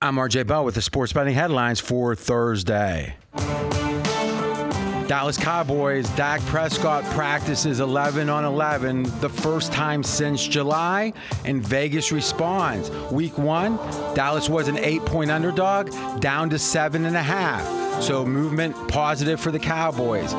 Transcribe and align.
I'm 0.00 0.14
RJ 0.14 0.46
Bell 0.46 0.64
with 0.64 0.76
the 0.76 0.82
sports 0.82 1.12
betting 1.12 1.34
headlines 1.34 1.80
for 1.80 2.14
Thursday. 2.14 3.16
Dallas 5.08 5.36
Cowboys, 5.36 6.08
Dak 6.10 6.40
Prescott 6.42 7.02
practices 7.06 7.80
11 7.80 8.30
on 8.30 8.44
11, 8.44 9.04
the 9.20 9.28
first 9.28 9.72
time 9.72 10.04
since 10.04 10.46
July, 10.46 11.12
and 11.44 11.66
Vegas 11.66 12.12
responds. 12.12 12.90
Week 13.10 13.36
one, 13.38 13.76
Dallas 14.14 14.48
was 14.48 14.68
an 14.68 14.78
eight 14.78 15.04
point 15.04 15.32
underdog, 15.32 15.90
down 16.20 16.48
to 16.50 16.60
seven 16.60 17.04
and 17.04 17.16
a 17.16 17.22
half. 17.22 18.00
So 18.00 18.24
movement 18.24 18.76
positive 18.86 19.40
for 19.40 19.50
the 19.50 19.58
Cowboys. 19.58 20.32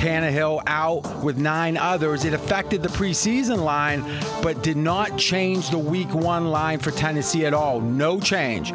Tannehill 0.00 0.62
out 0.66 1.22
with 1.22 1.36
nine 1.36 1.76
others. 1.76 2.24
It 2.24 2.32
affected 2.32 2.82
the 2.82 2.88
preseason 2.88 3.62
line, 3.64 4.02
but 4.42 4.62
did 4.62 4.78
not 4.78 5.18
change 5.18 5.68
the 5.68 5.78
week 5.78 6.14
one 6.14 6.46
line 6.46 6.78
for 6.78 6.90
Tennessee 6.90 7.44
at 7.44 7.52
all. 7.52 7.82
No 7.82 8.18
change. 8.18 8.72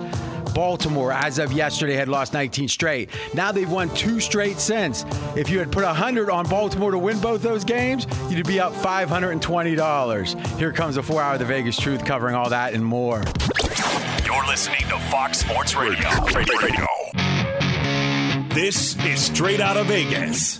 Baltimore, 0.54 1.12
as 1.12 1.40
of 1.40 1.52
yesterday, 1.52 1.96
had 1.96 2.10
lost 2.10 2.32
19 2.32 2.68
straight. 2.68 3.10
Now 3.34 3.52
they've 3.52 3.70
won 3.70 3.90
two 3.96 4.20
straight 4.20 4.60
since. 4.60 5.04
If 5.36 5.50
you 5.50 5.58
had 5.58 5.72
put 5.72 5.84
100 5.84 6.30
on 6.30 6.48
Baltimore 6.48 6.92
to 6.92 7.00
win 7.00 7.20
both 7.20 7.42
those 7.42 7.64
games, 7.64 8.06
you'd 8.30 8.46
be 8.46 8.60
up 8.60 8.74
$520. 8.74 10.58
Here 10.60 10.72
comes 10.72 10.98
a 10.98 11.02
four 11.02 11.24
hour 11.24 11.40
The 11.40 11.46
Vegas 11.46 11.76
Truth 11.76 12.06
covering 12.06 12.36
all 12.36 12.50
that 12.50 12.76
and 12.76 12.86
more. 12.86 13.24
You're 14.24 14.46
listening 14.46 14.88
to 14.90 15.00
Fox 15.10 15.40
Sports 15.40 15.76
Radio. 15.76 16.08
Radio. 16.36 16.88
This 18.54 18.96
is 19.04 19.20
Straight 19.20 19.60
Out 19.60 19.76
of 19.76 19.88
Vegas. 19.88 20.60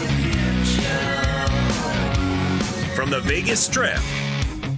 From 3.01 3.09
the 3.09 3.21
Vegas 3.21 3.65
Strip, 3.65 3.97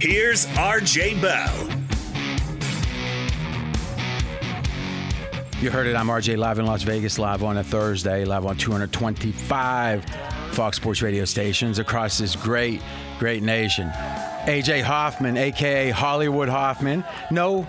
here's 0.00 0.46
RJ 0.46 1.20
Bell. 1.20 1.68
You 5.60 5.70
heard 5.70 5.86
it. 5.86 5.94
I'm 5.94 6.06
RJ 6.06 6.38
live 6.38 6.58
in 6.58 6.64
Las 6.64 6.84
Vegas, 6.84 7.18
live 7.18 7.42
on 7.42 7.58
a 7.58 7.62
Thursday, 7.62 8.24
live 8.24 8.46
on 8.46 8.56
225 8.56 10.06
Fox 10.52 10.78
Sports 10.78 11.02
radio 11.02 11.26
stations 11.26 11.78
across 11.78 12.16
this 12.16 12.34
great, 12.34 12.80
great 13.18 13.42
nation. 13.42 13.90
AJ 14.46 14.80
Hoffman, 14.80 15.36
aka 15.36 15.90
Hollywood 15.90 16.48
Hoffman. 16.48 17.04
No 17.30 17.66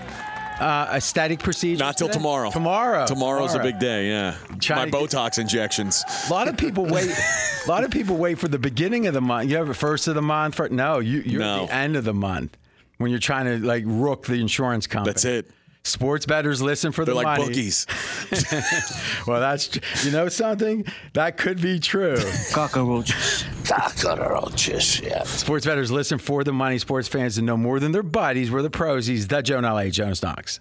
uh, 0.60 0.90
aesthetic 0.94 1.40
procedure. 1.40 1.84
Not 1.84 1.98
till 1.98 2.08
today? 2.08 2.18
tomorrow. 2.20 2.50
Tomorrow. 2.52 3.06
Tomorrow's 3.06 3.52
Tomorrow. 3.52 3.70
a 3.70 3.72
big 3.72 3.80
day. 3.80 4.10
Yeah, 4.10 4.36
my 4.50 4.58
get- 4.86 4.92
Botox 4.94 5.38
injections. 5.40 6.04
A 6.30 6.34
lot 6.34 6.48
of 6.48 6.58
people 6.58 6.86
wait. 6.86 7.10
a 7.66 7.70
lot 7.70 7.84
of 7.84 7.92
people 7.92 8.18
wait 8.18 8.40
for 8.40 8.48
the 8.48 8.60
beginning 8.60 9.08
of 9.08 9.14
the 9.14 9.22
month. 9.22 9.50
You 9.50 9.58
have 9.58 9.68
the 9.68 9.74
first 9.74 10.08
of 10.08 10.16
the 10.16 10.22
month. 10.22 10.56
For, 10.56 10.70
no, 10.70 11.00
you, 11.00 11.20
you're 11.20 11.42
No. 11.42 11.64
at 11.64 11.68
the 11.68 11.74
end 11.76 11.96
of 11.96 12.04
the 12.04 12.14
month 12.14 12.56
when 12.98 13.12
you're 13.12 13.20
trying 13.20 13.46
to 13.46 13.66
like 13.66 13.84
rook 13.86 14.26
the 14.26 14.36
insurance 14.36 14.88
company. 14.88 15.12
That's 15.14 15.26
it. 15.26 15.50
Sports 15.86 16.26
bettors 16.26 16.62
listen 16.64 16.92
for 16.92 17.06
They're 17.06 17.14
the 17.14 17.22
like 17.22 17.40
money. 17.40 17.46
bookies. 17.46 17.86
Well, 19.28 19.40
that's 19.40 19.70
you 20.06 20.12
know 20.12 20.30
something 20.30 20.86
that 21.14 21.38
could 21.38 21.62
be 21.62 21.80
true. 21.80 22.18
Cockroaches. 22.52 23.46
Cockroaches, 23.66 25.00
yeah. 25.02 25.24
Sports 25.24 25.66
bettors 25.66 25.92
listen 25.92 26.18
for 26.18 26.44
the 26.44 26.54
money. 26.54 26.78
Sports 26.80 27.08
fans 27.08 27.36
to 27.36 27.42
know 27.42 27.58
more 27.58 27.80
than 27.80 27.92
their 27.92 28.04
buddies. 28.04 28.52
We're 28.52 28.62
the 28.62 28.70
prosies. 28.70 29.28
The 29.28 29.42
Joan 29.42 29.64
LA 29.64 29.90
Jonas 29.90 30.22
Knox. 30.24 30.60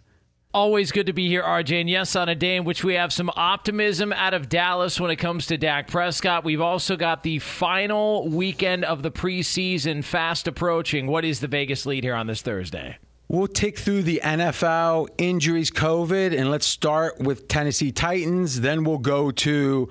Always 0.52 0.92
good 0.92 1.06
to 1.06 1.12
be 1.12 1.26
here, 1.26 1.42
RJ. 1.42 1.80
And 1.80 1.90
yes, 1.90 2.14
on 2.14 2.28
a 2.28 2.34
day 2.34 2.56
in 2.56 2.64
which 2.64 2.84
we 2.84 2.94
have 2.94 3.12
some 3.12 3.30
optimism 3.34 4.12
out 4.12 4.34
of 4.34 4.48
Dallas 4.48 5.00
when 5.00 5.10
it 5.10 5.16
comes 5.16 5.46
to 5.46 5.56
Dak 5.58 5.88
Prescott, 5.88 6.44
we've 6.44 6.60
also 6.60 6.96
got 6.96 7.22
the 7.24 7.40
final 7.40 8.28
weekend 8.28 8.84
of 8.84 9.02
the 9.02 9.10
preseason 9.10 10.04
fast 10.04 10.46
approaching. 10.46 11.06
What 11.08 11.24
is 11.24 11.40
the 11.40 11.48
Vegas 11.48 11.86
lead 11.86 12.04
here 12.04 12.14
on 12.14 12.28
this 12.28 12.40
Thursday? 12.40 12.98
We'll 13.26 13.48
tick 13.48 13.78
through 13.78 14.02
the 14.02 14.20
NFL 14.22 15.08
injuries, 15.16 15.70
COVID, 15.70 16.38
and 16.38 16.50
let's 16.50 16.66
start 16.66 17.18
with 17.18 17.48
Tennessee 17.48 17.90
Titans. 17.90 18.60
Then 18.60 18.84
we'll 18.84 18.98
go 18.98 19.30
to 19.30 19.88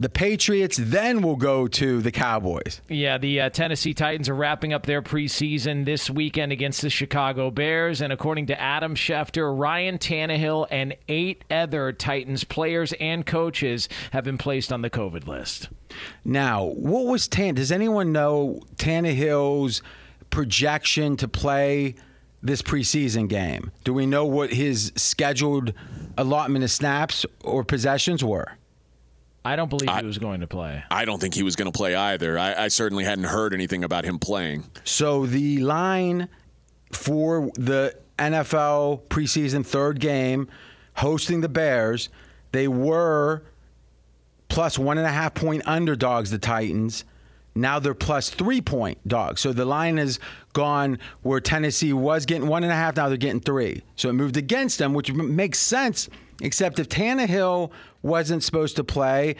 the 0.00 0.08
Patriots. 0.08 0.78
Then 0.80 1.22
we'll 1.22 1.36
go 1.36 1.68
to 1.68 2.02
the 2.02 2.10
Cowboys. 2.10 2.80
Yeah, 2.88 3.18
the 3.18 3.42
uh, 3.42 3.50
Tennessee 3.50 3.94
Titans 3.94 4.28
are 4.28 4.34
wrapping 4.34 4.72
up 4.72 4.84
their 4.84 5.00
preseason 5.00 5.84
this 5.84 6.10
weekend 6.10 6.50
against 6.50 6.82
the 6.82 6.90
Chicago 6.90 7.52
Bears. 7.52 8.00
And 8.00 8.12
according 8.12 8.46
to 8.46 8.60
Adam 8.60 8.96
Schefter, 8.96 9.56
Ryan 9.56 9.98
Tannehill 9.98 10.66
and 10.70 10.96
eight 11.08 11.44
other 11.52 11.92
Titans 11.92 12.42
players 12.42 12.92
and 12.94 13.24
coaches 13.24 13.88
have 14.10 14.24
been 14.24 14.38
placed 14.38 14.72
on 14.72 14.82
the 14.82 14.90
COVID 14.90 15.28
list. 15.28 15.68
Now, 16.24 16.64
what 16.64 17.06
was 17.06 17.28
Tan? 17.28 17.54
Does 17.54 17.70
anyone 17.70 18.10
know 18.10 18.60
Tannehill's 18.74 19.82
projection 20.30 21.16
to 21.18 21.28
play 21.28 21.94
this 22.42 22.62
preseason 22.62 23.28
game? 23.28 23.70
Do 23.84 23.94
we 23.94 24.06
know 24.06 24.24
what 24.24 24.52
his 24.52 24.92
scheduled 24.96 25.72
allotment 26.18 26.64
of 26.64 26.70
snaps 26.70 27.24
or 27.44 27.64
possessions 27.64 28.22
were? 28.24 28.56
I 29.44 29.56
don't 29.56 29.68
believe 29.68 29.88
I- 29.88 30.00
he 30.00 30.06
was 30.06 30.18
going 30.18 30.40
to 30.40 30.46
play. 30.46 30.82
I 30.90 31.04
don't 31.04 31.20
think 31.20 31.34
he 31.34 31.42
was 31.42 31.56
going 31.56 31.70
to 31.70 31.76
play 31.76 31.94
either. 31.94 32.38
I, 32.38 32.64
I 32.64 32.68
certainly 32.68 33.04
hadn't 33.04 33.24
heard 33.24 33.54
anything 33.54 33.82
about 33.84 34.04
him 34.04 34.18
playing. 34.18 34.64
So 34.84 35.26
the 35.26 35.58
line 35.58 36.28
for 36.92 37.50
the 37.54 37.96
NFL 38.18 39.02
preseason 39.08 39.66
third 39.66 39.98
game 39.98 40.48
hosting 40.94 41.40
the 41.40 41.48
Bears, 41.48 42.08
they 42.52 42.68
were 42.68 43.42
plus 44.48 44.78
one 44.78 44.98
and 44.98 45.06
a 45.06 45.10
half 45.10 45.34
point 45.34 45.62
underdogs, 45.66 46.30
the 46.30 46.38
Titans. 46.38 47.04
Now 47.54 47.78
they're 47.78 47.94
plus 47.94 48.30
three 48.30 48.60
point 48.60 49.06
dogs. 49.06 49.40
So 49.40 49.52
the 49.52 49.64
line 49.64 49.98
has 49.98 50.18
gone 50.52 50.98
where 51.22 51.40
Tennessee 51.40 51.92
was 51.92 52.26
getting 52.26 52.48
one 52.48 52.62
and 52.62 52.72
a 52.72 52.76
half, 52.76 52.96
now 52.96 53.08
they're 53.08 53.16
getting 53.16 53.40
three. 53.40 53.82
So 53.96 54.08
it 54.08 54.14
moved 54.14 54.36
against 54.36 54.78
them, 54.78 54.94
which 54.94 55.12
makes 55.12 55.58
sense, 55.58 56.08
except 56.40 56.78
if 56.78 56.88
Tannehill 56.88 57.70
wasn't 58.02 58.42
supposed 58.42 58.76
to 58.76 58.84
play 58.84 59.36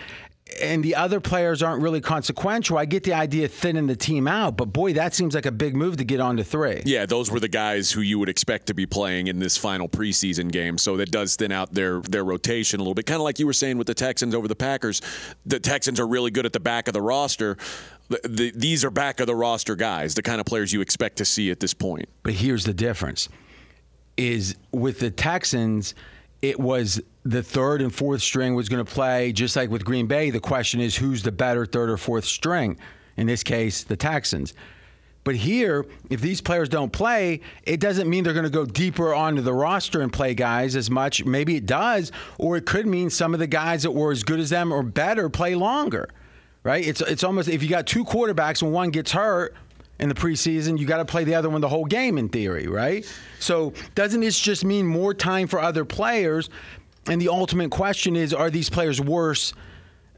and 0.61 0.85
the 0.85 0.95
other 0.95 1.21
players 1.21 1.63
aren't 1.63 1.83
really 1.83 2.01
consequential, 2.01 2.77
I 2.77 2.85
get 2.85 3.05
the 3.05 3.15
idea 3.15 3.47
of 3.47 3.53
thinning 3.53 3.87
the 3.87 3.97
team 3.97 4.29
out. 4.29 4.57
But 4.57 4.67
boy, 4.67 4.93
that 4.95 5.15
seems 5.15 5.35
like 5.35 5.47
a 5.47 5.53
big 5.53 5.77
move 5.77 5.97
to 5.99 6.05
get 6.05 6.21
on 6.21 6.37
to 6.37 6.45
three. 6.45 6.83
Yeah, 6.85 7.07
those 7.07 7.31
were 7.31 7.41
the 7.41 7.49
guys 7.49 7.91
who 7.91 8.01
you 8.01 8.19
would 8.19 8.29
expect 8.29 8.67
to 8.67 8.75
be 8.75 8.87
playing 8.87 9.29
in 9.29 9.39
this 9.39 9.57
final 9.57 9.89
preseason 9.89 10.51
game. 10.51 10.79
So 10.79 10.97
that 10.97 11.11
does 11.11 11.37
thin 11.37 11.53
out 11.53 11.73
their 11.73 12.01
their 12.01 12.25
rotation 12.25 12.81
a 12.81 12.83
little 12.83 12.95
bit. 12.95 13.07
Kind 13.07 13.21
of 13.21 13.25
like 13.25 13.39
you 13.39 13.47
were 13.47 13.53
saying 13.53 13.79
with 13.79 13.87
the 13.87 13.95
Texans 13.95 14.35
over 14.35 14.49
the 14.49 14.57
Packers. 14.57 15.01
The 15.47 15.61
Texans 15.61 16.01
are 16.01 16.07
really 16.07 16.31
good 16.31 16.47
at 16.47 16.53
the 16.53 16.61
back 16.61 16.89
of 16.89 16.95
the 16.95 17.03
roster. 17.03 17.57
The, 18.13 18.29
the, 18.29 18.53
these 18.55 18.85
are 18.85 18.91
back 18.91 19.21
of 19.21 19.27
the 19.27 19.35
roster 19.35 19.75
guys, 19.75 20.15
the 20.15 20.23
kind 20.23 20.39
of 20.39 20.47
players 20.47 20.71
you 20.71 20.83
expect 20.83 21.17
to 21.17 21.25
see 21.25 21.51
at 21.51 21.61
this 21.61 21.73
point. 21.73 22.09
But 22.23 22.35
here's 22.35 22.65
the 22.65 22.75
difference: 22.75 23.29
is 24.19 24.55
with 24.71 25.01
the 25.01 25.11
Texans, 25.11 25.95
it 26.43 26.61
was 26.61 27.01
the 27.25 27.43
third 27.43 27.81
and 27.81 27.95
fourth 27.95 28.21
string 28.21 28.55
was 28.55 28.69
going 28.69 28.85
to 28.85 28.93
play 28.93 29.33
just 29.33 29.57
like 29.57 29.71
with 29.71 29.85
Green 29.85 30.07
Bay. 30.07 30.31
The 30.31 30.41
question 30.41 30.81
is 30.81 30.97
who's 30.97 31.23
the 31.23 31.33
better 31.33 31.65
third 31.65 31.89
or 31.89 31.97
fourth 31.97 32.25
string? 32.25 32.77
In 33.17 33.27
this 33.27 33.43
case, 33.43 33.85
the 33.85 33.97
Texans. 33.97 34.53
But 35.25 35.37
here, 35.37 35.87
if 36.11 36.21
these 36.21 36.41
players 36.41 36.69
don't 36.69 36.93
play, 36.93 37.41
it 37.63 37.79
doesn't 37.79 38.11
mean 38.11 38.25
they're 38.25 38.33
going 38.33 38.45
to 38.45 38.51
go 38.51 38.67
deeper 38.67 39.15
onto 39.15 39.41
the 39.41 39.53
roster 39.55 40.01
and 40.03 40.13
play 40.13 40.35
guys 40.35 40.75
as 40.75 40.91
much. 40.91 41.25
Maybe 41.25 41.57
it 41.57 41.65
does, 41.65 42.11
or 42.39 42.57
it 42.57 42.67
could 42.67 42.87
mean 42.87 43.09
some 43.09 43.33
of 43.33 43.39
the 43.41 43.47
guys 43.47 43.85
that 43.85 43.93
were 43.93 44.11
as 44.11 44.25
good 44.25 44.41
as 44.41 44.51
them 44.51 44.73
or 44.73 44.83
better 44.83 45.31
play 45.31 45.55
longer. 45.55 46.09
Right? 46.65 46.87
It's 46.87 47.01
it's 47.01 47.25
almost 47.25 47.49
if 47.49 47.63
you 47.63 47.69
got 47.69 47.87
two 47.87 48.05
quarterbacks 48.05 48.63
and 48.63 48.73
one 48.73 48.91
gets 48.91 49.11
hurt 49.13 49.55
in 49.99 50.09
the 50.09 50.15
preseason, 50.15 50.79
you 50.79 50.87
got 50.87 50.99
to 50.99 51.05
play 51.05 51.25
the 51.25 51.35
other 51.35 51.51
one 51.51 51.61
the 51.61 51.69
whole 51.69 51.85
game 51.85 52.19
in 52.19 52.29
theory, 52.29 52.67
right? 52.67 53.05
So 53.41 53.73
doesn't 53.95 54.21
this 54.21 54.39
just 54.39 54.65
mean 54.65 54.87
more 54.87 55.15
time 55.15 55.49
for 55.49 55.61
other 55.61 55.85
players? 55.85 56.51
And 57.07 57.21
the 57.21 57.29
ultimate 57.29 57.71
question 57.71 58.15
is: 58.15 58.33
Are 58.33 58.51
these 58.51 58.71
players 58.71 59.01
worse 59.01 59.55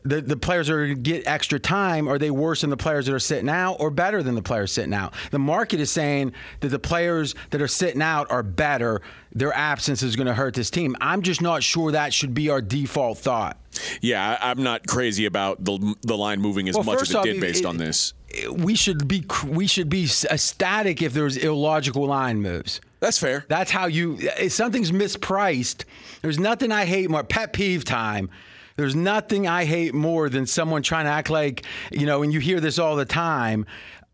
the, 0.04 0.20
the 0.20 0.36
players 0.36 0.68
are 0.68 0.84
going 0.86 0.96
to 0.96 1.00
get 1.00 1.26
extra 1.26 1.58
time, 1.58 2.08
are 2.08 2.18
they 2.18 2.30
worse 2.30 2.60
than 2.60 2.70
the 2.70 2.76
players 2.76 3.06
that 3.06 3.14
are 3.14 3.18
sitting 3.18 3.48
out 3.48 3.76
or 3.80 3.90
better 3.90 4.22
than 4.22 4.34
the 4.34 4.42
players 4.42 4.70
sitting 4.70 4.92
out? 4.94 5.14
The 5.30 5.38
market 5.38 5.80
is 5.80 5.90
saying 5.90 6.32
that 6.60 6.68
the 6.68 6.78
players 6.78 7.34
that 7.50 7.62
are 7.62 7.68
sitting 7.68 8.02
out 8.02 8.30
are 8.30 8.42
better. 8.42 9.00
Their 9.32 9.52
absence 9.54 10.02
is 10.02 10.14
going 10.14 10.26
to 10.26 10.34
hurt 10.34 10.54
this 10.54 10.70
team. 10.70 10.94
I'm 11.00 11.22
just 11.22 11.40
not 11.40 11.62
sure 11.62 11.92
that 11.92 12.12
should 12.12 12.34
be 12.34 12.50
our 12.50 12.60
default 12.60 13.18
thought. 13.18 13.56
Yeah, 14.00 14.38
I'm 14.40 14.62
not 14.62 14.86
crazy 14.86 15.24
about 15.26 15.64
the 15.64 15.96
the 16.02 16.16
line 16.16 16.40
moving 16.40 16.68
as 16.68 16.76
Well, 16.76 16.84
much 16.84 17.02
as 17.02 17.10
it 17.10 17.16
off, 17.16 17.24
did 17.24 17.40
based 17.40 17.60
it- 17.60 17.66
on 17.66 17.76
this. 17.78 18.12
We 18.52 18.74
should 18.74 19.06
be 19.08 19.24
we 19.46 19.66
should 19.66 19.88
be 19.88 20.04
ecstatic 20.04 21.00
uh, 21.02 21.06
if 21.06 21.12
there's 21.12 21.36
illogical 21.36 22.06
line 22.06 22.40
moves. 22.42 22.80
That's 23.00 23.18
fair. 23.18 23.44
That's 23.48 23.70
how 23.70 23.86
you. 23.86 24.18
If 24.20 24.52
something's 24.52 24.92
mispriced, 24.92 25.84
there's 26.22 26.38
nothing 26.38 26.70
I 26.72 26.84
hate 26.84 27.10
more. 27.10 27.22
Pet 27.24 27.52
peeve 27.52 27.84
time. 27.84 28.30
There's 28.76 28.97
nothing 28.97 29.47
I 29.47 29.65
hate 29.65 29.94
more 29.94 30.29
than 30.29 30.47
someone 30.47 30.82
trying 30.82 31.05
to 31.05 31.11
act 31.11 31.31
like 31.31 31.65
you 31.93 32.06
know. 32.06 32.23
And 32.23 32.32
you 32.32 32.41
hear 32.41 32.61
this 32.61 32.79
all 32.79 32.97
the 32.97 33.05
time 33.05 33.67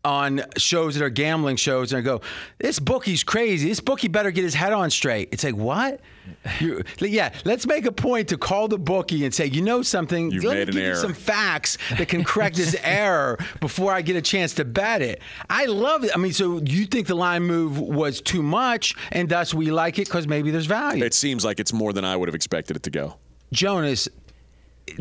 on 0.03 0.41
shows 0.57 0.95
that 0.95 1.03
are 1.03 1.09
gambling 1.09 1.55
shows, 1.55 1.93
and 1.93 1.99
I 1.99 2.01
go, 2.01 2.21
"This 2.59 2.79
bookie's 2.79 3.23
crazy. 3.23 3.69
This 3.69 3.79
bookie 3.79 4.07
better 4.07 4.31
get 4.31 4.43
his 4.43 4.53
head 4.53 4.73
on 4.73 4.89
straight." 4.89 5.29
It's 5.31 5.43
like 5.43 5.55
what? 5.55 5.99
You, 6.59 6.83
yeah, 6.99 7.33
let's 7.45 7.65
make 7.65 7.85
a 7.85 7.91
point 7.91 8.29
to 8.29 8.37
call 8.37 8.67
the 8.67 8.77
bookie 8.77 9.25
and 9.25 9.33
say, 9.33 9.47
"You 9.47 9.61
know 9.61 9.81
something? 9.81 10.31
You've 10.31 10.43
Let 10.43 10.55
me 10.55 10.61
an 10.61 10.67
give 10.67 10.75
you 10.75 10.95
some 10.95 11.13
facts 11.13 11.77
that 11.97 12.07
can 12.07 12.23
correct 12.31 12.55
this 12.55 12.75
error 12.83 13.39
before 13.59 13.93
I 13.93 14.01
get 14.01 14.15
a 14.15 14.21
chance 14.21 14.53
to 14.55 14.65
bet 14.65 15.01
it. 15.01 15.21
I 15.49 15.65
love 15.65 16.03
it. 16.03 16.11
I 16.13 16.17
mean, 16.17 16.33
so 16.33 16.59
you 16.59 16.85
think 16.85 17.07
the 17.07 17.15
line 17.15 17.43
move 17.43 17.79
was 17.79 18.21
too 18.21 18.43
much, 18.43 18.95
and 19.11 19.27
thus 19.27 19.53
we 19.53 19.71
like 19.71 19.97
it 19.99 20.05
because 20.05 20.27
maybe 20.27 20.51
there's 20.51 20.67
value. 20.67 21.03
It 21.03 21.15
seems 21.15 21.43
like 21.43 21.59
it's 21.59 21.73
more 21.73 21.93
than 21.93 22.05
I 22.05 22.15
would 22.15 22.27
have 22.27 22.35
expected 22.35 22.75
it 22.75 22.83
to 22.83 22.91
go. 22.91 23.15
Jonas, 23.51 24.07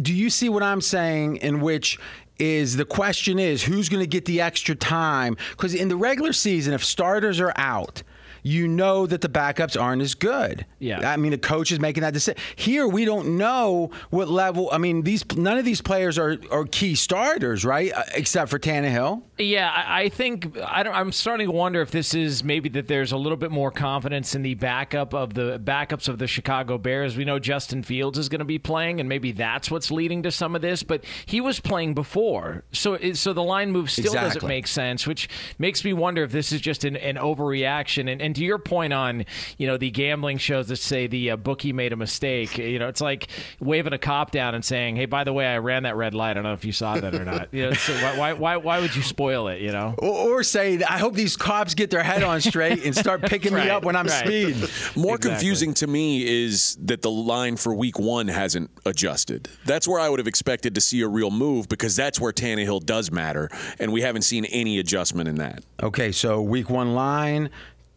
do 0.01 0.15
you 0.15 0.31
see 0.31 0.49
what 0.49 0.63
I'm 0.63 0.81
saying? 0.81 1.37
In 1.37 1.61
which 1.61 1.99
is 2.39 2.77
the 2.77 2.85
question 2.85 3.39
is 3.39 3.63
who's 3.63 3.89
going 3.89 4.03
to 4.03 4.07
get 4.07 4.25
the 4.25 4.41
extra 4.41 4.75
time? 4.75 5.37
Because 5.51 5.75
in 5.75 5.89
the 5.89 5.97
regular 5.97 6.33
season, 6.33 6.75
if 6.75 6.85
starters 6.85 7.41
are 7.41 7.53
out. 7.57 8.03
You 8.43 8.69
know 8.69 9.07
that 9.07 9.21
the 9.21 9.29
backups 9.29 9.81
aren't 9.81 10.03
as 10.03 10.15
good. 10.15 10.67
Yeah. 10.79 11.11
I 11.11 11.17
mean, 11.17 11.33
the 11.33 11.39
coach 11.39 11.73
is 11.73 11.81
making 11.81 12.03
that 12.03 12.15
decision. 12.15 12.41
Here, 12.57 12.87
we 12.89 13.05
don't 13.05 13.37
know 13.37 13.91
what 14.11 14.29
level. 14.29 14.69
I 14.73 14.79
mean, 14.79 15.03
these 15.03 15.25
none 15.37 15.59
of 15.59 15.65
these 15.65 15.81
players 15.81 16.19
are, 16.19 16.39
are 16.51 16.65
key 16.65 16.95
starters, 16.95 17.65
right? 17.65 17.93
Uh, 17.93 18.03
Except 18.15 18.51
for 18.51 18.59
Tannehill. 18.59 19.23
Yeah, 19.39 19.71
I 19.71 20.01
I 20.03 20.09
think 20.09 20.59
I 20.65 20.83
don't, 20.83 20.95
I'm 20.95 21.13
starting 21.13 21.47
to 21.47 21.53
wonder 21.53 21.83
if 21.83 21.91
this 21.91 22.15
is 22.15 22.43
maybe 22.43 22.69
that 22.71 22.89
there's 22.89 23.13
a 23.13 23.17
little 23.17 23.37
bit 23.37 23.51
more 23.51 23.71
confidence 23.71 24.35
in 24.35 24.43
the 24.43 24.55
backup 24.55 25.15
of 25.15 25.35
the 25.35 25.61
backups 25.63 26.09
of 26.09 26.19
the 26.19 26.27
Chicago 26.27 26.79
Bears. 26.79 27.17
We 27.17 27.25
know 27.25 27.39
Justin 27.39 27.83
Fields 27.83 28.19
is 28.19 28.29
going 28.29 28.39
to 28.41 28.45
be 28.45 28.59
playing, 28.59 29.01
and 29.01 29.09
maybe 29.09 29.33
that's 29.33 29.71
what's 29.71 29.91
leading 29.91 30.23
to 30.23 30.31
some 30.31 30.57
of 30.57 30.63
this. 30.63 30.83
But 30.83 31.05
he 31.27 31.41
was 31.41 31.61
playing 31.61 31.95
before, 31.95 32.65
so 32.73 32.95
it, 32.95 33.17
so 33.17 33.33
the 33.33 33.43
line 33.43 33.73
move 33.73 33.91
still 33.91 34.13
doesn't 34.13 34.47
make 34.47 34.67
sense, 34.67 35.07
which 35.07 35.29
makes 35.59 35.85
me 35.85 35.93
wonder 35.93 36.23
if 36.23 36.33
this 36.33 36.53
is 36.53 36.61
just 36.61 36.85
an, 36.85 36.97
an 36.97 37.17
overreaction. 37.17 38.11
And, 38.11 38.21
and 38.23 38.30
to 38.35 38.45
your 38.45 38.59
point 38.59 38.93
on 38.93 39.25
you 39.59 39.67
know 39.67 39.77
the 39.77 39.91
gambling 39.91 40.39
shows 40.39 40.69
that 40.69 40.77
say 40.77 41.07
the 41.07 41.33
uh, 41.33 41.37
bookie 41.37 41.73
made 41.73 41.93
a 41.93 41.97
mistake, 41.97 42.59
you 42.59 42.79
know 42.79 42.89
it's 42.89 43.01
like 43.01 43.29
waving 43.61 43.93
a 43.93 43.99
cop 43.99 44.31
down 44.31 44.55
and 44.55 44.65
saying, 44.65 44.97
"Hey, 44.97 45.07
by 45.07 45.25
the 45.25 45.33
way, 45.33 45.47
I 45.47 45.59
ran 45.59 45.83
that 45.85 45.97
red 45.97 46.15
light. 46.15 46.31
I 46.31 46.35
don't 46.35 46.43
know 46.45 46.53
if 46.53 46.65
you 46.65 46.73
saw 46.73 46.99
that 46.99 47.15
or 47.15 47.25
not." 47.25 47.49
You 47.53 47.67
know, 47.67 47.73
so 47.73 47.93
why, 47.95 48.17
why 48.17 48.33
why 48.35 48.57
why 48.57 48.81
would 48.81 48.95
you 48.95 49.03
spoil 49.03 49.49
it? 49.49 49.61
You 49.61 49.73
know. 49.73 49.95
Or, 49.99 50.39
or 50.39 50.43
say, 50.43 50.83
I 50.83 50.99
hope 50.99 51.15
these 51.15 51.37
cops 51.37 51.75
get 51.75 51.91
their 51.91 52.03
head 52.03 52.23
on 52.23 52.41
straight 52.41 52.85
and 52.85 52.95
start 52.97 53.23
picking 53.23 53.53
Right, 53.55 53.65
me 53.65 53.71
up 53.71 53.85
when 53.85 53.97
I'm 53.97 54.07
right. 54.07 54.25
speeding. 54.27 54.61
More 54.95 55.17
Exactly. 55.17 55.31
confusing 55.31 55.75
to 55.75 55.87
me 55.87 56.45
is 56.45 56.77
that 56.83 57.03
the 57.03 57.11
line 57.11 57.57
for 57.57 57.75
week 57.75 57.99
one 57.99 58.29
hasn't 58.29 58.71
adjusted. 58.87 59.49
That's 59.67 59.89
where 59.89 59.99
I 60.01 60.09
would 60.09 60.19
have 60.21 60.29
expected 60.29 60.75
to 60.77 60.81
see 60.81 61.01
a 61.03 61.09
real 61.09 61.31
move 61.31 61.69
because 61.69 61.97
that's 61.97 62.21
where 62.21 62.33
Tannehill 62.33 62.85
does 62.87 63.11
matter, 63.11 63.51
and 63.79 63.93
we 63.93 64.03
haven't 64.03 64.23
seen 64.23 64.45
any 64.47 64.79
adjustment 64.79 65.29
in 65.29 65.37
that. 65.37 65.65
Okay, 65.83 66.13
so 66.13 66.41
week 66.43 66.71
one 66.71 66.95
line, 66.95 67.51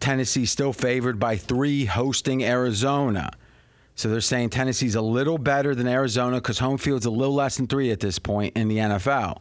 Tennessee 0.03 0.45
still 0.45 0.73
favored 0.73 1.17
by 1.17 1.37
three, 1.37 1.85
hosting 1.85 2.43
Arizona. 2.43 3.31
So 3.95 4.09
they're 4.09 4.19
saying 4.19 4.49
Tennessee's 4.49 4.95
a 4.95 5.01
little 5.01 5.37
better 5.37 5.73
than 5.73 5.87
Arizona 5.87 6.37
because 6.37 6.59
home 6.59 6.77
field's 6.77 7.05
a 7.05 7.09
little 7.09 7.33
less 7.33 7.55
than 7.55 7.67
three 7.67 7.89
at 7.89 8.01
this 8.01 8.19
point 8.19 8.57
in 8.57 8.67
the 8.67 8.77
NFL. 8.77 9.39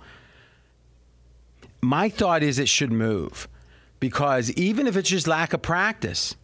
My 1.80 2.08
thought 2.08 2.44
is 2.44 2.60
it 2.60 2.68
should 2.68 2.92
move 2.92 3.48
because 3.98 4.52
even 4.52 4.86
if 4.86 4.96
it's 4.96 5.08
just 5.08 5.26
lack 5.26 5.52
of 5.52 5.62
practice, 5.62 6.36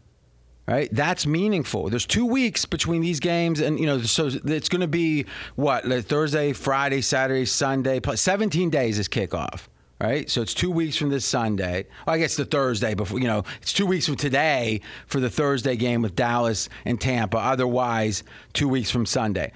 right? 0.66 0.88
That's 0.90 1.24
meaningful. 1.24 1.88
There's 1.88 2.04
two 2.04 2.26
weeks 2.26 2.64
between 2.64 3.02
these 3.02 3.20
games, 3.20 3.60
and 3.60 3.78
you 3.78 3.86
know, 3.86 4.00
so 4.02 4.26
it's 4.26 4.68
going 4.68 4.80
to 4.80 4.88
be 4.88 5.26
what 5.54 5.86
like 5.86 6.06
Thursday, 6.06 6.52
Friday, 6.52 7.02
Saturday, 7.02 7.44
Sunday. 7.44 8.00
Plus 8.00 8.20
17 8.20 8.68
days 8.68 8.98
is 8.98 9.08
kickoff, 9.08 9.68
right? 10.00 10.30
So 10.30 10.42
it's 10.42 10.54
two 10.54 10.70
weeks 10.70 10.96
from 10.96 11.10
this 11.10 11.24
Sunday. 11.24 11.86
Well, 12.06 12.14
I 12.14 12.18
guess 12.18 12.36
the 12.36 12.44
Thursday 12.44 12.94
before. 12.94 13.18
You 13.18 13.26
know, 13.26 13.44
it's 13.60 13.72
two 13.72 13.86
weeks 13.86 14.06
from 14.06 14.16
today 14.16 14.80
for 15.06 15.20
the 15.20 15.30
Thursday 15.30 15.76
game 15.76 16.02
with 16.02 16.14
Dallas 16.14 16.68
and 16.84 17.00
Tampa. 17.00 17.38
Otherwise, 17.38 18.22
two 18.52 18.68
weeks 18.68 18.90
from 18.90 19.06
Sunday. 19.06 19.52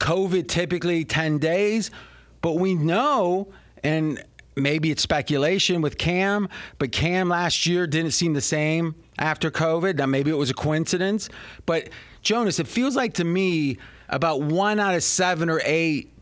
COVID 0.00 0.48
typically 0.48 1.04
10 1.04 1.38
days, 1.38 1.90
but 2.40 2.54
we 2.54 2.74
know 2.74 3.48
and. 3.82 4.22
Maybe 4.56 4.90
it's 4.90 5.02
speculation 5.02 5.82
with 5.82 5.98
Cam, 5.98 6.48
but 6.80 6.90
Cam 6.90 7.28
last 7.28 7.64
year 7.64 7.86
didn't 7.86 8.10
seem 8.10 8.32
the 8.32 8.40
same 8.40 8.96
after 9.16 9.52
COVID. 9.52 9.98
Now, 9.98 10.06
maybe 10.06 10.32
it 10.32 10.36
was 10.36 10.50
a 10.50 10.54
coincidence. 10.54 11.28
But, 11.64 11.90
Jonas, 12.22 12.58
it 12.58 12.66
feels 12.66 12.96
like 12.96 13.14
to 13.14 13.24
me 13.24 13.78
about 14.08 14.42
one 14.42 14.80
out 14.80 14.96
of 14.96 15.04
seven 15.04 15.48
or 15.48 15.60
eight 15.64 16.12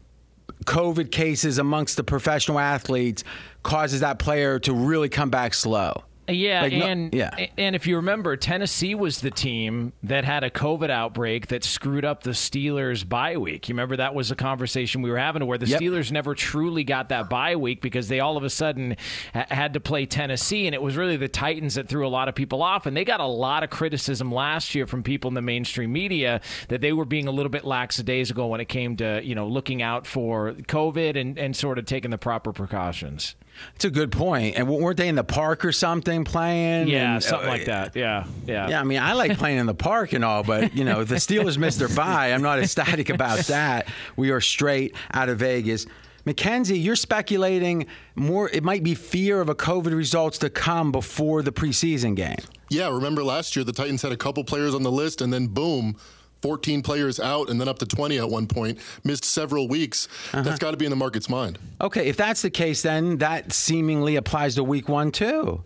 COVID 0.64 1.10
cases 1.10 1.58
amongst 1.58 1.96
the 1.96 2.04
professional 2.04 2.58
athletes 2.58 3.25
causes 3.62 4.00
that 4.00 4.19
player 4.19 4.58
to 4.60 4.72
really 4.72 5.08
come 5.08 5.31
back 5.31 5.54
slow. 5.54 6.05
Yeah, 6.28 6.62
Like, 6.62 6.73
no- 6.73 6.87
and 6.87 7.14
yeah. 7.14 7.46
and 7.56 7.76
if 7.76 7.87
you 7.87 7.96
remember, 7.96 8.37
Tennessee 8.37 8.94
was 8.94 9.20
the 9.20 9.31
team 9.31 9.93
that 10.02 10.25
had 10.25 10.43
a 10.44 10.50
COVID 10.50 10.90
outbreak 10.90 11.46
that 11.49 11.62
screwed 11.64 12.05
up 12.05 12.23
the 12.25 12.31
Steelers' 12.32 13.08
bye 13.08 13.37
week. 13.37 13.69
You 13.69 13.75
remember 13.75 13.96
that 13.96 14.14
was 14.14 14.31
a 14.31 14.34
conversation 14.37 15.02
we 15.02 15.11
were 15.11 15.19
having 15.19 15.46
where 15.46 15.58
the 15.58 15.67
Yep. 15.67 15.81
Steelers 15.81 16.11
never 16.11 16.34
truly 16.34 16.82
got 16.84 17.11
that 17.11 17.28
bye 17.31 17.56
week 17.56 17.81
because 17.81 18.08
they 18.08 18.20
all 18.20 18.37
of 18.37 18.43
a 18.44 18.50
sudden 18.50 18.96
ha- 19.34 19.46
had 19.50 19.73
to 19.75 19.81
play 19.81 20.05
Tennessee, 20.06 20.67
and 20.67 20.75
it 20.75 20.82
was 20.82 20.96
really 20.96 21.17
the 21.17 21.28
Titans 21.28 21.75
that 21.76 21.88
threw 21.88 22.06
a 22.06 22.08
lot 22.08 22.28
of 22.28 22.34
people 22.34 22.62
off, 22.62 22.87
and 22.87 22.96
they 22.96 23.05
got 23.05 23.20
a 23.20 23.26
lot 23.26 23.62
of 23.62 23.70
criticism 23.70 24.32
last 24.32 24.75
year 24.75 24.87
from 24.87 25.02
people 25.02 25.28
in 25.28 25.34
the 25.34 25.43
mainstream 25.43 25.93
media 25.93 26.40
that 26.69 26.81
they 26.81 26.93
were 26.93 27.05
being 27.05 27.28
a 27.28 27.31
little 27.32 27.50
bit 27.50 27.64
lackadaisical 27.64 28.50
when 28.50 28.61
it 28.61 28.69
came 28.69 28.96
to 28.96 29.20
you 29.23 29.34
know 29.34 29.46
looking 29.46 29.81
out 29.82 30.06
for 30.06 30.52
COVID 30.52 31.20
and 31.20 31.38
and 31.38 31.55
sort 31.55 31.78
of 31.78 31.84
taking 31.84 32.11
the 32.11 32.19
proper 32.19 32.52
precautions. 32.52 33.37
It's 33.74 33.84
a 33.84 33.90
good 33.90 34.12
point. 34.12 34.56
And 34.56 34.68
weren't 34.68 34.96
they 34.96 35.08
in 35.08 35.14
the 35.14 35.24
park 35.24 35.64
or 35.64 35.72
something 35.72 36.24
playing? 36.24 36.88
Yeah, 36.88 37.14
And, 37.14 37.22
something 37.22 37.48
uh, 37.48 37.52
like 37.52 37.64
that. 37.66 37.96
Yeah, 37.96 38.26
yeah. 38.46 38.68
Yeah, 38.68 38.80
I 38.80 38.84
mean, 38.84 39.00
I 39.00 39.12
like 39.14 39.36
playing 39.38 39.58
in 39.58 39.66
the 39.66 39.74
park 39.74 40.12
and 40.12 40.24
all, 40.24 40.42
but 40.42 40.74
you 40.74 40.84
know, 40.84 41.04
the 41.04 41.16
Steelers 41.16 41.58
missed 41.58 41.78
their 41.78 41.88
bye. 41.88 42.32
I'm 42.32 42.42
not 42.42 42.58
ecstatic 42.58 43.10
about 43.10 43.38
that. 43.46 43.88
We 44.16 44.30
are 44.30 44.40
straight 44.40 44.94
out 45.12 45.28
of 45.28 45.38
Vegas. 45.38 45.86
Mackenzie, 46.24 46.78
you're 46.78 46.96
speculating 46.96 47.86
more. 48.16 48.50
It 48.50 48.64
might 48.64 48.82
be 48.82 48.94
fear 48.96 49.40
of 49.40 49.48
a 49.48 49.54
COVID 49.54 49.94
results 49.94 50.38
to 50.38 50.50
come 50.50 50.90
before 50.90 51.42
the 51.42 51.52
preseason 51.52 52.16
game. 52.16 52.38
Yeah, 52.68 52.88
remember 52.88 53.22
last 53.22 53.54
year 53.54 53.64
the 53.64 53.72
Titans 53.72 54.02
had 54.02 54.10
a 54.10 54.16
couple 54.16 54.42
players 54.42 54.74
on 54.74 54.82
the 54.82 54.90
list, 54.90 55.20
and 55.20 55.32
then 55.32 55.46
boom, 55.46 55.96
14 56.42 56.82
players 56.82 57.18
out, 57.18 57.50
and 57.50 57.60
then 57.60 57.68
up 57.68 57.78
to 57.78 57.86
20 57.86 58.18
at 58.18 58.28
one 58.28 58.46
point. 58.46 58.78
Missed 59.04 59.25
several 59.25 59.68
weeks. 59.68 60.08
Uh-huh. 60.32 60.42
That's 60.42 60.58
got 60.58 60.72
to 60.72 60.76
be 60.76 60.84
in 60.84 60.90
the 60.90 60.96
market's 60.96 61.28
mind. 61.28 61.58
Okay, 61.80 62.06
if 62.06 62.16
that's 62.16 62.42
the 62.42 62.50
case, 62.50 62.82
then 62.82 63.18
that 63.18 63.52
seemingly 63.52 64.16
applies 64.16 64.54
to 64.56 64.64
Week 64.64 64.88
One 64.88 65.11
too. 65.11 65.62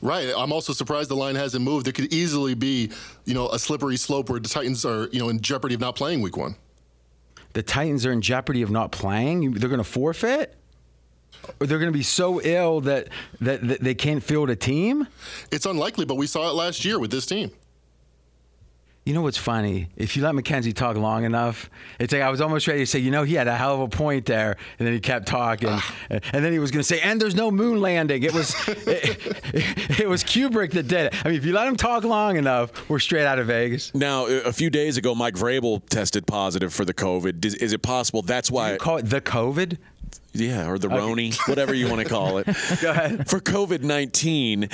Right. 0.00 0.32
I'm 0.36 0.52
also 0.52 0.72
surprised 0.72 1.10
the 1.10 1.16
line 1.16 1.34
hasn't 1.34 1.64
moved. 1.64 1.86
There 1.86 1.92
could 1.92 2.12
easily 2.12 2.54
be, 2.54 2.90
you 3.24 3.34
know, 3.34 3.48
a 3.48 3.58
slippery 3.58 3.96
slope 3.96 4.30
where 4.30 4.40
the 4.40 4.48
Titans 4.48 4.84
are, 4.84 5.08
you 5.12 5.18
know, 5.20 5.28
in 5.28 5.40
jeopardy 5.40 5.74
of 5.74 5.80
not 5.80 5.94
playing 5.94 6.20
Week 6.20 6.36
One. 6.36 6.56
The 7.52 7.62
Titans 7.62 8.06
are 8.06 8.12
in 8.12 8.22
jeopardy 8.22 8.62
of 8.62 8.70
not 8.70 8.92
playing. 8.92 9.52
They're 9.52 9.68
going 9.68 9.78
to 9.78 9.84
forfeit, 9.84 10.56
or 11.60 11.66
they're 11.66 11.78
going 11.78 11.92
to 11.92 11.96
be 11.96 12.02
so 12.02 12.40
ill 12.40 12.80
that, 12.82 13.08
that 13.40 13.66
that 13.68 13.80
they 13.80 13.94
can't 13.94 14.22
field 14.22 14.48
a 14.48 14.56
team. 14.56 15.06
It's 15.50 15.66
unlikely, 15.66 16.06
but 16.06 16.14
we 16.14 16.26
saw 16.26 16.48
it 16.48 16.54
last 16.54 16.84
year 16.84 16.98
with 16.98 17.10
this 17.10 17.26
team. 17.26 17.50
You 19.04 19.14
know 19.14 19.22
what's 19.22 19.36
funny? 19.36 19.88
If 19.96 20.16
you 20.16 20.22
let 20.22 20.32
Mackenzie 20.36 20.72
talk 20.72 20.96
long 20.96 21.24
enough, 21.24 21.68
it's 21.98 22.12
like 22.12 22.22
I 22.22 22.30
was 22.30 22.40
almost 22.40 22.68
ready 22.68 22.80
to 22.80 22.86
say, 22.86 23.00
you 23.00 23.10
know, 23.10 23.24
he 23.24 23.34
had 23.34 23.48
a 23.48 23.56
hell 23.56 23.74
of 23.74 23.80
a 23.80 23.88
point 23.88 24.26
there, 24.26 24.56
and 24.78 24.86
then 24.86 24.94
he 24.94 25.00
kept 25.00 25.26
talking, 25.26 25.68
and 26.10 26.22
then 26.44 26.52
he 26.52 26.60
was 26.60 26.70
going 26.70 26.82
to 26.82 26.86
say, 26.86 27.00
and 27.00 27.20
there's 27.20 27.34
no 27.34 27.50
moon 27.50 27.80
landing. 27.80 28.22
It 28.22 28.32
was, 28.32 28.54
it, 28.68 29.18
it 29.98 30.08
was 30.08 30.22
Kubrick 30.22 30.70
that 30.72 30.86
did 30.86 31.06
it. 31.06 31.26
I 31.26 31.30
mean, 31.30 31.36
if 31.36 31.44
you 31.44 31.52
let 31.52 31.66
him 31.66 31.74
talk 31.74 32.04
long 32.04 32.36
enough, 32.36 32.88
we're 32.88 33.00
straight 33.00 33.26
out 33.26 33.40
of 33.40 33.48
Vegas. 33.48 33.92
Now, 33.92 34.26
a 34.26 34.52
few 34.52 34.70
days 34.70 34.96
ago, 34.96 35.16
Mike 35.16 35.34
Vrabel 35.34 35.84
tested 35.88 36.24
positive 36.24 36.72
for 36.72 36.84
the 36.84 36.94
COVID. 36.94 37.44
Is, 37.44 37.56
is 37.56 37.72
it 37.72 37.82
possible 37.82 38.22
that's 38.22 38.52
why? 38.52 38.74
You 38.74 38.78
call 38.78 38.98
it 38.98 39.10
the 39.10 39.20
COVID? 39.20 39.78
Yeah, 40.32 40.68
or 40.68 40.78
the 40.78 40.88
Roni, 40.88 41.36
whatever 41.48 41.74
you 41.74 41.88
want 41.88 42.00
to 42.00 42.08
call 42.08 42.38
it. 42.38 42.46
Go 42.80 42.90
ahead. 42.90 43.28
For 43.28 43.40
COVID 43.40 43.82
19, 43.82 44.68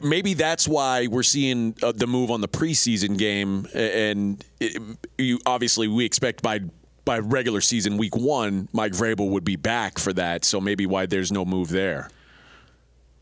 maybe 0.00 0.34
that's 0.34 0.66
why 0.68 1.06
we're 1.06 1.22
seeing 1.22 1.74
uh, 1.82 1.92
the 1.92 2.06
move 2.06 2.30
on 2.30 2.40
the 2.40 2.48
preseason 2.48 3.16
game. 3.18 3.66
And 3.74 4.44
it, 4.60 4.80
you, 5.18 5.38
obviously, 5.46 5.88
we 5.88 6.04
expect 6.04 6.42
by 6.42 6.60
by 7.04 7.18
regular 7.20 7.60
season 7.62 7.96
week 7.96 8.14
one, 8.16 8.68
Mike 8.72 8.92
Vrabel 8.92 9.30
would 9.30 9.44
be 9.44 9.56
back 9.56 9.98
for 9.98 10.12
that. 10.12 10.44
So 10.44 10.60
maybe 10.60 10.84
why 10.86 11.06
there's 11.06 11.32
no 11.32 11.44
move 11.44 11.70
there. 11.70 12.10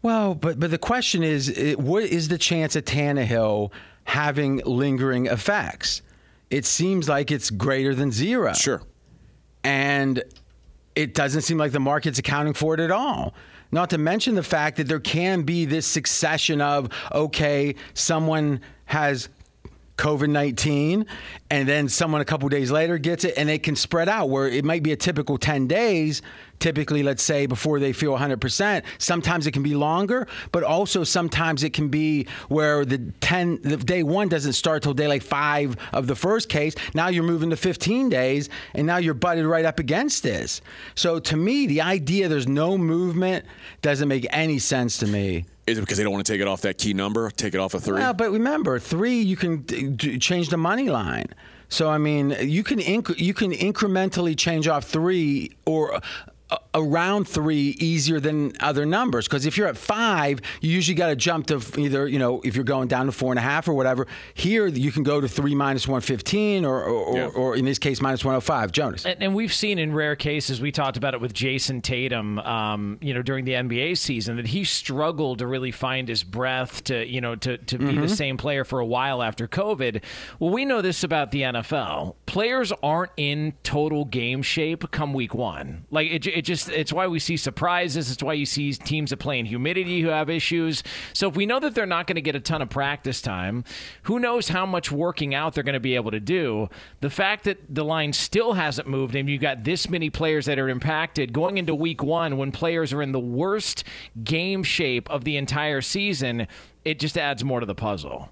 Well, 0.02 0.34
but 0.34 0.58
but 0.58 0.70
the 0.70 0.78
question 0.78 1.22
is, 1.22 1.74
what 1.78 2.04
is 2.04 2.28
the 2.28 2.38
chance 2.38 2.76
of 2.76 2.84
Tannehill 2.84 3.70
having 4.04 4.58
lingering 4.64 5.26
effects? 5.26 6.02
It 6.50 6.64
seems 6.64 7.08
like 7.08 7.30
it's 7.30 7.50
greater 7.50 7.94
than 7.94 8.12
zero. 8.12 8.52
Sure. 8.54 8.82
and 9.64 10.22
it 10.94 11.12
doesn't 11.12 11.42
seem 11.42 11.58
like 11.58 11.72
the 11.72 11.80
market's 11.80 12.18
accounting 12.18 12.54
for 12.54 12.72
it 12.72 12.80
at 12.80 12.90
all. 12.90 13.34
Not 13.72 13.90
to 13.90 13.98
mention 13.98 14.34
the 14.34 14.42
fact 14.42 14.76
that 14.76 14.88
there 14.88 15.00
can 15.00 15.42
be 15.42 15.64
this 15.64 15.86
succession 15.86 16.60
of 16.60 16.90
okay, 17.12 17.74
someone 17.94 18.60
has 18.86 19.28
COVID 19.96 20.28
19, 20.28 21.06
and 21.50 21.68
then 21.68 21.88
someone 21.88 22.20
a 22.20 22.24
couple 22.24 22.48
days 22.48 22.70
later 22.70 22.98
gets 22.98 23.24
it, 23.24 23.34
and 23.36 23.48
it 23.48 23.62
can 23.62 23.76
spread 23.76 24.08
out 24.08 24.28
where 24.28 24.46
it 24.46 24.64
might 24.64 24.82
be 24.82 24.92
a 24.92 24.96
typical 24.96 25.38
10 25.38 25.66
days, 25.66 26.22
typically, 26.58 27.02
let's 27.02 27.22
say, 27.22 27.46
before 27.46 27.78
they 27.80 27.92
feel 27.92 28.16
100%. 28.16 28.82
Sometimes 28.98 29.46
it 29.46 29.52
can 29.52 29.62
be 29.62 29.74
longer, 29.74 30.26
but 30.52 30.62
also 30.62 31.04
sometimes 31.04 31.62
it 31.62 31.72
can 31.72 31.88
be 31.88 32.26
where 32.48 32.84
the 32.84 32.98
10, 33.20 33.60
the 33.62 33.76
day 33.76 34.02
one 34.02 34.28
doesn't 34.28 34.54
start 34.54 34.82
till 34.82 34.94
day 34.94 35.08
like 35.08 35.22
five 35.22 35.76
of 35.92 36.06
the 36.06 36.16
first 36.16 36.48
case. 36.48 36.74
Now 36.94 37.08
you're 37.08 37.24
moving 37.24 37.50
to 37.50 37.56
15 37.56 38.08
days, 38.08 38.48
and 38.74 38.86
now 38.86 38.96
you're 38.98 39.14
butted 39.14 39.46
right 39.46 39.64
up 39.64 39.78
against 39.78 40.22
this. 40.22 40.60
So 40.94 41.18
to 41.18 41.36
me, 41.36 41.66
the 41.66 41.80
idea 41.80 42.28
there's 42.28 42.48
no 42.48 42.78
movement 42.78 43.44
doesn't 43.82 44.08
make 44.08 44.26
any 44.30 44.58
sense 44.58 44.98
to 44.98 45.06
me. 45.06 45.44
Is 45.66 45.78
it 45.78 45.80
because 45.80 45.98
they 45.98 46.04
don't 46.04 46.12
want 46.12 46.24
to 46.24 46.32
take 46.32 46.40
it 46.40 46.46
off 46.46 46.60
that 46.60 46.78
key 46.78 46.94
number, 46.94 47.28
take 47.30 47.54
it 47.54 47.58
off 47.58 47.74
a 47.74 47.80
three? 47.80 47.98
Well, 47.98 48.14
but 48.14 48.30
remember, 48.30 48.78
three 48.78 49.20
you 49.20 49.36
can 49.36 49.62
d- 49.62 49.88
d- 49.88 50.18
change 50.18 50.48
the 50.50 50.56
money 50.56 50.88
line. 50.88 51.26
So 51.68 51.90
I 51.90 51.98
mean, 51.98 52.36
you 52.40 52.62
can 52.62 52.78
inc- 52.78 53.18
you 53.18 53.34
can 53.34 53.50
incrementally 53.52 54.36
change 54.38 54.68
off 54.68 54.84
three 54.84 55.56
or. 55.64 56.00
Uh, 56.48 56.58
Around 56.74 57.26
three 57.26 57.74
easier 57.80 58.20
than 58.20 58.52
other 58.60 58.84
numbers 58.84 59.26
because 59.26 59.46
if 59.46 59.56
you're 59.56 59.66
at 59.66 59.78
five, 59.78 60.40
you 60.60 60.70
usually 60.70 60.94
got 60.94 61.08
to 61.08 61.16
jump 61.16 61.46
to 61.46 61.58
either 61.80 62.06
you 62.06 62.18
know 62.18 62.42
if 62.44 62.54
you're 62.54 62.64
going 62.66 62.86
down 62.86 63.06
to 63.06 63.12
four 63.12 63.32
and 63.32 63.38
a 63.38 63.42
half 63.42 63.66
or 63.66 63.72
whatever. 63.72 64.06
Here 64.34 64.66
you 64.66 64.92
can 64.92 65.02
go 65.02 65.18
to 65.18 65.26
three 65.26 65.54
minus 65.54 65.88
one 65.88 66.02
fifteen 66.02 66.66
or 66.66 66.84
or, 66.84 67.16
Yeah. 67.16 67.24
or 67.28 67.32
or 67.32 67.56
in 67.56 67.64
this 67.64 67.78
case 67.78 68.02
minus 68.02 68.24
one 68.26 68.34
hundred 68.34 68.42
five. 68.42 68.72
Jonas. 68.72 69.06
And, 69.06 69.22
and 69.22 69.34
we've 69.34 69.54
seen 69.54 69.78
in 69.78 69.94
rare 69.94 70.14
cases, 70.16 70.60
we 70.60 70.70
talked 70.70 70.98
about 70.98 71.14
it 71.14 71.20
with 71.22 71.32
Jayson 71.32 71.80
Tatum, 71.80 72.38
um, 72.40 72.98
you 73.00 73.14
know, 73.14 73.22
during 73.22 73.46
the 73.46 73.52
NBA 73.52 73.96
season, 73.96 74.36
that 74.36 74.48
he 74.48 74.62
struggled 74.64 75.38
to 75.38 75.46
really 75.46 75.70
find 75.72 76.06
his 76.08 76.22
breath 76.24 76.84
to, 76.84 77.06
you 77.06 77.22
know, 77.22 77.36
to, 77.36 77.56
to 77.56 77.78
be 77.78 77.96
the 77.96 78.08
same 78.08 78.36
player 78.36 78.64
for 78.64 78.80
a 78.80 78.86
while 78.86 79.22
after 79.22 79.48
COVID. 79.48 80.02
Well, 80.38 80.50
we 80.50 80.66
know 80.66 80.82
this 80.82 81.02
about 81.02 81.30
the 81.30 81.40
NFL. 81.40 82.16
Players 82.26 82.70
aren't 82.82 83.12
in 83.16 83.54
total 83.62 84.04
game 84.04 84.42
shape 84.42 84.90
come 84.90 85.14
week 85.14 85.34
one. 85.34 85.86
Like, 85.90 86.08
it, 86.10 86.26
it 86.36 86.42
just, 86.42 86.68
it's 86.68 86.92
why 86.92 87.06
we 87.06 87.18
see 87.18 87.38
surprises. 87.38 88.10
It's 88.10 88.22
why 88.22 88.34
you 88.34 88.44
see 88.44 88.74
teams 88.74 89.08
that 89.08 89.16
play 89.16 89.38
in 89.38 89.46
humidity 89.46 90.02
who 90.02 90.08
have 90.08 90.28
issues. 90.28 90.82
So 91.14 91.28
if 91.28 91.34
we 91.34 91.46
know 91.46 91.58
that 91.60 91.74
they're 91.74 91.86
not 91.86 92.06
going 92.06 92.16
to 92.16 92.20
get 92.20 92.36
a 92.36 92.40
ton 92.40 92.60
of 92.60 92.68
practice 92.68 93.22
time, 93.22 93.64
who 94.02 94.18
knows 94.18 94.48
how 94.48 94.66
much 94.66 94.92
working 94.92 95.34
out 95.34 95.54
they're 95.54 95.64
going 95.64 95.72
to 95.72 95.80
be 95.80 95.94
able 95.94 96.10
to 96.10 96.20
do? 96.20 96.68
The 97.00 97.08
fact 97.08 97.44
that 97.44 97.74
the 97.74 97.86
line 97.86 98.12
still 98.12 98.52
hasn't 98.52 98.86
moved 98.86 99.14
and 99.14 99.30
you've 99.30 99.40
got 99.40 99.64
this 99.64 99.88
many 99.88 100.10
players 100.10 100.44
that 100.44 100.58
are 100.58 100.68
impacted 100.68 101.32
going 101.32 101.56
into 101.56 101.74
week 101.74 102.02
one 102.02 102.36
when 102.36 102.52
players 102.52 102.92
are 102.92 103.00
in 103.00 103.12
the 103.12 103.18
worst 103.18 103.84
game 104.22 104.62
shape 104.62 105.08
of 105.08 105.24
the 105.24 105.38
entire 105.38 105.80
season, 105.80 106.46
it 106.84 106.98
just 106.98 107.16
adds 107.16 107.42
more 107.42 107.60
to 107.60 107.66
the 107.66 107.74
puzzle. 107.74 108.28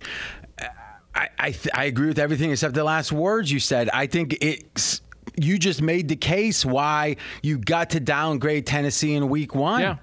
Uh, 0.58 0.66
I 1.14 1.28
I, 1.38 1.50
th- 1.52 1.75
I 1.75 1.84
agree 1.84 2.08
with 2.08 2.18
everything 2.18 2.50
except 2.50 2.75
the 2.75 2.84
last 2.84 3.12
words 3.12 3.50
you 3.50 3.61
said. 3.61 3.88
I 3.94 4.06
think 4.06 4.37
it's 4.42 5.00
you 5.37 5.59
just 5.59 5.83
made 5.83 6.09
the 6.09 6.17
case 6.17 6.64
why 6.64 7.17
you 7.43 7.59
got 7.59 7.91
to 7.91 8.00
downgrade 8.00 8.67
Tennessee 8.67 9.14
in 9.14 9.29
week 9.29 9.55
one. 9.55 9.81
Yeah. 9.81 9.97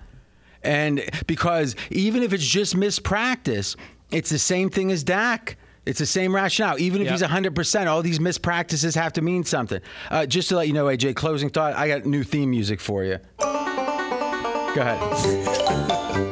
And 0.63 1.03
because 1.27 1.75
even 1.89 2.21
if 2.23 2.33
it's 2.33 2.45
just 2.45 2.75
mispractice, 2.75 3.75
it's 4.11 4.29
the 4.29 4.39
same 4.39 4.69
thing 4.69 4.91
as 4.91 5.03
Dak. 5.03 5.57
It's 5.85 5.97
the 5.97 6.05
same 6.05 6.35
rationale. 6.35 6.77
Even 6.79 7.01
if 7.01 7.05
Yep. 7.05 7.11
he's 7.13 7.21
100%, 7.23 7.87
all 7.87 8.03
these 8.03 8.19
mispractices 8.19 8.93
have 8.95 9.13
to 9.13 9.21
mean 9.23 9.43
something. 9.43 9.81
Uh, 10.11 10.27
just 10.27 10.49
to 10.49 10.55
let 10.55 10.67
you 10.67 10.73
know, 10.73 10.85
AJ, 10.85 11.15
closing 11.15 11.49
thought, 11.49 11.73
I 11.73 11.87
got 11.87 12.05
new 12.05 12.23
theme 12.23 12.51
music 12.51 12.79
for 12.79 13.03
you. 13.03 13.17
Go 13.39 14.81
ahead. 14.81 16.27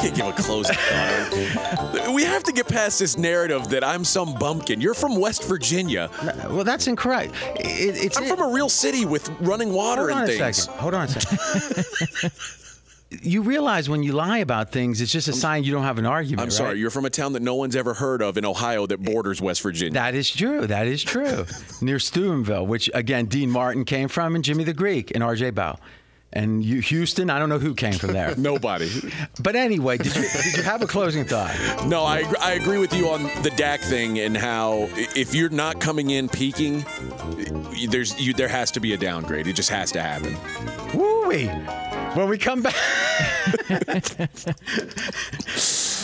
I 0.00 0.04
can't 0.04 0.16
give 0.16 0.26
a 0.26 0.32
closing 0.32 0.76
thought. 0.76 2.14
we 2.14 2.24
have 2.24 2.42
to 2.44 2.52
get 2.52 2.66
past 2.66 2.98
this 3.00 3.18
narrative 3.18 3.68
that 3.68 3.84
I'm 3.84 4.02
some 4.02 4.34
bumpkin. 4.34 4.80
You're 4.80 4.94
from 4.94 5.16
West 5.16 5.44
Virginia. 5.44 6.08
Uh, 6.22 6.48
well, 6.48 6.64
that's 6.64 6.86
incorrect. 6.86 7.34
It, 7.56 8.16
I'm 8.16 8.24
from 8.24 8.40
a 8.40 8.48
real 8.50 8.70
city 8.70 9.04
with 9.04 9.28
running 9.40 9.74
water 9.74 10.08
Hold 10.08 10.12
on 10.12 10.22
and 10.22 10.30
a 10.30 10.38
things. 10.38 10.62
second. 10.62 10.80
Hold 10.80 10.94
on 10.94 11.04
a 11.04 11.08
second. 11.08 12.32
you 13.22 13.42
realize 13.42 13.90
when 13.90 14.02
you 14.02 14.12
lie 14.12 14.38
about 14.38 14.72
things, 14.72 15.02
it's 15.02 15.12
just 15.12 15.28
a 15.28 15.34
sign 15.34 15.64
you 15.64 15.72
don't 15.72 15.82
have 15.82 15.98
an 15.98 16.06
argument. 16.06 16.40
I'm 16.40 16.50
sorry, 16.50 16.70
right? 16.70 16.78
you're 16.78 16.90
from 16.90 17.04
a 17.04 17.10
town 17.10 17.34
that 17.34 17.42
no 17.42 17.56
one's 17.56 17.76
ever 17.76 17.92
heard 17.92 18.22
of 18.22 18.38
in 18.38 18.46
Ohio 18.46 18.86
that 18.86 19.02
borders 19.02 19.42
West 19.42 19.60
Virginia. 19.60 19.92
That 19.92 20.14
is 20.14 20.30
true. 20.30 20.66
That 20.66 20.86
is 20.86 21.02
true. 21.02 21.44
Near 21.82 21.98
Steubenville, 21.98 22.66
which 22.66 22.88
again 22.94 23.26
Dean 23.26 23.50
Martin 23.50 23.84
came 23.84 24.08
from, 24.08 24.34
and 24.34 24.42
Jimmy 24.42 24.64
the 24.64 24.72
Greek 24.72 25.12
and 25.14 25.22
R.J. 25.22 25.50
Bow. 25.50 25.78
And 26.32 26.64
you, 26.64 26.80
Houston, 26.80 27.28
I 27.28 27.40
don't 27.40 27.48
know 27.48 27.58
who 27.58 27.74
came 27.74 27.94
from 27.94 28.12
there. 28.12 28.34
Nobody. 28.38 28.88
But 29.42 29.56
anyway, 29.56 29.96
did 29.98 30.14
you 30.14 30.22
did 30.22 30.56
you 30.58 30.62
have 30.62 30.80
a 30.80 30.86
closing 30.86 31.24
thought? 31.24 31.56
No, 31.86 32.04
I, 32.04 32.18
agree- 32.20 32.38
I 32.40 32.52
agree 32.52 32.78
with 32.78 32.94
you 32.94 33.08
on 33.10 33.24
the 33.42 33.52
Dak 33.56 33.80
thing 33.80 34.20
and 34.20 34.36
how 34.36 34.88
if 34.94 35.34
you're 35.34 35.48
not 35.50 35.80
coming 35.80 36.10
in 36.10 36.28
peaking, 36.28 36.84
there's 37.88 38.18
you, 38.20 38.32
there 38.32 38.46
has 38.48 38.70
to 38.72 38.80
be 38.80 38.92
a 38.92 38.96
downgrade. 38.96 39.48
It 39.48 39.54
just 39.54 39.70
has 39.70 39.90
to 39.92 40.00
happen. 40.00 40.36
Woo 40.96 41.26
wee. 41.28 41.46
When 42.14 42.28
we 42.28 42.38
come 42.38 42.62
back. 42.62 42.74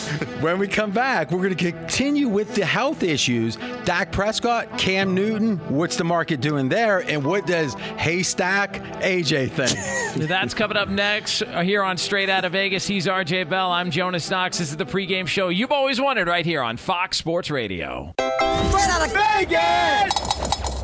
when 0.41 0.59
we 0.59 0.67
come 0.67 0.91
back, 0.91 1.31
we're 1.31 1.41
going 1.41 1.55
to 1.55 1.71
continue 1.71 2.27
with 2.27 2.55
the 2.55 2.65
health 2.65 3.03
issues. 3.03 3.57
Dak 3.85 4.11
Prescott, 4.11 4.77
Cam 4.77 5.13
Newton, 5.13 5.57
what's 5.69 5.95
the 5.95 6.03
market 6.03 6.41
doing 6.41 6.69
there? 6.69 6.99
And 6.99 7.23
what 7.23 7.45
does 7.45 7.73
Haystack 7.73 8.75
AJ 9.01 9.51
think? 9.51 10.27
That's 10.29 10.53
coming 10.53 10.77
up 10.77 10.89
next 10.89 11.43
here 11.43 11.83
on 11.83 11.97
Straight 11.97 12.29
Out 12.29 12.45
of 12.45 12.53
Vegas. 12.53 12.87
He's 12.87 13.07
RJ 13.07 13.49
Bell. 13.49 13.71
I'm 13.71 13.91
Jonas 13.91 14.29
Knox. 14.29 14.57
This 14.57 14.71
is 14.71 14.77
the 14.77 14.85
pregame 14.85 15.27
show 15.27 15.49
you've 15.49 15.71
always 15.71 15.99
wanted 15.99 16.27
right 16.27 16.45
here 16.45 16.61
on 16.61 16.77
Fox 16.77 17.17
Sports 17.17 17.49
Radio. 17.49 18.13
Straight 18.17 18.89
out 18.89 19.07
of 19.07 19.13
Vegas! 19.13 20.83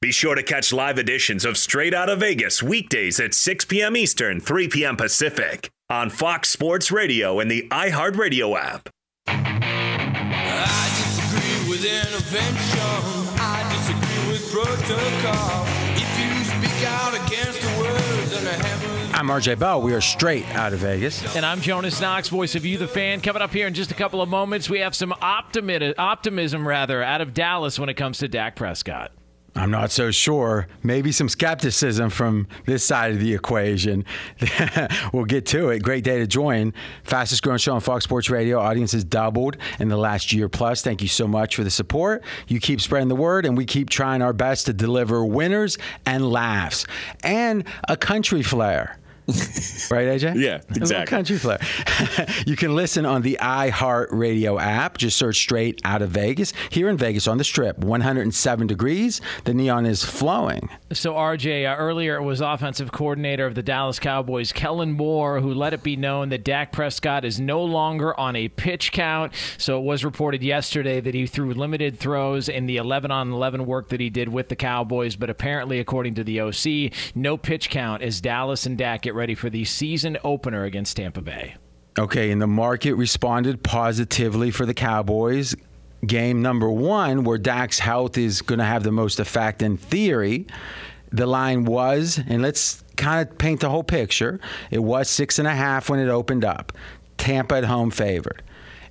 Be 0.00 0.12
sure 0.12 0.34
to 0.34 0.42
catch 0.42 0.72
live 0.72 0.98
editions 0.98 1.44
of 1.44 1.58
Straight 1.58 1.92
Out 1.92 2.08
of 2.08 2.20
Vegas 2.20 2.62
weekdays 2.62 3.20
at 3.20 3.34
6 3.34 3.66
p.m. 3.66 3.96
Eastern, 3.96 4.40
3 4.40 4.68
p.m. 4.68 4.96
Pacific 4.96 5.70
on 5.90 6.08
Fox 6.08 6.48
Sports 6.48 6.90
Radio 6.92 7.40
and 7.40 7.50
the 7.50 7.66
iHeartRadio 7.70 8.56
app. 8.58 8.88
I 9.26 10.86
disagree 10.96 11.68
with 11.68 11.84
intervention. 11.84 12.80
I 13.40 13.68
disagree 13.74 14.32
with 14.32 14.50
protocol. 14.52 15.66
If 15.96 16.18
you 16.18 16.44
speak 16.44 16.88
out 16.88 17.14
against 17.14 17.60
the 17.60 17.68
words 17.80 18.30
that 18.30 18.46
I 18.46 18.66
haven't. 18.66 19.18
I'm 19.18 19.26
RJ 19.26 19.58
Bell. 19.58 19.82
We 19.82 19.92
are 19.92 20.00
straight 20.00 20.46
out 20.54 20.72
of 20.72 20.78
Vegas. 20.78 21.36
And 21.36 21.44
I'm 21.44 21.60
Jonas 21.60 22.00
Knox, 22.00 22.28
voice 22.28 22.54
of 22.54 22.64
you, 22.64 22.78
the 22.78 22.88
fan. 22.88 23.20
Coming 23.20 23.42
up 23.42 23.52
here 23.52 23.66
in 23.66 23.74
just 23.74 23.90
a 23.90 23.94
couple 23.94 24.22
of 24.22 24.28
moments, 24.28 24.70
we 24.70 24.78
have 24.78 24.94
some 24.94 25.12
optimi- 25.20 25.94
optimism, 25.98 26.66
rather, 26.66 27.02
out 27.02 27.20
of 27.20 27.34
Dallas 27.34 27.78
when 27.78 27.88
it 27.88 27.94
comes 27.94 28.18
to 28.18 28.28
Dak 28.28 28.54
Prescott. 28.56 29.10
I'm 29.56 29.70
not 29.70 29.90
so 29.90 30.10
sure. 30.10 30.68
Maybe 30.82 31.10
some 31.10 31.28
skepticism 31.28 32.10
from 32.10 32.46
this 32.66 32.84
side 32.84 33.12
of 33.12 33.20
the 33.20 33.34
equation. 33.34 34.04
we'll 35.12 35.24
get 35.24 35.44
to 35.46 35.70
it. 35.70 35.82
Great 35.82 36.04
day 36.04 36.18
to 36.18 36.26
join. 36.26 36.72
Fastest 37.02 37.42
growing 37.42 37.58
show 37.58 37.74
on 37.74 37.80
Fox 37.80 38.04
Sports 38.04 38.30
Radio. 38.30 38.60
Audience 38.60 38.92
has 38.92 39.02
doubled 39.02 39.56
in 39.80 39.88
the 39.88 39.96
last 39.96 40.32
year 40.32 40.48
plus. 40.48 40.82
Thank 40.82 41.02
you 41.02 41.08
so 41.08 41.26
much 41.26 41.56
for 41.56 41.64
the 41.64 41.70
support. 41.70 42.22
You 42.46 42.60
keep 42.60 42.80
spreading 42.80 43.08
the 43.08 43.16
word, 43.16 43.44
and 43.44 43.56
we 43.56 43.66
keep 43.66 43.90
trying 43.90 44.22
our 44.22 44.32
best 44.32 44.66
to 44.66 44.72
deliver 44.72 45.24
winners 45.24 45.78
and 46.06 46.30
laughs 46.30 46.86
and 47.24 47.64
a 47.88 47.96
country 47.96 48.42
flair. 48.42 48.99
right, 49.90 50.06
AJ? 50.08 50.40
Yeah, 50.40 50.60
A 50.70 50.76
exactly. 50.76 51.06
country 51.06 51.38
flair. 51.38 51.58
you 52.46 52.56
can 52.56 52.74
listen 52.74 53.06
on 53.06 53.22
the 53.22 53.38
iHeartRadio 53.40 54.60
app. 54.60 54.98
Just 54.98 55.16
search 55.16 55.36
straight 55.36 55.80
out 55.84 56.02
of 56.02 56.10
Vegas. 56.10 56.52
Here 56.70 56.88
in 56.88 56.96
Vegas 56.96 57.26
on 57.26 57.38
the 57.38 57.44
strip, 57.44 57.78
107 57.78 58.66
degrees. 58.66 59.20
The 59.44 59.54
neon 59.54 59.86
is 59.86 60.04
flowing. 60.04 60.68
So, 60.92 61.14
RJ, 61.14 61.70
uh, 61.70 61.76
earlier 61.76 62.16
it 62.16 62.22
was 62.22 62.40
offensive 62.40 62.92
coordinator 62.92 63.46
of 63.46 63.54
the 63.54 63.62
Dallas 63.62 63.98
Cowboys, 63.98 64.52
Kellen 64.52 64.92
Moore, 64.92 65.40
who 65.40 65.52
let 65.54 65.72
it 65.72 65.82
be 65.82 65.96
known 65.96 66.28
that 66.30 66.44
Dak 66.44 66.72
Prescott 66.72 67.24
is 67.24 67.40
no 67.40 67.62
longer 67.62 68.18
on 68.18 68.36
a 68.36 68.48
pitch 68.48 68.92
count. 68.92 69.32
So, 69.58 69.78
it 69.78 69.84
was 69.84 70.04
reported 70.04 70.42
yesterday 70.42 71.00
that 71.00 71.14
he 71.14 71.26
threw 71.26 71.52
limited 71.54 71.98
throws 71.98 72.48
in 72.48 72.66
the 72.66 72.76
11 72.76 73.10
on 73.10 73.32
11 73.32 73.66
work 73.66 73.88
that 73.90 74.00
he 74.00 74.10
did 74.10 74.28
with 74.28 74.48
the 74.48 74.56
Cowboys. 74.56 75.16
But 75.16 75.30
apparently, 75.30 75.78
according 75.78 76.14
to 76.16 76.24
the 76.24 76.40
OC, 76.40 76.92
no 77.14 77.36
pitch 77.36 77.70
count 77.70 78.02
as 78.02 78.20
Dallas 78.20 78.66
and 78.66 78.76
Dak 78.76 79.02
get 79.02 79.14
ready 79.20 79.34
for 79.34 79.50
the 79.50 79.66
season 79.66 80.16
opener 80.24 80.64
against 80.64 80.96
Tampa 80.96 81.20
Bay. 81.20 81.54
Okay, 81.98 82.30
and 82.30 82.40
the 82.40 82.46
market 82.46 82.94
responded 82.94 83.62
positively 83.62 84.50
for 84.50 84.64
the 84.64 84.72
Cowboys. 84.72 85.54
game 86.06 86.40
number 86.40 86.70
one, 86.70 87.24
where 87.24 87.36
Dak's 87.36 87.78
health 87.78 88.16
is 88.16 88.40
going 88.40 88.60
to 88.60 88.64
have 88.64 88.82
the 88.82 88.92
most 88.92 89.20
effect 89.20 89.60
in 89.60 89.76
theory, 89.76 90.46
the 91.12 91.26
line 91.26 91.66
was, 91.66 92.18
and 92.28 92.40
let's 92.40 92.82
kind 92.96 93.28
of 93.28 93.36
paint 93.36 93.60
the 93.60 93.68
whole 93.68 93.84
picture. 93.84 94.40
It 94.70 94.78
was 94.78 95.10
six 95.10 95.38
and 95.38 95.46
a 95.46 95.54
half 95.54 95.90
when 95.90 95.98
it 96.00 96.08
opened 96.08 96.44
up. 96.44 96.72
Tampa 97.18 97.56
at 97.56 97.64
home 97.64 97.90
favored. 97.90 98.42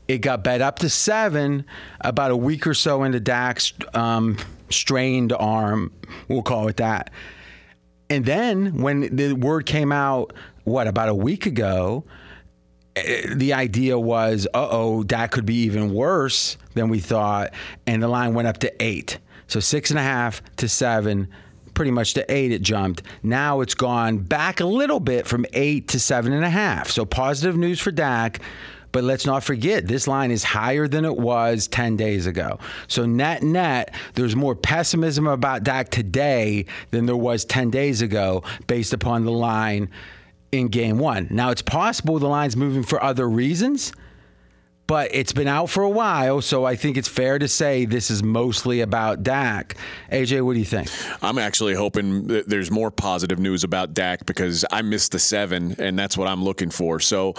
It 0.07 0.19
got 0.19 0.43
bet 0.43 0.61
up 0.61 0.77
to 0.79 0.89
seven 0.89 1.65
about 2.01 2.29
a 2.29 2.37
week 2.37 2.67
or 2.67 2.75
so 2.75 3.03
into 3.03 3.19
Dak's 3.19 3.73
um, 3.95 4.37
strained 4.69 5.33
arm. 5.33 5.91
We'll 6.27 6.43
call 6.43 6.67
it 6.67 6.77
that. 6.77 7.11
And 8.09 8.25
then 8.25 8.81
when 8.81 9.15
the 9.15 9.33
word 9.33 9.65
came 9.65 9.91
out, 9.91 10.33
what, 10.63 10.87
about 10.87 11.09
a 11.09 11.15
week 11.15 11.45
ago, 11.45 12.05
eh, 12.95 13.33
the 13.33 13.53
idea 13.53 13.99
was, 13.99 14.47
uh 14.53 14.67
oh, 14.69 15.03
that 15.03 15.31
could 15.31 15.45
be 15.45 15.55
even 15.63 15.93
worse 15.93 16.57
than 16.73 16.89
we 16.89 16.99
thought. 16.99 17.53
And 17.85 18.01
the 18.01 18.07
line 18.07 18.33
went 18.33 18.47
up 18.47 18.57
to 18.59 18.83
eight. 18.83 19.19
So 19.47 19.59
six 19.59 19.89
and 19.89 19.99
a 19.99 20.03
half 20.03 20.41
to 20.57 20.67
seven, 20.67 21.27
pretty 21.73 21.91
much 21.91 22.13
to 22.15 22.31
eight, 22.31 22.51
it 22.51 22.61
jumped. 22.61 23.03
Now 23.23 23.61
it's 23.61 23.73
gone 23.73 24.17
back 24.19 24.59
a 24.59 24.65
little 24.65 24.99
bit 24.99 25.25
from 25.27 25.45
eight 25.53 25.87
to 25.89 25.99
seven 25.99 26.33
and 26.33 26.45
a 26.45 26.49
half. 26.49 26.89
So 26.89 27.05
positive 27.05 27.57
news 27.57 27.79
for 27.79 27.91
Dak. 27.91 28.41
But 28.91 29.03
let's 29.03 29.25
not 29.25 29.43
forget, 29.43 29.87
this 29.87 30.07
line 30.07 30.31
is 30.31 30.43
higher 30.43 30.87
than 30.87 31.05
it 31.05 31.17
was 31.17 31.67
10 31.67 31.95
days 31.95 32.25
ago. 32.25 32.59
So, 32.87 33.05
net 33.05 33.43
net, 33.43 33.93
there's 34.15 34.35
more 34.35 34.55
pessimism 34.55 35.27
about 35.27 35.63
Dak 35.63 35.89
today 35.89 36.65
than 36.91 37.05
there 37.05 37.15
was 37.15 37.45
10 37.45 37.69
days 37.69 38.01
ago 38.01 38.43
based 38.67 38.93
upon 38.93 39.25
the 39.25 39.31
line 39.31 39.89
in 40.51 40.67
game 40.67 40.97
one. 40.97 41.27
Now, 41.29 41.51
it's 41.51 41.61
possible 41.61 42.17
the 42.19 42.27
line's 42.27 42.55
moving 42.55 42.83
for 42.83 43.01
other 43.03 43.29
reasons, 43.29 43.91
but 44.89 45.13
it's 45.13 45.33
been 45.33 45.47
out 45.47 45.69
for 45.69 45.83
a 45.83 45.89
while. 45.89 46.41
So, 46.41 46.65
I 46.65 46.75
think 46.75 46.97
it's 46.97 47.07
fair 47.07 47.37
to 47.37 47.47
say 47.47 47.85
this 47.85 48.09
is 48.09 48.23
mostly 48.23 48.81
about 48.81 49.21
Dak. 49.21 49.77
AJ, 50.11 50.41
what 50.41 50.53
do 50.53 50.59
you 50.59 50.65
think? 50.65 50.89
I'm 51.21 51.37
actually 51.37 51.75
hoping 51.75 52.25
that 52.25 52.49
there's 52.49 52.71
more 52.71 52.89
positive 52.89 53.37
news 53.37 53.63
about 53.63 53.93
Dak 53.93 54.25
because 54.25 54.65
I 54.71 54.81
missed 54.81 55.11
the 55.11 55.19
seven, 55.19 55.75
and 55.77 55.97
that's 55.97 56.17
what 56.17 56.27
I'm 56.27 56.43
looking 56.43 56.71
for. 56.71 56.99
So, 56.99 57.35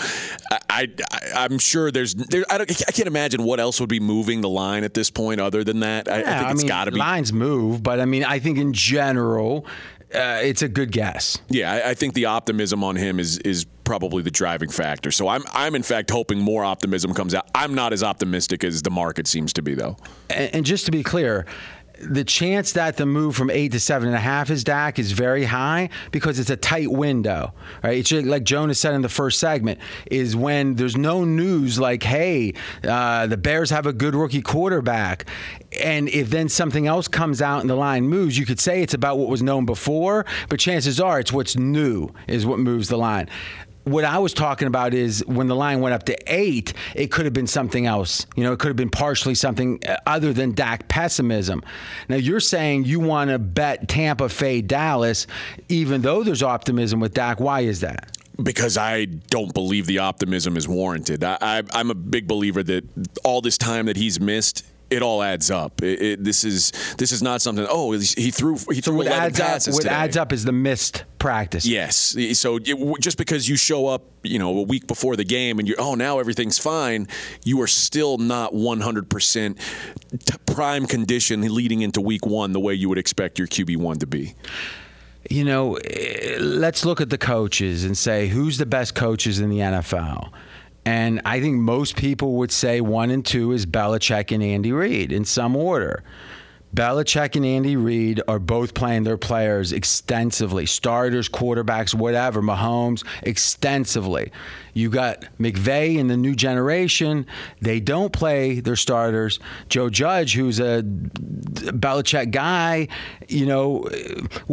I, 0.52 0.60
I 0.70 0.88
I'm 1.34 1.58
sure 1.58 1.90
there's 1.90 2.14
there, 2.14 2.44
I, 2.48 2.58
don't, 2.58 2.70
I 2.70 2.92
can't 2.92 3.08
imagine 3.08 3.42
what 3.42 3.58
else 3.58 3.80
would 3.80 3.88
be 3.88 3.98
moving 4.00 4.42
the 4.42 4.48
line 4.48 4.84
at 4.84 4.94
this 4.94 5.10
point 5.10 5.40
other 5.40 5.64
than 5.64 5.80
that. 5.80 6.08
I, 6.08 6.14
I 6.14 6.18
Yeah, 6.20 6.38
think 6.38 6.50
it's 6.52 6.62
mean, 6.62 6.68
got 6.68 6.84
to 6.84 6.92
be. 6.92 6.98
The 6.98 7.00
lines 7.00 7.32
move, 7.32 7.82
but 7.82 7.98
I 7.98 8.04
mean, 8.04 8.22
I 8.22 8.38
think 8.38 8.58
in 8.58 8.72
general, 8.72 9.66
uh, 10.14 10.40
it's 10.42 10.62
a 10.62 10.68
good 10.68 10.92
guess. 10.92 11.38
Yeah, 11.48 11.72
I, 11.72 11.90
I 11.90 11.94
think 11.94 12.14
the 12.14 12.26
optimism 12.26 12.82
on 12.82 12.96
him 12.96 13.20
is 13.20 13.38
is 13.38 13.66
probably 13.84 14.22
the 14.22 14.30
driving 14.30 14.70
factor. 14.70 15.10
So 15.10 15.28
I'm 15.28 15.42
I'm 15.52 15.74
in 15.74 15.82
fact 15.82 16.10
hoping 16.10 16.38
more 16.38 16.64
optimism 16.64 17.14
comes 17.14 17.34
out. 17.34 17.48
I'm 17.54 17.74
not 17.74 17.92
as 17.92 18.02
optimistic 18.02 18.64
as 18.64 18.82
the 18.82 18.90
market 18.90 19.26
seems 19.26 19.52
to 19.54 19.62
be 19.62 19.74
though. 19.74 19.96
And, 20.28 20.54
and 20.56 20.66
just 20.66 20.86
to 20.86 20.92
be 20.92 21.02
clear, 21.02 21.46
the 22.00 22.24
chance 22.24 22.72
that 22.72 22.96
the 22.96 23.06
move 23.06 23.36
from 23.36 23.50
eight 23.50 23.72
to 23.72 23.80
seven 23.80 24.08
and 24.08 24.16
a 24.16 24.20
half 24.20 24.50
is 24.50 24.64
Dak 24.64 24.98
is 24.98 25.12
very 25.12 25.44
high 25.44 25.90
because 26.10 26.38
it's 26.38 26.50
a 26.50 26.56
tight 26.56 26.90
window, 26.90 27.52
right? 27.82 27.98
It's 27.98 28.08
just 28.08 28.26
like 28.26 28.44
Jonas 28.44 28.78
said 28.78 28.94
in 28.94 29.02
the 29.02 29.08
first 29.08 29.38
segment, 29.38 29.80
is 30.10 30.34
when 30.34 30.74
there's 30.76 30.96
no 30.96 31.24
news 31.24 31.78
like, 31.78 32.02
hey, 32.02 32.54
uh, 32.84 33.26
the 33.26 33.36
Bears 33.36 33.70
have 33.70 33.86
a 33.86 33.92
good 33.92 34.14
rookie 34.14 34.42
quarterback. 34.42 35.26
And 35.80 36.08
if 36.08 36.30
then 36.30 36.48
something 36.48 36.86
else 36.86 37.06
comes 37.06 37.42
out 37.42 37.60
and 37.60 37.70
the 37.70 37.76
line 37.76 38.04
moves, 38.04 38.38
you 38.38 38.46
could 38.46 38.60
say 38.60 38.82
it's 38.82 38.94
about 38.94 39.18
what 39.18 39.28
was 39.28 39.42
known 39.42 39.66
before, 39.66 40.26
but 40.48 40.58
chances 40.58 41.00
are 41.00 41.20
it's 41.20 41.32
what's 41.32 41.56
new 41.56 42.08
is 42.26 42.46
what 42.46 42.58
moves 42.58 42.88
the 42.88 42.98
line 42.98 43.28
what 43.84 44.04
I 44.04 44.18
was 44.18 44.34
talking 44.34 44.68
about 44.68 44.94
is 44.94 45.24
when 45.26 45.46
the 45.46 45.56
line 45.56 45.80
went 45.80 45.94
up 45.94 46.04
to 46.04 46.16
eight, 46.26 46.72
it 46.94 47.10
could 47.10 47.24
have 47.24 47.34
been 47.34 47.46
something 47.46 47.86
else. 47.86 48.26
You 48.36 48.44
know, 48.44 48.52
it 48.52 48.58
could 48.58 48.68
have 48.68 48.76
been 48.76 48.90
partially 48.90 49.34
something 49.34 49.80
uh, 49.88 49.96
other 50.06 50.32
than 50.32 50.52
Dak 50.52 50.88
pessimism. 50.88 51.62
Now 52.08 52.16
you're 52.16 52.40
saying 52.40 52.84
you 52.84 53.00
want 53.00 53.30
to 53.30 53.38
bet 53.38 53.88
Tampa 53.88 54.28
fade 54.28 54.66
Dallas, 54.66 55.26
even 55.68 56.02
though 56.02 56.22
there's 56.22 56.42
optimism 56.42 57.00
with 57.00 57.14
Dak. 57.14 57.40
Why 57.40 57.60
is 57.60 57.80
that? 57.80 58.16
because 58.42 58.78
I 58.78 59.04
don't 59.04 59.52
believe 59.52 59.86
the 59.86 59.98
optimism 59.98 60.56
is 60.56 60.66
warranted. 60.66 61.22
I, 61.24 61.62
I'm 61.72 61.90
a 61.90 61.94
big 61.94 62.26
believer 62.26 62.62
that 62.62 62.84
all 63.24 63.40
this 63.40 63.58
time 63.58 63.86
that 63.86 63.96
he's 63.96 64.20
missed. 64.20 64.64
It 64.90 65.02
all 65.02 65.22
adds 65.22 65.50
up. 65.50 65.82
It, 65.82 66.02
it, 66.02 66.24
this 66.24 66.42
is 66.44 66.72
this 66.98 67.12
is 67.12 67.22
not 67.22 67.40
something. 67.40 67.64
Oh, 67.68 67.92
he 67.92 68.30
threw 68.30 68.56
he 68.72 68.80
threw 68.80 68.96
What 68.96 69.06
11 69.06 69.40
adds 69.40 69.68
up? 69.68 69.74
What 69.74 69.82
today. 69.82 69.94
adds 69.94 70.16
up 70.16 70.32
is 70.32 70.44
the 70.44 70.52
missed 70.52 71.04
practice. 71.18 71.64
Yes. 71.64 72.16
So 72.38 72.58
it, 72.60 73.00
just 73.00 73.16
because 73.16 73.48
you 73.48 73.56
show 73.56 73.86
up, 73.86 74.02
you 74.22 74.38
know, 74.38 74.58
a 74.58 74.62
week 74.62 74.86
before 74.88 75.14
the 75.14 75.24
game 75.24 75.58
and 75.60 75.68
you're, 75.68 75.80
oh, 75.80 75.94
now 75.94 76.18
everything's 76.18 76.58
fine, 76.58 77.06
you 77.44 77.60
are 77.62 77.66
still 77.68 78.18
not 78.18 78.52
100% 78.52 79.58
prime 80.46 80.86
condition 80.86 81.42
leading 81.54 81.82
into 81.82 82.00
week 82.00 82.26
one 82.26 82.52
the 82.52 82.60
way 82.60 82.74
you 82.74 82.88
would 82.88 82.98
expect 82.98 83.38
your 83.38 83.46
QB1 83.46 84.00
to 84.00 84.06
be. 84.06 84.34
you 85.28 85.44
know, 85.44 85.74
eh, 85.76 86.38
let's 86.40 86.84
look 86.84 87.00
at 87.00 87.10
the 87.10 87.18
coaches 87.18 87.84
and 87.84 87.96
say 87.96 88.28
who's 88.28 88.58
the 88.58 88.66
best 88.66 88.94
coaches 88.94 89.38
in 89.38 89.50
the 89.50 89.58
NFL. 89.58 90.30
And 90.84 91.20
I 91.24 91.40
think 91.40 91.56
most 91.56 91.96
people 91.96 92.34
would 92.34 92.50
say 92.50 92.80
one 92.80 93.10
and 93.10 93.24
two 93.24 93.52
is 93.52 93.66
Belichick 93.66 94.32
and 94.32 94.42
Andy 94.42 94.72
Reid 94.72 95.12
in 95.12 95.24
some 95.24 95.54
order. 95.54 96.02
Belichick 96.74 97.36
and 97.36 97.44
Andy 97.44 97.76
Reid 97.76 98.22
are 98.28 98.38
both 98.38 98.74
playing 98.74 99.04
their 99.04 99.18
players 99.18 99.72
extensively, 99.72 100.66
starters, 100.66 101.28
quarterbacks, 101.28 101.94
whatever, 101.94 102.40
Mahomes, 102.42 103.04
extensively. 103.22 104.30
You 104.72 104.88
got 104.88 105.24
McVay 105.40 105.98
and 105.98 106.08
the 106.08 106.16
new 106.16 106.34
generation. 106.36 107.26
They 107.60 107.80
don't 107.80 108.12
play 108.12 108.60
their 108.60 108.76
starters. 108.76 109.40
Joe 109.68 109.90
Judge, 109.90 110.34
who's 110.34 110.60
a 110.60 110.82
Belichick 110.84 112.30
guy, 112.30 112.86
you 113.28 113.46
know, 113.46 113.88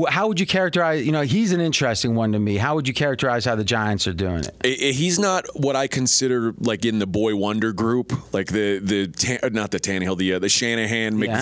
how 0.10 0.28
would 0.28 0.40
you 0.40 0.48
characterize? 0.48 1.06
You 1.06 1.12
know, 1.12 1.22
he's 1.22 1.52
an 1.52 1.62
interesting 1.62 2.16
one 2.16 2.32
to 2.32 2.40
me. 2.40 2.58
How 2.58 2.74
would 2.76 2.88
you 2.88 2.96
characterize 2.96 3.46
how 3.46 3.56
the 3.56 3.64
Giants 3.64 4.08
are 4.08 4.14
doing 4.14 4.44
it? 4.44 4.66
He's 4.96 5.20
not 5.20 5.46
what 5.56 5.76
I 5.76 5.86
consider 5.88 6.54
like 6.60 6.84
in 6.84 6.98
the 6.98 7.08
boy 7.08 7.36
wonder 7.36 7.72
group, 7.72 8.12
like 8.34 8.48
the 8.48 8.80
the 8.80 9.50
not 9.52 9.70
the 9.70 9.80
Tannehill, 9.80 10.18
the 10.18 10.34
uh, 10.34 10.40
the 10.40 10.50
Shanahan, 10.50 11.20
Yeah. 11.20 11.42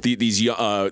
The, 0.00 0.14
these 0.16 0.46
uh, 0.48 0.52
uh, 0.52 0.90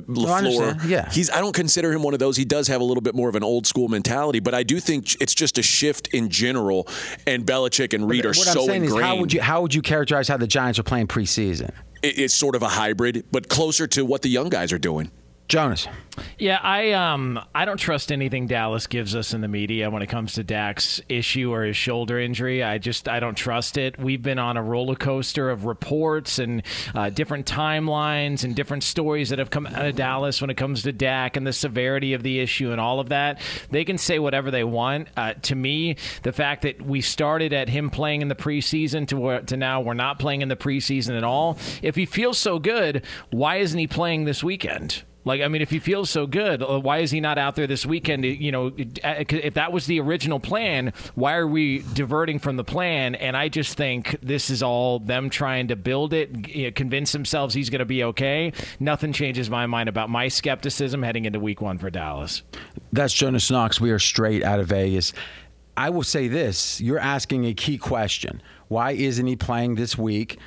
LaFleur. 0.00 0.88
Yeah. 0.88 1.10
he's 1.10 1.30
I 1.30 1.40
don't 1.40 1.54
consider 1.54 1.92
him 1.92 2.02
one 2.02 2.14
of 2.14 2.20
those. 2.20 2.36
He 2.36 2.44
does 2.44 2.68
have 2.68 2.80
a 2.80 2.84
little 2.84 3.00
bit 3.00 3.14
more 3.14 3.28
of 3.28 3.34
an 3.34 3.42
old 3.42 3.66
school 3.66 3.88
mentality, 3.88 4.40
but 4.40 4.54
I 4.54 4.62
do 4.62 4.80
think 4.80 5.20
it's 5.20 5.34
just 5.34 5.58
a 5.58 5.62
shift 5.62 6.08
in 6.08 6.28
general. 6.28 6.88
And 7.26 7.44
Belichick 7.46 7.94
and 7.94 8.08
Reid 8.08 8.24
are 8.24 8.28
what 8.28 8.36
so 8.38 8.60
I'm 8.62 8.66
saying 8.66 8.84
ingrained. 8.84 9.00
is, 9.02 9.06
how 9.06 9.16
would 9.16 9.32
you 9.32 9.40
how 9.42 9.62
would 9.62 9.74
you 9.74 9.82
characterize 9.82 10.28
how 10.28 10.36
the 10.36 10.46
Giants 10.46 10.78
are 10.78 10.82
playing 10.84 11.06
preseason? 11.08 11.70
It- 12.02 12.18
it's 12.18 12.34
sort 12.34 12.54
of 12.54 12.62
a 12.62 12.68
hybrid, 12.68 13.24
but 13.32 13.48
closer 13.48 13.86
to 13.88 14.04
what 14.04 14.22
the 14.22 14.28
young 14.28 14.48
guys 14.48 14.72
are 14.72 14.78
doing. 14.78 15.10
Jonas, 15.48 15.88
Yeah, 16.38 16.58
I 16.62 16.92
um 16.92 17.40
I 17.54 17.64
don't 17.64 17.78
trust 17.78 18.12
anything 18.12 18.48
Dallas 18.48 18.86
gives 18.86 19.16
us 19.16 19.32
in 19.32 19.40
the 19.40 19.48
media 19.48 19.88
when 19.88 20.02
it 20.02 20.08
comes 20.08 20.34
to 20.34 20.44
Dak's 20.44 21.00
issue 21.08 21.50
or 21.54 21.62
his 21.62 21.74
shoulder 21.74 22.18
injury. 22.20 22.62
I 22.62 22.76
just 22.76 23.08
I 23.08 23.18
don't 23.18 23.34
trust 23.34 23.78
it. 23.78 23.98
We've 23.98 24.22
been 24.22 24.38
on 24.38 24.58
a 24.58 24.62
roller 24.62 24.94
coaster 24.94 25.48
of 25.48 25.64
reports 25.64 26.38
and 26.38 26.62
uh, 26.94 27.08
different 27.08 27.46
timelines 27.46 28.44
and 28.44 28.54
different 28.54 28.82
stories 28.82 29.30
that 29.30 29.38
have 29.38 29.48
come 29.48 29.66
out 29.66 29.86
of 29.86 29.96
Dallas 29.96 30.42
when 30.42 30.50
it 30.50 30.58
comes 30.58 30.82
to 30.82 30.92
Dak 30.92 31.38
and 31.38 31.46
the 31.46 31.54
severity 31.54 32.12
of 32.12 32.22
the 32.22 32.40
issue 32.40 32.70
and 32.70 32.78
all 32.78 33.00
of 33.00 33.08
that. 33.08 33.40
They 33.70 33.86
can 33.86 33.96
say 33.96 34.18
whatever 34.18 34.50
they 34.50 34.64
want. 34.64 35.08
Uh, 35.16 35.32
to 35.32 35.54
me, 35.54 35.96
the 36.24 36.32
fact 36.32 36.60
that 36.62 36.82
we 36.82 37.00
started 37.00 37.54
at 37.54 37.70
him 37.70 37.88
playing 37.88 38.20
in 38.20 38.28
the 38.28 38.34
preseason 38.34 39.08
to 39.08 39.46
to 39.46 39.56
now 39.56 39.80
we're 39.80 39.94
not 39.94 40.18
playing 40.18 40.42
in 40.42 40.48
the 40.48 40.56
preseason 40.56 41.16
at 41.16 41.24
all. 41.24 41.56
If 41.80 41.96
he 41.96 42.04
feels 42.04 42.36
so 42.36 42.58
good, 42.58 43.06
why 43.30 43.56
isn't 43.56 43.78
he 43.78 43.86
playing 43.86 44.26
this 44.26 44.44
weekend? 44.44 45.04
Like, 45.28 45.42
I 45.42 45.48
mean, 45.48 45.60
if 45.60 45.68
he 45.68 45.78
feels 45.78 46.08
so 46.08 46.26
good, 46.26 46.62
uh, 46.62 46.80
why 46.80 47.00
is 47.00 47.10
he 47.10 47.20
not 47.20 47.36
out 47.36 47.54
there 47.54 47.66
this 47.66 47.84
weekend? 47.84 48.24
You 48.24 48.50
know, 48.50 48.66
uh, 49.04 49.24
if 49.28 49.54
that 49.54 49.72
was 49.72 49.84
the 49.84 50.00
original 50.00 50.40
plan, 50.40 50.94
why 51.14 51.34
are 51.36 51.46
we 51.46 51.80
diverting 51.92 52.38
from 52.38 52.56
the 52.56 52.64
plan? 52.64 53.14
And 53.14 53.36
I 53.36 53.50
just 53.50 53.76
think 53.76 54.16
this 54.22 54.48
is 54.48 54.62
all 54.62 55.00
them 55.00 55.28
trying 55.28 55.68
to 55.68 55.76
build 55.76 56.14
it, 56.14 56.48
you 56.48 56.64
know, 56.64 56.70
convince 56.72 57.12
themselves 57.12 57.52
he's 57.52 57.68
going 57.68 57.80
to 57.80 57.84
be 57.84 58.02
okay. 58.04 58.54
Nothing 58.80 59.12
changes 59.12 59.50
my 59.50 59.66
mind 59.66 59.90
about 59.90 60.08
my 60.08 60.28
skepticism 60.28 61.02
heading 61.02 61.26
into 61.26 61.38
week 61.38 61.60
one 61.60 61.76
for 61.76 61.90
Dallas. 61.90 62.42
that's 62.90 63.12
Jonas 63.12 63.50
Knox. 63.50 63.78
We 63.82 63.90
are 63.90 63.98
straight 63.98 64.42
out 64.42 64.60
of 64.60 64.68
Vegas. 64.68 65.12
I 65.76 65.90
will 65.90 66.04
say 66.04 66.26
this: 66.28 66.80
you're 66.80 66.98
asking 66.98 67.44
a 67.44 67.52
key 67.52 67.76
question. 67.76 68.42
Why 68.68 68.92
isn't 68.92 69.26
he 69.26 69.36
playing 69.36 69.74
this 69.74 69.98
week? 69.98 70.38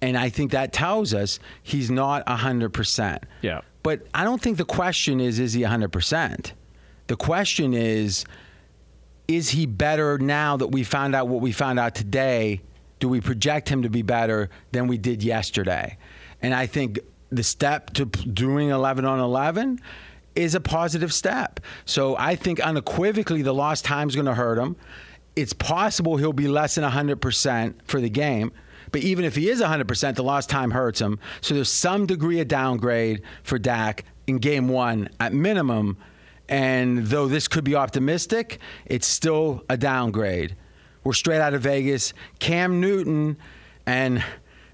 And 0.00 0.16
I 0.16 0.28
think 0.30 0.52
that 0.52 0.72
tells 0.72 1.12
us 1.12 1.40
he's 1.62 1.90
not 1.90 2.26
hundred 2.28 2.72
percent. 2.72 3.24
Yeah. 3.42 3.62
But 3.82 4.06
I 4.14 4.24
don't 4.24 4.40
think 4.40 4.58
the 4.58 4.64
question 4.64 5.20
is 5.20 5.38
is 5.38 5.52
he 5.52 5.62
100%? 5.62 6.52
The 7.06 7.16
question 7.16 7.74
is 7.74 8.24
is 9.26 9.50
he 9.50 9.64
better 9.64 10.18
now 10.18 10.56
that 10.56 10.68
we 10.68 10.82
found 10.82 11.14
out 11.14 11.28
what 11.28 11.40
we 11.40 11.52
found 11.52 11.78
out 11.78 11.94
today? 11.94 12.60
Do 12.98 13.08
we 13.08 13.20
project 13.20 13.68
him 13.68 13.82
to 13.82 13.88
be 13.88 14.02
better 14.02 14.50
than 14.72 14.88
we 14.88 14.98
did 14.98 15.22
yesterday? 15.22 15.96
And 16.42 16.52
I 16.52 16.66
think 16.66 16.98
the 17.30 17.44
step 17.44 17.90
to 17.94 18.06
doing 18.06 18.70
11 18.70 19.04
on 19.04 19.20
11 19.20 19.80
is 20.34 20.54
a 20.54 20.60
positive 20.60 21.12
step. 21.12 21.60
So 21.84 22.16
I 22.16 22.34
think 22.34 22.60
unequivocally 22.60 23.42
the 23.42 23.54
lost 23.54 23.84
time 23.84 24.08
is 24.08 24.14
going 24.14 24.26
to 24.26 24.34
hurt 24.34 24.58
him. 24.58 24.76
It's 25.36 25.52
possible 25.52 26.16
he'll 26.16 26.32
be 26.32 26.48
less 26.48 26.74
than 26.74 26.84
100% 26.84 27.74
for 27.84 28.00
the 28.00 28.10
game. 28.10 28.52
But 28.92 29.02
even 29.02 29.24
if 29.24 29.36
he 29.36 29.48
is 29.48 29.60
100%, 29.60 30.14
the 30.14 30.22
lost 30.22 30.50
time 30.50 30.70
hurts 30.70 31.00
him. 31.00 31.18
So 31.40 31.54
there's 31.54 31.70
some 31.70 32.06
degree 32.06 32.40
of 32.40 32.48
downgrade 32.48 33.22
for 33.42 33.58
Dak 33.58 34.04
in 34.26 34.38
game 34.38 34.68
one 34.68 35.08
at 35.20 35.32
minimum. 35.32 35.96
And 36.48 37.06
though 37.06 37.28
this 37.28 37.46
could 37.46 37.64
be 37.64 37.74
optimistic, 37.74 38.58
it's 38.86 39.06
still 39.06 39.64
a 39.68 39.76
downgrade. 39.76 40.56
We're 41.04 41.12
straight 41.12 41.40
out 41.40 41.54
of 41.54 41.62
Vegas. 41.62 42.12
Cam 42.40 42.80
Newton 42.80 43.36
and 43.86 44.22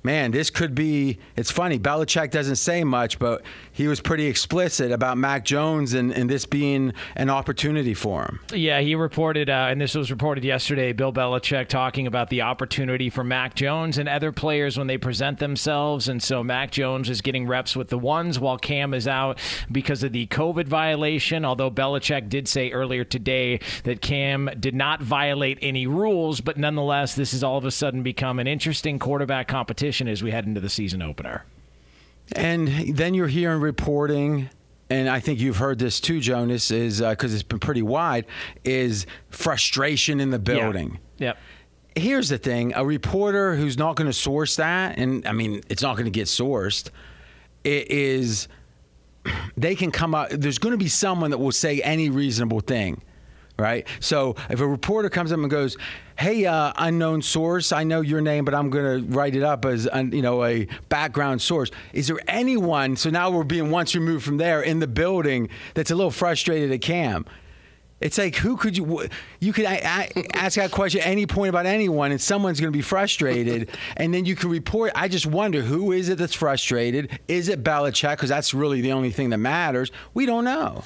man, 0.02 0.30
this 0.30 0.50
could 0.50 0.74
be. 0.74 1.18
It's 1.36 1.50
funny. 1.50 1.78
Belichick 1.78 2.30
doesn't 2.30 2.56
say 2.56 2.84
much, 2.84 3.18
but 3.18 3.42
he 3.76 3.88
was 3.88 4.00
pretty 4.00 4.24
explicit 4.24 4.90
about 4.90 5.18
Mac 5.18 5.44
Jones 5.44 5.92
and, 5.92 6.10
and 6.10 6.30
this 6.30 6.46
being 6.46 6.94
an 7.14 7.28
opportunity 7.28 7.92
for 7.92 8.22
him. 8.22 8.40
Yeah, 8.54 8.80
he 8.80 8.94
reported, 8.94 9.50
uh, 9.50 9.66
and 9.68 9.78
this 9.78 9.94
was 9.94 10.10
reported 10.10 10.44
yesterday. 10.44 10.94
Bill 10.94 11.12
Belichick 11.12 11.68
talking 11.68 12.06
about 12.06 12.30
the 12.30 12.40
opportunity 12.40 13.10
for 13.10 13.22
Mac 13.22 13.54
Jones 13.54 13.98
and 13.98 14.08
other 14.08 14.32
players 14.32 14.78
when 14.78 14.86
they 14.86 14.96
present 14.96 15.40
themselves, 15.40 16.08
and 16.08 16.22
so 16.22 16.42
Mac 16.42 16.70
Jones 16.70 17.10
is 17.10 17.20
getting 17.20 17.46
reps 17.46 17.76
with 17.76 17.90
the 17.90 17.98
ones 17.98 18.40
while 18.40 18.56
Cam 18.56 18.94
is 18.94 19.06
out 19.06 19.38
because 19.70 20.02
of 20.02 20.12
the 20.12 20.26
COVID 20.28 20.68
violation. 20.68 21.44
Although 21.44 21.70
Belichick 21.70 22.30
did 22.30 22.48
say 22.48 22.70
earlier 22.70 23.04
today 23.04 23.60
that 23.84 24.00
Cam 24.00 24.48
did 24.58 24.74
not 24.74 25.02
violate 25.02 25.58
any 25.60 25.86
rules, 25.86 26.40
but 26.40 26.56
nonetheless, 26.56 27.14
this 27.14 27.32
has 27.32 27.44
all 27.44 27.58
of 27.58 27.66
a 27.66 27.70
sudden 27.70 28.02
become 28.02 28.38
an 28.38 28.46
interesting 28.46 28.98
quarterback 28.98 29.48
competition 29.48 30.08
as 30.08 30.22
we 30.22 30.30
head 30.30 30.46
into 30.46 30.62
the 30.62 30.70
season 30.70 31.02
opener. 31.02 31.44
And 32.32 32.96
then 32.96 33.14
you're 33.14 33.28
hearing 33.28 33.60
reporting, 33.60 34.50
and 34.90 35.08
I 35.08 35.20
think 35.20 35.40
you've 35.40 35.58
heard 35.58 35.78
this 35.78 36.00
too, 36.00 36.20
Jonas, 36.20 36.70
is 36.70 37.00
uh, 37.00 37.10
because 37.10 37.32
it's 37.32 37.42
been 37.42 37.60
pretty 37.60 37.82
wide, 37.82 38.26
is 38.64 39.06
frustration 39.30 40.20
in 40.20 40.30
the 40.30 40.38
building. 40.38 40.98
Yep. 41.18 41.38
Here's 41.94 42.28
the 42.28 42.38
thing 42.38 42.72
a 42.74 42.84
reporter 42.84 43.54
who's 43.54 43.78
not 43.78 43.96
going 43.96 44.06
to 44.06 44.12
source 44.12 44.56
that, 44.56 44.98
and 44.98 45.26
I 45.26 45.32
mean, 45.32 45.62
it's 45.68 45.82
not 45.82 45.94
going 45.94 46.04
to 46.04 46.10
get 46.10 46.26
sourced, 46.26 46.90
it 47.64 47.90
is 47.90 48.48
they 49.56 49.74
can 49.74 49.90
come 49.90 50.14
out, 50.14 50.30
there's 50.30 50.58
going 50.58 50.72
to 50.72 50.78
be 50.78 50.88
someone 50.88 51.30
that 51.30 51.38
will 51.38 51.52
say 51.52 51.80
any 51.80 52.10
reasonable 52.10 52.60
thing. 52.60 53.00
Right. 53.58 53.86
So 54.00 54.36
if 54.50 54.60
a 54.60 54.66
reporter 54.66 55.08
comes 55.08 55.32
up 55.32 55.38
and 55.38 55.50
goes, 55.50 55.78
"Hey, 56.16 56.44
uh, 56.44 56.74
unknown 56.76 57.22
source, 57.22 57.72
I 57.72 57.84
know 57.84 58.02
your 58.02 58.20
name, 58.20 58.44
but 58.44 58.54
I'm 58.54 58.68
going 58.68 59.00
to 59.00 59.16
write 59.16 59.34
it 59.34 59.42
up 59.42 59.64
as 59.64 59.88
you 59.94 60.20
know 60.20 60.44
a 60.44 60.66
background 60.90 61.40
source." 61.40 61.70
Is 61.94 62.06
there 62.08 62.18
anyone? 62.28 62.96
So 62.96 63.08
now 63.08 63.30
we're 63.30 63.44
being 63.44 63.70
once 63.70 63.94
removed 63.94 64.26
from 64.26 64.36
there 64.36 64.60
in 64.60 64.80
the 64.80 64.86
building 64.86 65.48
that's 65.72 65.90
a 65.90 65.94
little 65.94 66.10
frustrated 66.10 66.70
at 66.70 66.82
Cam. 66.82 67.24
It's 67.98 68.18
like 68.18 68.36
who 68.36 68.58
could 68.58 68.76
you? 68.76 69.08
You 69.40 69.54
could 69.54 69.64
I, 69.64 69.80
I, 69.82 70.24
ask 70.34 70.56
that 70.56 70.70
question 70.70 71.00
at 71.00 71.06
any 71.06 71.24
point 71.24 71.48
about 71.48 71.64
anyone, 71.64 72.10
and 72.10 72.20
someone's 72.20 72.60
going 72.60 72.70
to 72.70 72.76
be 72.76 72.82
frustrated, 72.82 73.70
and 73.96 74.12
then 74.12 74.26
you 74.26 74.36
can 74.36 74.50
report. 74.50 74.92
I 74.94 75.08
just 75.08 75.24
wonder 75.24 75.62
who 75.62 75.92
is 75.92 76.10
it 76.10 76.18
that's 76.18 76.34
frustrated? 76.34 77.18
Is 77.26 77.48
it 77.48 77.64
Belichick? 77.64 78.10
Because 78.10 78.28
that's 78.28 78.52
really 78.52 78.82
the 78.82 78.92
only 78.92 79.10
thing 79.10 79.30
that 79.30 79.38
matters. 79.38 79.92
We 80.12 80.26
don't 80.26 80.44
know. 80.44 80.84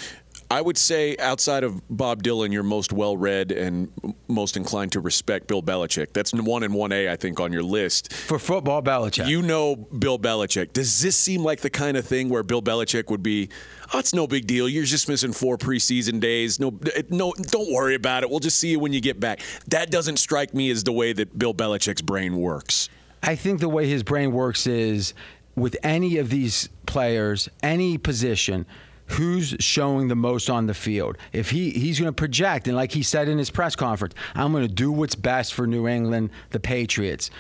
I 0.52 0.60
would 0.60 0.76
say 0.76 1.16
outside 1.18 1.62
of 1.62 1.80
Bob 1.88 2.24
Dylan, 2.24 2.52
you're 2.52 2.64
most 2.64 2.92
well 2.92 3.16
read 3.16 3.52
and 3.52 3.88
most 4.26 4.56
inclined 4.56 4.90
to 4.92 5.00
respect 5.00 5.46
Bill 5.46 5.62
Belichick. 5.62 6.12
That's 6.12 6.32
one 6.32 6.64
and 6.64 6.74
one 6.74 6.90
A, 6.90 7.08
I 7.08 7.14
think, 7.14 7.38
on 7.38 7.52
your 7.52 7.62
list. 7.62 8.12
For 8.12 8.36
football, 8.36 8.82
Belichick. 8.82 9.28
You 9.28 9.42
know 9.42 9.76
Bill 9.76 10.18
Belichick. 10.18 10.72
Does 10.72 11.00
this 11.00 11.16
seem 11.16 11.44
like 11.44 11.60
the 11.60 11.70
kind 11.70 11.96
of 11.96 12.04
thing 12.04 12.28
where 12.28 12.42
Bill 12.42 12.62
Belichick 12.62 13.10
would 13.10 13.22
be, 13.22 13.48
oh, 13.94 14.00
it's 14.00 14.12
no 14.12 14.26
big 14.26 14.48
deal. 14.48 14.68
You're 14.68 14.82
just 14.82 15.08
missing 15.08 15.32
four 15.32 15.56
preseason 15.56 16.18
days. 16.18 16.58
No, 16.58 16.76
no, 17.10 17.32
don't 17.32 17.72
worry 17.72 17.94
about 17.94 18.24
it. 18.24 18.30
We'll 18.30 18.40
just 18.40 18.58
see 18.58 18.70
you 18.70 18.80
when 18.80 18.92
you 18.92 19.00
get 19.00 19.20
back. 19.20 19.40
That 19.68 19.92
doesn't 19.92 20.16
strike 20.16 20.52
me 20.52 20.70
as 20.70 20.82
the 20.82 20.92
way 20.92 21.12
that 21.12 21.38
Bill 21.38 21.54
Belichick's 21.54 22.02
brain 22.02 22.36
works. 22.36 22.88
I 23.22 23.36
think 23.36 23.60
the 23.60 23.68
way 23.68 23.86
his 23.86 24.02
brain 24.02 24.32
works 24.32 24.66
is 24.66 25.14
with 25.54 25.76
any 25.84 26.16
of 26.16 26.30
these 26.30 26.68
players, 26.86 27.48
any 27.62 27.98
position, 27.98 28.66
who's 29.10 29.56
showing 29.58 30.06
the 30.06 30.14
most 30.14 30.48
on 30.48 30.66
the 30.66 30.74
field. 30.74 31.18
If 31.32 31.50
he 31.50 31.70
he's 31.70 31.98
going 31.98 32.08
to 32.08 32.12
project, 32.12 32.68
and 32.68 32.76
like 32.76 32.92
he 32.92 33.02
said 33.02 33.28
in 33.28 33.38
his 33.38 33.50
press 33.50 33.74
conference, 33.74 34.14
I'm 34.34 34.52
going 34.52 34.66
to 34.66 34.72
do 34.72 34.92
what's 34.92 35.16
best 35.16 35.54
for 35.54 35.66
New 35.66 35.88
England, 35.88 36.30
the 36.50 36.60
Patriots, 36.60 37.30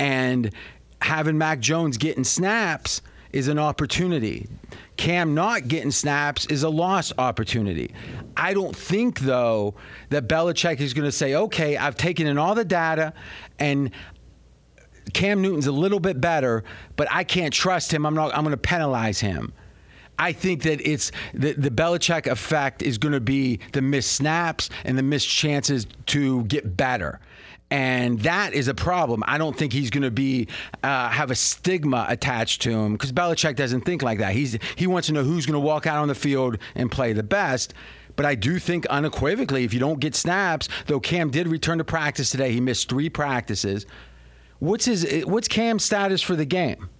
and 0.00 0.52
having 1.00 1.38
Mac 1.38 1.60
Jones 1.60 1.96
getting 1.96 2.24
snaps 2.24 3.02
is 3.32 3.48
an 3.48 3.58
opportunity. 3.58 4.48
Cam 4.96 5.34
not 5.34 5.68
getting 5.68 5.90
snaps 5.92 6.46
is 6.46 6.64
a 6.64 6.68
lost 6.68 7.12
opportunity. 7.18 7.94
I 8.36 8.52
don't 8.52 8.74
think 8.74 9.20
though 9.20 9.74
that 10.10 10.28
Belichick 10.28 10.80
is 10.80 10.92
going 10.92 11.06
to 11.06 11.12
say, 11.12 11.34
"Okay, 11.34 11.76
I've 11.76 11.96
taken 11.96 12.26
in 12.26 12.36
all 12.36 12.56
the 12.56 12.64
data 12.64 13.14
and 13.60 13.92
Cam 15.14 15.40
Newton's 15.40 15.66
a 15.68 15.72
little 15.72 16.00
bit 16.00 16.20
better, 16.20 16.64
but 16.96 17.06
I 17.10 17.22
can't 17.22 17.54
trust 17.54 17.94
him. 17.94 18.06
I'm 18.06 18.14
not. 18.14 18.36
I'm 18.36 18.42
going 18.42 18.50
to 18.50 18.56
penalize 18.56 19.20
him." 19.20 19.52
I 20.22 20.32
think 20.32 20.62
that 20.62 20.80
it's 20.88 21.10
the, 21.34 21.52
the 21.54 21.70
Belichick 21.70 22.28
effect 22.28 22.80
is 22.80 22.96
going 22.96 23.12
to 23.12 23.20
be 23.20 23.58
the 23.72 23.82
missed 23.82 24.12
snaps 24.12 24.70
and 24.84 24.96
the 24.96 25.02
missed 25.02 25.28
chances 25.28 25.84
to 26.06 26.44
get 26.44 26.76
better. 26.76 27.18
And 27.72 28.20
that 28.20 28.52
is 28.52 28.68
a 28.68 28.74
problem. 28.74 29.24
I 29.26 29.36
don't 29.36 29.56
think 29.56 29.72
he's 29.72 29.90
going 29.90 30.04
to 30.04 30.12
be 30.12 30.46
uh, 30.84 31.08
have 31.08 31.32
a 31.32 31.34
stigma 31.34 32.06
attached 32.08 32.62
to 32.62 32.70
him 32.70 32.92
because 32.92 33.10
Belichick 33.10 33.56
doesn't 33.56 33.80
think 33.80 34.02
like 34.02 34.18
that. 34.18 34.32
He's 34.32 34.58
he 34.76 34.86
wants 34.86 35.08
to 35.08 35.14
know 35.14 35.24
who's 35.24 35.44
going 35.44 35.54
to 35.54 35.66
walk 35.66 35.88
out 35.88 35.98
on 35.98 36.06
the 36.06 36.14
field 36.14 36.58
and 36.76 36.88
play 36.88 37.12
the 37.12 37.24
best. 37.24 37.74
But 38.14 38.24
I 38.24 38.36
do 38.36 38.60
think 38.60 38.86
unequivocally, 38.86 39.64
if 39.64 39.74
you 39.74 39.80
don't 39.80 39.98
get 39.98 40.14
snaps, 40.14 40.68
though 40.86 41.00
Cam 41.00 41.30
did 41.30 41.48
return 41.48 41.78
to 41.78 41.84
practice 41.84 42.30
today, 42.30 42.52
he 42.52 42.60
missed 42.60 42.88
three 42.88 43.08
practices. 43.08 43.86
What's 44.60 44.84
his 44.84 45.24
what's 45.24 45.48
Cam's 45.48 45.82
status 45.82 46.22
for 46.22 46.36
the 46.36 46.44
game? 46.44 46.90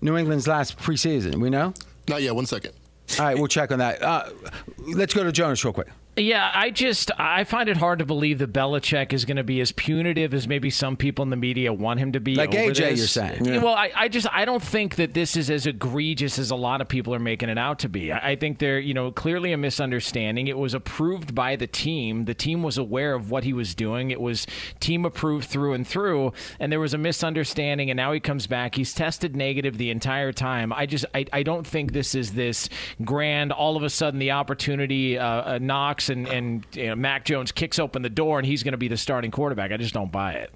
New 0.00 0.16
England's 0.16 0.46
last 0.46 0.78
preseason. 0.78 1.40
We 1.40 1.50
know. 1.50 1.74
Not 2.08 2.22
yet. 2.22 2.34
One 2.34 2.46
second. 2.46 2.72
All 3.18 3.24
right, 3.24 3.36
we'll 3.38 3.46
check 3.48 3.70
on 3.70 3.78
that. 3.78 4.02
Uh, 4.02 4.30
let's 4.78 5.14
go 5.14 5.22
to 5.24 5.32
Jonas 5.32 5.64
real 5.64 5.72
quick. 5.72 5.88
Yeah, 6.18 6.50
I 6.54 6.70
just 6.70 7.10
I 7.18 7.44
find 7.44 7.68
it 7.68 7.76
hard 7.76 7.98
to 7.98 8.06
believe 8.06 8.38
that 8.38 8.50
Belichick 8.50 9.12
is 9.12 9.26
going 9.26 9.36
to 9.36 9.44
be 9.44 9.60
as 9.60 9.70
punitive 9.70 10.32
as 10.32 10.48
maybe 10.48 10.70
some 10.70 10.96
people 10.96 11.22
in 11.22 11.28
the 11.28 11.36
media 11.36 11.74
want 11.74 12.00
him 12.00 12.12
to 12.12 12.20
be. 12.20 12.34
Like 12.34 12.52
AJ, 12.52 12.76
this. 12.76 12.98
you're 12.98 13.06
saying. 13.06 13.44
Yeah, 13.44 13.62
Well, 13.62 13.74
I, 13.74 13.92
I 13.94 14.08
just 14.08 14.26
I 14.32 14.46
don't 14.46 14.62
think 14.62 14.96
that 14.96 15.12
this 15.12 15.36
is 15.36 15.50
as 15.50 15.66
egregious 15.66 16.38
as 16.38 16.50
a 16.50 16.56
lot 16.56 16.80
of 16.80 16.88
people 16.88 17.14
are 17.14 17.18
making 17.18 17.50
it 17.50 17.58
out 17.58 17.80
to 17.80 17.90
be. 17.90 18.12
I, 18.12 18.30
I 18.30 18.36
think 18.36 18.58
they're 18.60 18.78
you 18.78 18.94
know 18.94 19.12
clearly 19.12 19.52
a 19.52 19.58
misunderstanding. 19.58 20.48
It 20.48 20.56
was 20.56 20.72
approved 20.72 21.34
by 21.34 21.54
the 21.54 21.66
team. 21.66 22.24
The 22.24 22.34
team 22.34 22.62
was 22.62 22.78
aware 22.78 23.14
of 23.14 23.30
what 23.30 23.44
he 23.44 23.52
was 23.52 23.74
doing. 23.74 24.10
It 24.10 24.20
was 24.20 24.46
team 24.80 25.04
approved 25.04 25.46
through 25.48 25.74
and 25.74 25.86
through. 25.86 26.32
And 26.58 26.72
there 26.72 26.80
was 26.80 26.94
a 26.94 26.98
misunderstanding. 26.98 27.90
And 27.90 27.96
now 27.98 28.12
he 28.12 28.20
comes 28.20 28.46
back. 28.46 28.74
He's 28.74 28.94
tested 28.94 29.36
negative 29.36 29.76
the 29.76 29.90
entire 29.90 30.32
time. 30.32 30.72
I 30.72 30.86
just 30.86 31.04
I, 31.14 31.26
I 31.30 31.42
don't 31.42 31.66
think 31.66 31.92
this 31.92 32.14
is 32.14 32.32
this 32.32 32.70
grand. 33.04 33.52
All 33.52 33.76
of 33.76 33.82
a 33.82 33.90
sudden, 33.90 34.18
the 34.18 34.30
opportunity 34.30 35.18
uh, 35.18 35.26
uh, 35.26 35.58
knocks 35.60 36.05
and 36.08 36.26
and 36.28 36.66
you 36.72 36.86
know, 36.86 36.96
Mac 36.96 37.24
Jones 37.24 37.52
kicks 37.52 37.78
open 37.78 38.02
the 38.02 38.10
door 38.10 38.38
and 38.38 38.46
he's 38.46 38.62
going 38.62 38.72
to 38.72 38.78
be 38.78 38.88
the 38.88 38.96
starting 38.96 39.30
quarterback. 39.30 39.72
I 39.72 39.76
just 39.76 39.94
don't 39.94 40.12
buy 40.12 40.32
it. 40.34 40.52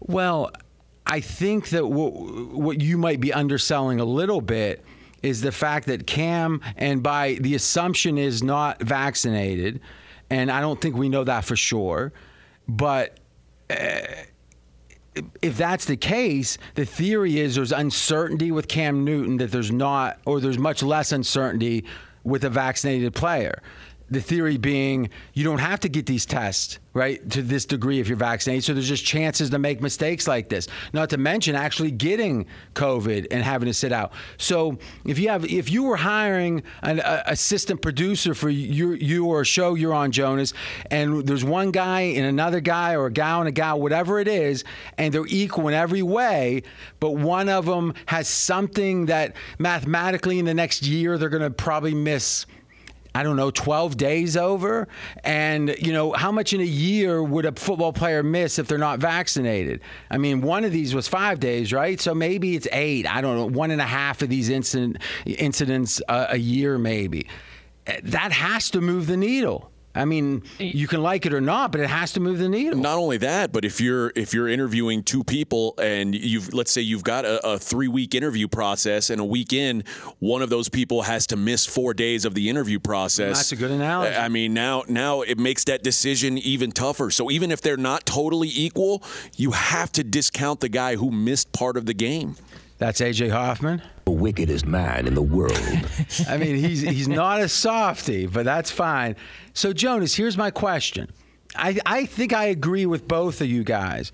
Well, 0.00 0.52
I 1.06 1.20
think 1.20 1.70
that 1.70 1.86
what, 1.86 2.12
what 2.52 2.80
you 2.80 2.96
might 2.96 3.20
be 3.20 3.32
underselling 3.32 4.00
a 4.00 4.04
little 4.04 4.40
bit 4.40 4.84
is 5.22 5.40
the 5.42 5.52
fact 5.52 5.86
that 5.88 6.06
Cam, 6.06 6.62
and 6.76 7.02
by 7.02 7.34
the 7.40 7.54
assumption, 7.54 8.16
is 8.16 8.42
not 8.42 8.80
vaccinated. 8.82 9.80
And 10.30 10.50
I 10.50 10.60
don't 10.60 10.80
think 10.80 10.96
we 10.96 11.08
know 11.08 11.24
that 11.24 11.44
for 11.44 11.56
sure. 11.56 12.12
But 12.68 13.18
uh, 13.68 14.00
if 15.42 15.56
that's 15.56 15.84
the 15.84 15.96
case, 15.96 16.56
the 16.74 16.86
theory 16.86 17.38
is 17.38 17.56
there's 17.56 17.72
uncertainty 17.72 18.52
with 18.52 18.68
Cam 18.68 19.04
Newton 19.04 19.36
that 19.38 19.50
there's 19.50 19.72
not, 19.72 20.20
or 20.24 20.40
there's 20.40 20.58
much 20.58 20.82
less 20.82 21.12
uncertainty 21.12 21.84
with 22.24 22.44
a 22.44 22.50
vaccinated 22.50 23.14
player. 23.14 23.62
The 24.10 24.20
theory 24.20 24.56
being 24.56 25.10
you 25.34 25.44
don't 25.44 25.58
have 25.58 25.80
to 25.80 25.88
get 25.88 26.06
these 26.06 26.26
tests, 26.26 26.78
right, 26.94 27.28
to 27.30 27.42
this 27.42 27.64
degree 27.64 28.00
if 28.00 28.08
you're 28.08 28.16
vaccinated. 28.16 28.64
So 28.64 28.74
there's 28.74 28.88
just 28.88 29.04
chances 29.04 29.50
to 29.50 29.58
make 29.58 29.80
mistakes 29.80 30.26
like 30.26 30.48
this. 30.48 30.66
Not 30.92 31.10
to 31.10 31.16
mention 31.16 31.54
actually 31.54 31.92
getting 31.92 32.46
COVID 32.74 33.28
and 33.30 33.42
having 33.44 33.66
to 33.66 33.74
sit 33.74 33.92
out. 33.92 34.12
So 34.36 34.78
if 35.04 35.18
you 35.18 35.28
have, 35.28 35.44
if 35.44 35.70
you 35.70 35.84
were 35.84 35.96
hiring 35.96 36.62
an 36.82 36.98
a, 37.00 37.22
assistant 37.26 37.82
producer 37.82 38.34
for 38.34 38.50
your 38.50 38.94
you 38.96 39.26
or 39.26 39.42
a 39.42 39.44
show 39.44 39.74
you're 39.74 39.94
on, 39.94 40.10
Jonas, 40.10 40.52
and 40.90 41.26
there's 41.26 41.44
one 41.44 41.70
guy 41.70 42.00
and 42.00 42.26
another 42.26 42.60
guy 42.60 42.94
or 42.94 43.06
a 43.06 43.12
gal 43.12 43.40
and 43.40 43.48
a 43.48 43.52
gal, 43.52 43.80
whatever 43.80 44.18
it 44.18 44.28
is, 44.28 44.64
and 44.98 45.14
they're 45.14 45.26
equal 45.28 45.68
in 45.68 45.74
every 45.74 46.02
way, 46.02 46.62
but 46.98 47.12
one 47.12 47.48
of 47.48 47.66
them 47.66 47.94
has 48.06 48.28
something 48.28 49.06
that 49.06 49.36
mathematically 49.58 50.38
in 50.38 50.44
the 50.44 50.54
next 50.54 50.82
year 50.82 51.16
they're 51.16 51.28
going 51.28 51.42
to 51.42 51.50
probably 51.50 51.94
miss. 51.94 52.46
I 53.14 53.22
don't 53.22 53.36
know, 53.36 53.50
12 53.50 53.96
days 53.96 54.36
over? 54.36 54.88
And, 55.24 55.74
you 55.78 55.92
know, 55.92 56.12
how 56.12 56.30
much 56.32 56.52
in 56.52 56.60
a 56.60 56.64
year 56.64 57.22
would 57.22 57.44
a 57.44 57.52
football 57.52 57.92
player 57.92 58.22
miss 58.22 58.58
if 58.58 58.68
they're 58.68 58.78
not 58.78 58.98
vaccinated? 58.98 59.80
I 60.10 60.18
mean, 60.18 60.40
one 60.40 60.64
of 60.64 60.72
these 60.72 60.94
was 60.94 61.08
five 61.08 61.40
days, 61.40 61.72
right? 61.72 62.00
So 62.00 62.14
maybe 62.14 62.54
it's 62.56 62.68
eight. 62.72 63.06
I 63.06 63.20
don't 63.20 63.36
know, 63.36 63.58
one 63.58 63.70
and 63.70 63.80
a 63.80 63.86
half 63.86 64.22
of 64.22 64.28
these 64.28 64.48
incident, 64.48 64.98
incidents 65.26 66.00
uh, 66.08 66.26
a 66.30 66.38
year, 66.38 66.78
maybe. 66.78 67.26
That 68.04 68.32
has 68.32 68.70
to 68.70 68.80
move 68.80 69.06
the 69.06 69.16
needle. 69.16 69.70
I 69.92 70.04
mean, 70.04 70.44
you 70.58 70.86
can 70.86 71.02
like 71.02 71.26
it 71.26 71.34
or 71.34 71.40
not, 71.40 71.72
but 71.72 71.80
it 71.80 71.88
has 71.88 72.12
to 72.12 72.20
move 72.20 72.38
the 72.38 72.48
needle. 72.48 72.78
Not 72.78 72.98
only 72.98 73.16
that, 73.18 73.52
but 73.52 73.64
if 73.64 73.80
you're 73.80 74.12
if 74.14 74.32
you're 74.32 74.46
interviewing 74.46 75.02
two 75.02 75.24
people 75.24 75.74
and 75.78 76.14
you've 76.14 76.54
let's 76.54 76.70
say 76.70 76.80
you've 76.80 77.02
got 77.02 77.24
a, 77.24 77.44
a 77.44 77.58
three 77.58 77.88
week 77.88 78.14
interview 78.14 78.46
process 78.46 79.10
and 79.10 79.20
a 79.20 79.24
week 79.24 79.52
in, 79.52 79.82
one 80.20 80.42
of 80.42 80.50
those 80.50 80.68
people 80.68 81.02
has 81.02 81.26
to 81.28 81.36
miss 81.36 81.66
four 81.66 81.92
days 81.92 82.24
of 82.24 82.34
the 82.34 82.48
interview 82.48 82.78
process. 82.78 83.36
That's 83.36 83.52
a 83.52 83.56
good 83.56 83.72
analogy. 83.72 84.14
I 84.14 84.28
mean, 84.28 84.54
now 84.54 84.84
now 84.88 85.22
it 85.22 85.38
makes 85.38 85.64
that 85.64 85.82
decision 85.82 86.38
even 86.38 86.70
tougher. 86.70 87.10
So 87.10 87.28
even 87.30 87.50
if 87.50 87.60
they're 87.60 87.76
not 87.76 88.06
totally 88.06 88.50
equal, 88.52 89.02
you 89.36 89.50
have 89.50 89.90
to 89.92 90.04
discount 90.04 90.60
the 90.60 90.68
guy 90.68 90.94
who 90.94 91.10
missed 91.10 91.50
part 91.52 91.76
of 91.76 91.86
the 91.86 91.94
game. 91.94 92.36
That's 92.80 93.02
AJ 93.02 93.30
Hoffman. 93.30 93.82
The 94.06 94.10
wickedest 94.10 94.64
man 94.64 95.06
in 95.06 95.14
the 95.14 95.22
world. 95.22 95.52
I 96.28 96.38
mean, 96.38 96.56
he's 96.56 96.80
he's 96.80 97.08
not 97.08 97.40
a 97.40 97.46
softy, 97.48 98.26
but 98.26 98.46
that's 98.46 98.70
fine. 98.70 99.16
So 99.52 99.74
Jonas, 99.74 100.14
here's 100.14 100.38
my 100.38 100.50
question. 100.50 101.10
I 101.54 101.78
I 101.84 102.06
think 102.06 102.32
I 102.32 102.46
agree 102.46 102.86
with 102.86 103.06
both 103.06 103.42
of 103.42 103.48
you 103.48 103.64
guys. 103.64 104.12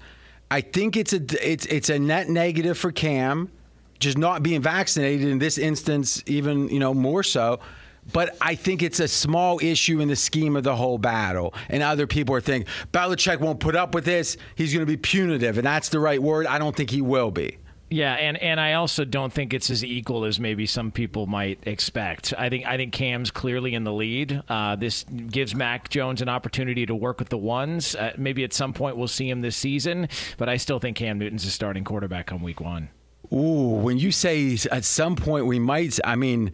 I 0.50 0.62
think 0.62 0.96
it's 0.96 1.12
a 1.12 1.20
it's 1.40 1.64
it's 1.66 1.90
a 1.90 1.98
net 2.00 2.28
negative 2.28 2.76
for 2.76 2.90
Cam, 2.90 3.52
just 4.00 4.18
not 4.18 4.42
being 4.42 4.62
vaccinated 4.62 5.28
in 5.28 5.38
this 5.38 5.58
instance, 5.58 6.24
even 6.26 6.68
you 6.68 6.80
know 6.80 6.92
more 6.92 7.22
so. 7.22 7.60
But 8.12 8.36
I 8.40 8.56
think 8.56 8.82
it's 8.82 8.98
a 8.98 9.08
small 9.08 9.60
issue 9.62 10.00
in 10.00 10.08
the 10.08 10.16
scheme 10.16 10.56
of 10.56 10.64
the 10.64 10.74
whole 10.74 10.98
battle. 10.98 11.54
And 11.68 11.84
other 11.84 12.08
people 12.08 12.34
are 12.34 12.40
thinking 12.40 12.72
Belichick 12.92 13.38
won't 13.38 13.60
put 13.60 13.76
up 13.76 13.94
with 13.94 14.04
this. 14.04 14.36
He's 14.56 14.72
going 14.72 14.84
to 14.84 14.90
be 14.90 14.96
punitive, 14.96 15.56
and 15.56 15.66
that's 15.66 15.88
the 15.88 16.00
right 16.00 16.20
word. 16.20 16.46
I 16.46 16.58
don't 16.58 16.74
think 16.74 16.90
he 16.90 17.00
will 17.00 17.30
be. 17.30 17.58
Yeah, 17.88 18.14
and, 18.14 18.36
and 18.38 18.58
I 18.58 18.72
also 18.74 19.04
don't 19.04 19.32
think 19.32 19.54
it's 19.54 19.70
as 19.70 19.84
equal 19.84 20.24
as 20.24 20.40
maybe 20.40 20.66
some 20.66 20.90
people 20.90 21.26
might 21.26 21.60
expect. 21.66 22.34
I 22.36 22.48
think 22.48 22.66
I 22.66 22.76
think 22.76 22.92
Cam's 22.92 23.30
clearly 23.30 23.74
in 23.74 23.84
the 23.84 23.92
lead. 23.92 24.42
Uh, 24.48 24.74
this 24.74 25.04
gives 25.04 25.54
Mac 25.54 25.88
Jones 25.88 26.20
an 26.20 26.28
opportunity 26.28 26.84
to 26.86 26.94
work 26.96 27.20
with 27.20 27.28
the 27.28 27.38
ones. 27.38 27.94
Uh, 27.94 28.12
maybe 28.16 28.42
at 28.42 28.52
some 28.52 28.72
point 28.72 28.96
we'll 28.96 29.06
see 29.06 29.30
him 29.30 29.40
this 29.40 29.56
season, 29.56 30.08
but 30.36 30.48
I 30.48 30.56
still 30.56 30.80
think 30.80 30.96
Cam 30.96 31.18
Newton's 31.18 31.44
a 31.44 31.50
starting 31.50 31.84
quarterback 31.84 32.32
on 32.32 32.42
week 32.42 32.60
one. 32.60 32.88
Ooh, 33.32 33.78
when 33.80 33.98
you 33.98 34.10
say 34.10 34.58
at 34.70 34.84
some 34.84 35.14
point 35.14 35.46
we 35.46 35.58
might, 35.60 35.98
I 36.04 36.16
mean, 36.16 36.52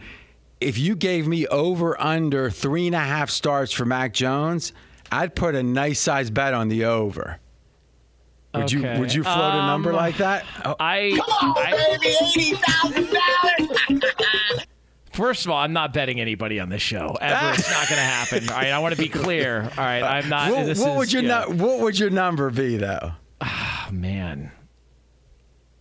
if 0.61 0.79
you 0.79 0.95
gave 0.95 1.27
me 1.27 1.47
over 1.47 2.01
under 2.01 2.51
three 2.51 2.87
and 2.87 2.95
a 2.95 3.01
half 3.01 3.31
starts 3.31 3.73
for 3.73 3.87
Mac 3.87 4.13
Jones, 4.13 4.73
I'd 5.11 5.35
put 5.35 5.55
a 5.55 5.63
nice 5.63 6.01
size 6.01 6.31
bet 6.31 6.53
on 6.53 6.69
the 6.69 6.85
over. 6.85 7.39
Would 8.55 8.71
you 8.71 8.83
would 8.83 9.13
you 9.15 9.23
float 9.23 9.55
a 9.55 9.67
number 9.67 9.91
Um, 9.91 9.97
like 9.97 10.19
that? 10.19 10.45
Oh, 10.65 10.75
I, 10.79 11.19
I 11.31 11.75
First 15.13 15.45
of 15.45 15.51
all, 15.51 15.59
I'm 15.59 15.73
not 15.75 15.93
betting 15.93 16.21
anybody 16.21 16.59
on 16.59 16.69
this 16.71 16.81
show 16.83 17.17
ever. 17.21 17.51
it's 17.59 17.71
not 17.71 17.89
going 17.89 17.99
to 17.99 18.03
happen. 18.03 18.49
All 18.49 18.57
right, 18.57 18.69
I 18.71 18.79
want 18.79 18.95
to 18.95 19.01
be 19.01 19.09
clear. 19.09 19.63
All 19.77 19.85
right, 19.85 20.03
I'm 20.03 20.29
not. 20.29 20.51
what, 20.51 20.67
this 20.67 20.79
what 20.81 20.91
is, 20.93 20.97
would 20.99 21.13
your 21.13 21.23
yeah. 21.23 21.45
nu- 21.49 21.55
what 21.57 21.81
would 21.81 21.99
your 21.99 22.11
number 22.11 22.51
be 22.51 22.77
though? 22.79 23.13
Oh, 23.41 23.89
man? 23.91 24.51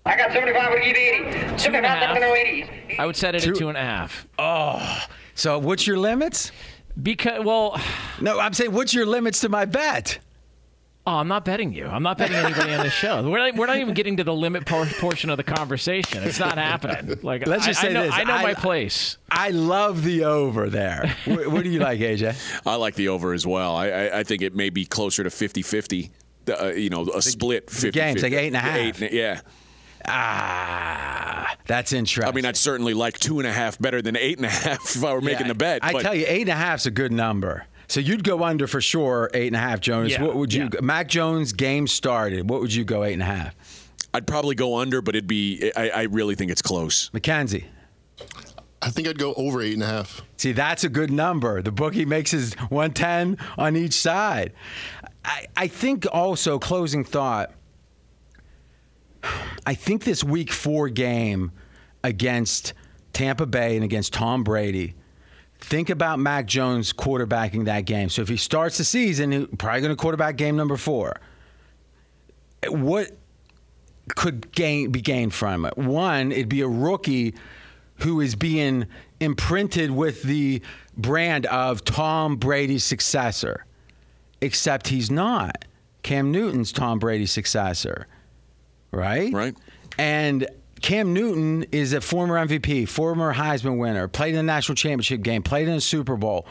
I 0.05 0.17
got 0.17 0.31
75 0.33 0.71
with 0.71 0.81
80. 0.81 1.57
Two 1.57 1.75
and 1.75 1.85
a 1.85 1.89
half. 1.89 2.17
80. 2.17 2.97
I 2.99 3.05
would 3.05 3.15
set 3.15 3.35
it 3.35 3.43
Two- 3.43 3.51
at 3.51 3.57
two 3.57 3.69
and 3.69 3.77
a 3.77 3.81
half. 3.81 4.27
Oh, 4.39 5.05
So 5.35 5.59
what's 5.59 5.85
your 5.87 5.97
limits? 5.97 6.51
Because 7.01 7.45
well, 7.45 7.79
No, 8.19 8.39
I'm 8.39 8.53
saying 8.53 8.73
what's 8.73 8.93
your 8.93 9.05
limits 9.05 9.39
to 9.41 9.49
my 9.49 9.63
bet? 9.65 10.19
Oh, 11.07 11.13
I'm 11.15 11.27
not 11.27 11.45
betting 11.45 11.73
you. 11.73 11.85
I'm 11.87 12.03
not 12.03 12.17
betting 12.17 12.35
anybody 12.35 12.73
on 12.73 12.83
this 12.83 12.93
show. 12.93 13.27
We're 13.29 13.39
not, 13.39 13.55
we're 13.55 13.65
not 13.65 13.77
even 13.77 13.93
getting 13.93 14.17
to 14.17 14.23
the 14.23 14.33
limit 14.33 14.65
por- 14.65 14.85
portion 14.85 15.29
of 15.29 15.37
the 15.37 15.43
conversation. 15.43 16.23
It's 16.23 16.39
not 16.39 16.57
happening. 16.57 17.19
Like 17.23 17.47
Let's 17.47 17.65
just 17.65 17.79
I, 17.79 17.83
say 17.83 17.89
I 17.89 17.93
know, 17.93 18.03
this. 18.03 18.13
I 18.13 18.23
know 18.23 18.33
I- 18.33 18.43
my 18.43 18.53
place. 18.53 19.17
I 19.29 19.49
love 19.49 20.03
the 20.03 20.25
over 20.25 20.69
there. 20.69 21.15
what, 21.25 21.47
what 21.47 21.63
do 21.63 21.69
you 21.69 21.79
like, 21.79 21.99
AJ? 21.99 22.61
I 22.65 22.75
like 22.75 22.95
the 22.95 23.07
over 23.09 23.33
as 23.33 23.45
well. 23.47 23.75
I, 23.75 23.87
I, 23.89 24.19
I 24.19 24.23
think 24.23 24.41
it 24.41 24.55
may 24.55 24.69
be 24.69 24.85
closer 24.85 25.23
to 25.23 25.29
50 25.29 25.61
50. 25.61 26.11
Uh, 26.49 26.67
you 26.67 26.89
know, 26.89 27.03
a 27.09 27.21
split 27.21 27.69
50 27.69 27.91
game's 27.91 28.23
like 28.23 28.33
eight 28.33 28.47
and 28.47 28.55
a 28.55 28.59
half. 28.59 28.75
Eight 28.77 29.01
and- 29.01 29.11
yeah. 29.13 29.41
Ah, 30.07 31.55
that's 31.67 31.93
interesting. 31.93 32.27
I 32.27 32.35
mean, 32.35 32.45
I'd 32.45 32.57
certainly 32.57 32.93
like 32.93 33.19
two 33.19 33.39
and 33.39 33.47
a 33.47 33.51
half 33.51 33.77
better 33.79 34.01
than 34.01 34.15
eight 34.17 34.37
and 34.37 34.45
a 34.45 34.49
half 34.49 34.95
if 34.95 35.03
I 35.03 35.13
were 35.13 35.21
making 35.21 35.41
Yeah, 35.45 35.47
the 35.49 35.55
bet. 35.55 35.83
I 35.83 35.91
but 35.93 36.01
tell 36.01 36.15
you, 36.15 36.25
eight 36.27 36.41
and 36.41 36.49
a 36.49 36.55
half's 36.55 36.85
a 36.85 36.91
good 36.91 37.11
number. 37.11 37.65
So 37.91 37.99
you'd 37.99 38.23
go 38.23 38.41
under 38.45 38.67
for 38.67 38.79
sure, 38.79 39.29
eight 39.33 39.47
and 39.47 39.55
a 39.57 39.59
half, 39.59 39.81
Jonas. 39.81 40.13
Yeah, 40.13 40.23
what 40.23 40.37
would 40.37 40.53
you? 40.53 40.69
yeah. 40.73 40.79
Mac 40.79 41.09
Jones 41.09 41.51
game 41.51 41.87
started. 41.87 42.49
What 42.49 42.61
would 42.61 42.73
you 42.73 42.85
go 42.85 43.03
eight 43.03 43.11
and 43.11 43.21
a 43.21 43.25
half? 43.25 43.53
I'd 44.13 44.25
probably 44.25 44.55
go 44.55 44.77
under, 44.77 45.01
but 45.01 45.13
it'd 45.13 45.27
be. 45.27 45.73
I, 45.75 45.89
I 45.89 46.01
really 46.03 46.35
think 46.35 46.51
it's 46.51 46.61
close. 46.61 47.09
McKenzie. 47.09 47.65
I 48.81 48.91
think 48.91 49.09
I'd 49.09 49.19
go 49.19 49.33
over 49.33 49.61
eight 49.61 49.73
and 49.73 49.83
a 49.83 49.87
half. 49.87 50.21
See, 50.37 50.53
that's 50.53 50.85
a 50.85 50.89
good 50.89 51.11
number. 51.11 51.61
The 51.61 51.73
bookie 51.73 52.05
makes 52.05 52.31
his 52.31 52.53
110 52.69 53.37
on 53.57 53.75
each 53.75 53.93
side. 53.93 54.53
I, 55.25 55.47
I 55.57 55.67
think 55.67 56.07
also, 56.13 56.59
closing 56.59 57.03
thought, 57.03 57.51
I 59.65 59.73
think 59.73 60.05
this 60.05 60.23
week 60.23 60.53
four 60.53 60.87
game 60.87 61.51
against 62.05 62.73
Tampa 63.11 63.45
Bay 63.45 63.75
and 63.75 63.83
against 63.83 64.13
Tom 64.13 64.45
Brady, 64.45 64.95
think 65.61 65.89
about 65.89 66.19
Mac 66.19 66.47
Jones 66.47 66.91
quarterbacking 66.91 67.65
that 67.65 67.85
game. 67.85 68.09
So 68.09 68.21
if 68.21 68.27
he 68.27 68.37
starts 68.37 68.77
the 68.77 68.83
season, 68.83 69.31
he's 69.31 69.47
probably 69.57 69.81
going 69.81 69.91
to 69.91 69.95
quarterback 69.95 70.35
game 70.35 70.55
number 70.55 70.75
four. 70.75 71.19
What 72.67 73.11
could 74.15 74.51
gain 74.51 74.91
be 74.91 75.01
gained 75.01 75.33
from 75.33 75.65
it? 75.65 75.77
One, 75.77 76.31
it'd 76.31 76.49
be 76.49 76.61
a 76.61 76.67
rookie 76.67 77.35
who 77.97 78.19
is 78.19 78.35
being 78.35 78.87
imprinted 79.19 79.91
with 79.91 80.23
the 80.23 80.61
brand 80.97 81.45
of 81.45 81.85
Tom 81.85 82.35
Brady's 82.35 82.83
successor, 82.83 83.65
except 84.41 84.87
he's 84.87 85.11
not. 85.11 85.65
Cam 86.03 86.31
Newton's 86.31 86.71
Tom 86.71 86.97
Brady's 86.97 87.31
successor, 87.31 88.07
right? 88.91 89.31
Right. 89.31 89.55
And 89.99 90.47
Cam 90.81 91.13
Newton 91.13 91.63
is 91.71 91.93
a 91.93 92.01
former 92.01 92.35
MVP, 92.45 92.87
former 92.87 93.33
Heisman 93.33 93.77
winner, 93.77 94.07
played 94.07 94.29
in 94.29 94.35
the 94.35 94.43
national 94.43 94.75
championship 94.75 95.21
game, 95.21 95.43
played 95.43 95.67
in 95.67 95.75
the 95.75 95.81
Super 95.81 96.17
Bowl. 96.17 96.47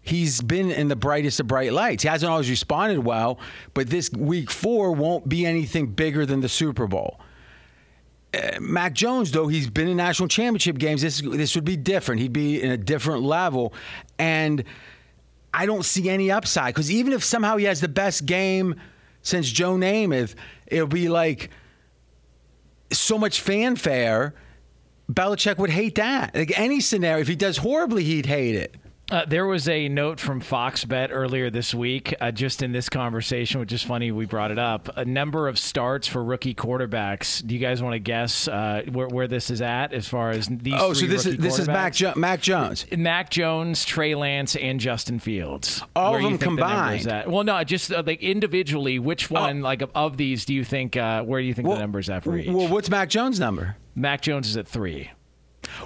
He's 0.00 0.40
been 0.40 0.70
in 0.70 0.88
the 0.88 0.96
brightest 0.96 1.40
of 1.40 1.48
bright 1.48 1.72
lights. 1.72 2.02
He 2.02 2.08
hasn't 2.08 2.30
always 2.30 2.48
responded 2.48 3.00
well, 3.00 3.38
but 3.72 3.88
this 3.88 4.12
week 4.12 4.50
four 4.50 4.92
won't 4.92 5.28
be 5.28 5.46
anything 5.46 5.86
bigger 5.86 6.26
than 6.26 6.40
the 6.40 6.48
Super 6.48 6.86
Bowl. 6.86 7.18
Uh, 8.34 8.60
Mac 8.60 8.92
Jones, 8.92 9.32
though, 9.32 9.48
he's 9.48 9.70
been 9.70 9.88
in 9.88 9.96
national 9.96 10.28
championship 10.28 10.78
games. 10.78 11.02
This 11.02 11.20
this 11.20 11.54
would 11.54 11.64
be 11.64 11.76
different. 11.76 12.20
He'd 12.20 12.32
be 12.32 12.62
in 12.62 12.70
a 12.70 12.76
different 12.76 13.22
level, 13.22 13.72
and 14.18 14.62
I 15.52 15.66
don't 15.66 15.84
see 15.84 16.10
any 16.10 16.30
upside 16.30 16.74
because 16.74 16.90
even 16.90 17.12
if 17.12 17.24
somehow 17.24 17.56
he 17.56 17.64
has 17.64 17.80
the 17.80 17.88
best 17.88 18.26
game 18.26 18.74
since 19.22 19.50
Joe 19.50 19.76
Namath, 19.76 20.34
it'll 20.66 20.86
be 20.86 21.08
like 21.08 21.50
so 22.90 23.18
much 23.18 23.40
fanfare. 23.40 24.34
Belichick 25.10 25.58
would 25.58 25.70
hate 25.70 25.96
that. 25.96 26.34
Like 26.34 26.58
any 26.58 26.80
scenario, 26.80 27.20
if 27.20 27.28
he 27.28 27.36
does 27.36 27.58
horribly, 27.58 28.04
he'd 28.04 28.26
hate 28.26 28.54
it. 28.54 28.76
Uh, 29.10 29.22
there 29.26 29.46
was 29.46 29.68
a 29.68 29.86
note 29.90 30.18
from 30.18 30.40
Fox 30.40 30.84
Bet 30.86 31.10
earlier 31.12 31.50
this 31.50 31.74
week, 31.74 32.14
uh, 32.22 32.30
just 32.30 32.62
in 32.62 32.72
this 32.72 32.88
conversation, 32.88 33.60
which 33.60 33.70
is 33.70 33.82
funny 33.82 34.10
we 34.10 34.24
brought 34.24 34.50
it 34.50 34.58
up. 34.58 34.88
A 34.96 35.04
number 35.04 35.46
of 35.46 35.58
starts 35.58 36.08
for 36.08 36.24
rookie 36.24 36.54
quarterbacks. 36.54 37.46
Do 37.46 37.54
you 37.54 37.60
guys 37.60 37.82
want 37.82 37.92
to 37.92 37.98
guess 37.98 38.48
uh, 38.48 38.82
where, 38.90 39.06
where 39.06 39.28
this 39.28 39.50
is 39.50 39.60
at 39.60 39.92
as 39.92 40.08
far 40.08 40.30
as 40.30 40.48
these? 40.48 40.72
Oh, 40.76 40.94
so 40.94 41.06
this 41.06 41.26
is 41.26 41.36
this 41.36 41.58
is 41.58 41.66
Mac, 41.68 41.92
jo- 41.92 42.14
Mac 42.16 42.40
Jones. 42.40 42.86
Mac 42.96 43.28
Jones, 43.28 43.84
Trey 43.84 44.14
Lance, 44.14 44.56
and 44.56 44.80
Justin 44.80 45.18
Fields. 45.18 45.82
All 45.94 46.16
of 46.16 46.22
them 46.22 46.30
think 46.32 46.40
the 46.40 46.46
combined? 46.46 47.06
Well, 47.26 47.44
no, 47.44 47.62
just 47.62 47.92
uh, 47.92 48.02
like 48.06 48.22
individually. 48.22 48.98
Which 48.98 49.30
one, 49.30 49.60
like 49.60 49.82
of, 49.94 50.16
these, 50.16 50.46
do 50.46 50.54
you 50.54 50.64
think? 50.64 50.96
Uh, 50.96 51.22
where 51.24 51.42
do 51.42 51.46
you 51.46 51.52
think 51.52 51.68
the 51.68 51.76
number 51.78 51.98
is 51.98 52.08
at 52.08 52.24
for 52.24 52.38
each? 52.38 52.48
Well, 52.48 52.68
what's 52.68 52.88
Mac 52.88 53.10
Jones' 53.10 53.38
number? 53.38 53.76
Mac 53.94 54.22
Jones 54.22 54.48
is 54.48 54.56
at 54.56 54.66
three. 54.66 55.10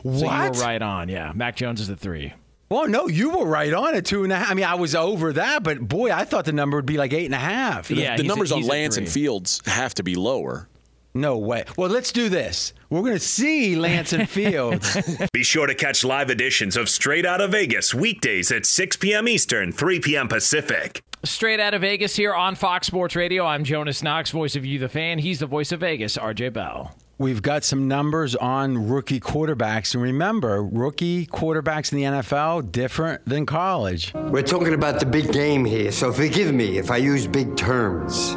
What? 0.03 0.19
So 0.21 0.25
you 0.25 0.61
were 0.61 0.67
right 0.67 0.83
on. 0.83 1.09
Yeah, 1.09 1.33
Mac 1.35 1.57
Jones 1.57 1.81
is 1.81 1.91
at 1.91 1.99
three. 1.99 2.33
Well, 2.71 2.87
no, 2.87 3.09
you 3.09 3.31
were 3.31 3.47
right 3.47 3.73
on 3.73 3.95
at 3.95 4.05
two 4.05 4.25
and 4.25 4.33
a 4.33 4.37
half. 4.37 4.51
I 4.51 4.55
mean, 4.55 4.67
I 4.67 4.75
was 4.75 4.95
over 4.95 5.33
that, 5.35 5.63
but 5.63 5.81
boy, 5.81 6.13
I 6.13 6.25
thought 6.25 6.45
the 6.45 6.53
number 6.53 6.77
would 6.77 6.85
be 6.87 6.99
like 6.99 7.13
eight 7.15 7.25
and 7.25 7.35
a 7.35 7.39
half. 7.39 7.91
Yeah, 7.91 8.17
the 8.17 8.23
he's 8.23 8.29
numbers 8.29 8.53
at- 8.53 8.57
on 8.57 8.63
Lance 8.65 8.97
and. 8.99 9.09
Fields 9.09 9.63
have 9.67 9.95
to 9.95 10.03
be 10.03 10.15
lower. 10.15 10.69
No 11.15 11.39
way. 11.39 11.65
Well, 11.77 11.89
let's 11.89 12.13
do 12.13 12.29
this. 12.29 12.75
We're 12.91 13.01
going 13.01 13.15
to 13.15 13.19
see 13.19 13.75
Lance 13.75 14.13
and 14.13 14.29
Fields. 14.29 14.97
Be 15.33 15.43
sure 15.43 15.67
to 15.67 15.75
catch 15.75 16.05
live 16.05 16.31
editions 16.31 16.77
of 16.77 16.89
Straight 16.89 17.25
Out 17.27 17.41
of 17.41 17.53
Vegas 17.53 17.95
weekdays 17.95 18.53
at 18.53 18.67
6 18.67 18.99
p.m. 18.99 19.27
Eastern, 19.27 19.73
3 19.73 20.01
p.m. 20.01 20.29
Pacific. 20.29 21.03
Straight 21.25 21.59
out 21.59 21.75
of 21.75 21.81
Vegas 21.81 22.15
here 22.15 22.35
on 22.35 22.55
Fox 22.55 22.87
Sports 22.87 23.17
Radio. 23.17 23.45
I'm 23.45 23.65
Jonas 23.65 24.03
Knox, 24.03 24.31
voice 24.31 24.55
of 24.55 24.65
you, 24.65 24.79
the 24.79 24.89
fan. 24.89 25.19
He's 25.19 25.41
the 25.41 25.47
voice 25.47 25.73
of 25.73 25.81
Vegas, 25.81 26.17
RJ 26.17 26.53
Bell. 26.53 26.95
We've 27.21 27.43
got 27.43 27.65
some 27.65 27.89
numbers 27.89 28.37
on 28.37 28.89
rookie 28.89 29.19
quarterbacks. 29.19 29.93
And 29.93 30.01
remember, 30.05 30.63
rookie 30.63 31.27
quarterbacks 31.27 31.91
in 31.91 31.99
the 31.99 32.05
NFL 32.05 32.71
different 32.71 33.25
than 33.25 33.45
college. 33.45 34.15
We're 34.15 34.43
talking 34.43 34.73
about 34.73 35.01
the 35.01 35.07
big 35.07 35.33
game 35.33 35.65
here, 35.65 35.91
so 35.91 36.13
forgive 36.13 36.55
me 36.55 36.79
if 36.79 36.93
I 36.93 36.99
use 36.99 37.27
big 37.27 37.57
terms. 37.57 38.31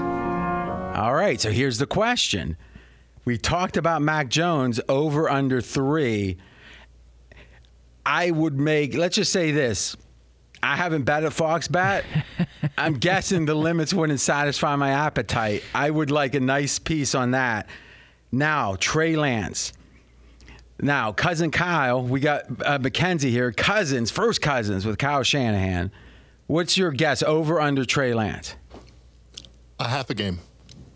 All 0.98 1.14
right, 1.14 1.40
so 1.40 1.52
here's 1.52 1.78
the 1.78 1.86
question. 1.86 2.58
We 3.24 3.38
talked 3.38 3.78
about 3.78 4.02
Mac 4.02 4.30
Jones 4.30 4.82
over 4.90 5.30
under 5.30 5.62
three. 5.62 6.38
I 8.04 8.32
would 8.32 8.60
make, 8.60 8.96
let's 8.96 9.16
just 9.16 9.32
say 9.32 9.52
this. 9.52 9.96
I 10.64 10.76
haven't 10.76 11.04
bet 11.04 11.24
at 11.24 11.34
Fox 11.34 11.68
Bet. 11.68 12.04
I'm 12.80 12.96
guessing 12.96 13.46
the 13.46 13.54
limits 13.54 13.94
wouldn't 13.94 14.20
satisfy 14.20 14.76
my 14.76 14.90
appetite. 14.90 15.64
I 15.76 15.92
would 15.92 16.10
like 16.10 16.34
a 16.34 16.40
nice 16.40 16.80
piece 16.80 17.14
on 17.14 17.32
that. 17.32 17.70
Now, 18.32 18.76
Trey 18.80 19.16
Lance. 19.16 19.74
Now, 20.82 21.12
cousin 21.12 21.52
Kyle, 21.52 22.02
we 22.02 22.20
got 22.20 22.44
uh, 22.66 22.80
Mackenzie 22.80 23.30
here. 23.30 23.52
Cousins, 23.52 24.10
first 24.10 24.42
cousins 24.42 24.86
with 24.86 24.98
Kyle 24.98 25.24
Shanahan. 25.24 25.92
What's 26.48 26.78
your 26.78 26.92
guess 26.92 27.22
over 27.22 27.62
under 27.62 27.86
Trey 27.86 28.14
Lance? 28.14 28.56
A 29.80 29.88
half 29.88 30.10
a 30.10 30.14
game. 30.14 30.40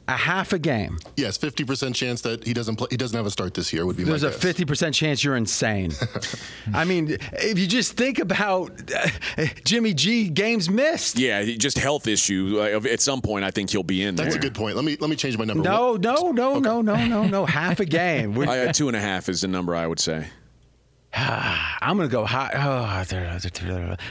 A 0.08 0.16
half 0.16 0.54
a 0.54 0.60
game. 0.60 1.00
Yes, 1.18 1.36
50% 1.36 1.96
chance 1.96 2.22
that 2.22 2.44
he 2.44 2.54
doesn't 2.54 2.76
play, 2.76 2.88
he 2.92 2.98
doesn't 2.98 3.18
have 3.18 3.26
a 3.26 3.32
start 3.32 3.56
this 3.56 3.74
year 3.74 3.88
would 3.88 3.98
be 3.98 4.04
There's 4.04 4.22
my 4.22 4.30
a 4.30 4.32
50% 4.32 4.94
chance 4.94 5.24
you're 5.24 5.36
insane. 5.36 5.94
I 6.76 6.86
mean, 6.86 7.18
if 7.34 7.58
you 7.58 7.66
just 7.66 7.94
think 7.94 8.20
about 8.20 8.72
uh, 8.94 9.46
Jimmy 9.64 9.96
G 9.96 10.30
games 10.30 10.70
missed. 10.70 11.18
Yeah, 11.18 11.44
just 11.44 11.80
health 11.80 12.06
issue. 12.08 12.60
Uh, 12.60 12.88
At 12.88 13.02
some 13.02 13.22
point, 13.22 13.46
I 13.46 13.52
think 13.52 13.72
he'll 13.72 13.82
be 13.82 14.04
in 14.04 14.16
there. 14.16 14.26
That's 14.26 14.36
a 14.36 14.40
good 14.40 14.54
point. 14.54 14.76
Let 14.76 14.86
me 14.86 14.96
let 15.00 15.10
me 15.10 15.16
change 15.16 15.40
my 15.40 15.46
number. 15.46 15.64
No, 15.64 15.96
no, 15.96 16.32
no, 16.32 16.60
no, 16.60 16.82
no, 16.82 17.06
no, 17.08 17.24
no. 17.26 17.46
Half 17.48 17.80
a 17.80 17.86
game. 17.86 18.38
I, 18.48 18.68
uh, 18.68 18.74
two 18.74 18.88
and 18.88 18.96
a 18.96 19.02
half 19.02 19.28
is 19.28 19.42
the 19.42 19.48
number 19.48 19.76
I 19.76 19.88
would 19.88 20.00
say. 20.00 20.28
I'm 21.16 21.98
going 21.98 22.08
to 22.08 22.12
go 22.12 22.26
high. 22.26 22.52
Oh, 22.54 22.84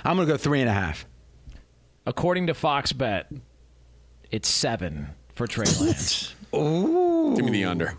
I'm 0.04 0.16
going 0.16 0.26
to 0.26 0.32
go 0.32 0.36
three 0.36 0.60
and 0.60 0.68
a 0.68 0.72
half. 0.72 1.06
According 2.04 2.48
to 2.48 2.54
Fox 2.54 2.92
Bet, 2.92 3.30
it's 4.30 4.48
seven 4.48 5.10
for 5.34 5.46
Trey 5.46 5.66
Lance. 5.80 6.34
Ooh. 6.54 7.34
Give 7.36 7.44
me 7.44 7.50
the 7.50 7.64
under. 7.64 7.96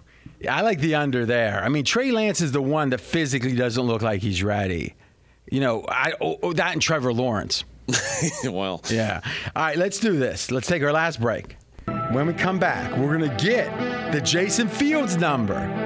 I 0.50 0.62
like 0.62 0.80
the 0.80 0.96
under 0.96 1.26
there. 1.26 1.62
I 1.64 1.70
mean, 1.70 1.86
Trey 1.86 2.12
Lance 2.12 2.42
is 2.42 2.52
the 2.52 2.62
one 2.62 2.90
that 2.90 3.02
physically 3.02 3.56
doesn't 3.56 3.84
look 3.84 4.02
like 4.02 4.22
he's 4.22 4.44
ready. 4.44 4.96
You 5.52 5.60
know, 5.60 5.86
I 5.88 6.14
oh, 6.22 6.38
oh, 6.42 6.54
that 6.54 6.74
and 6.74 6.82
Trevor 6.82 7.14
Lawrence. 7.14 7.64
well, 8.44 8.82
Yeah. 8.90 9.22
All 9.56 9.64
right, 9.64 9.78
let's 9.78 10.00
do 10.00 10.18
this. 10.18 10.50
Let's 10.52 10.68
take 10.68 10.82
our 10.84 10.92
last 10.92 11.22
break. 11.22 11.56
When 12.12 12.28
we 12.28 12.34
come 12.34 12.58
back, 12.58 12.96
we're 12.98 13.18
going 13.18 13.30
to 13.30 13.44
get 13.44 14.12
the 14.12 14.22
Justin 14.22 14.68
Fields 14.68 15.18
number. 15.18 15.85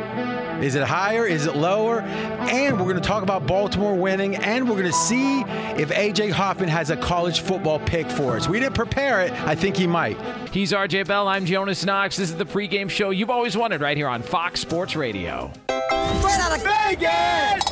Is 0.62 0.76
it 0.76 0.84
higher? 0.84 1.26
Is 1.26 1.46
it 1.46 1.56
lower? 1.56 2.02
And 2.02 2.78
we're 2.78 2.92
going 2.92 3.02
to 3.02 3.08
talk 3.08 3.24
about 3.24 3.48
Baltimore 3.48 3.96
winning, 3.96 4.36
and 4.36 4.68
we're 4.68 4.76
going 4.76 4.88
to 4.88 4.94
see 4.94 5.42
if 5.42 5.90
AJ 5.90 6.32
Hoffman 6.32 6.70
has 6.70 6.90
a 6.90 6.98
college 6.98 7.42
football 7.42 7.80
pick 7.80 8.10
for 8.10 8.36
us. 8.36 8.50
We 8.50 8.60
didn't 8.60 8.76
prepare 8.76 9.22
it. 9.22 9.32
I 9.32 9.56
think 9.56 9.78
he 9.78 9.88
might. 9.88 10.18
He's 10.52 10.74
RJ 10.74 11.08
Bell. 11.08 11.28
I'm 11.28 11.46
Jonas 11.46 11.86
Knox. 11.86 12.18
This 12.18 12.30
is 12.30 12.36
the 12.36 12.46
pregame 12.46 12.90
show 12.90 13.12
you've 13.12 13.30
always 13.30 13.56
wanted 13.56 13.82
right 13.82 13.96
here 13.96 14.10
on 14.10 14.22
Fox 14.22 14.60
Sports 14.60 14.96
Radio. 14.96 15.52
Out 15.70 16.58
of 16.58 16.64
Vegas. 16.64 17.64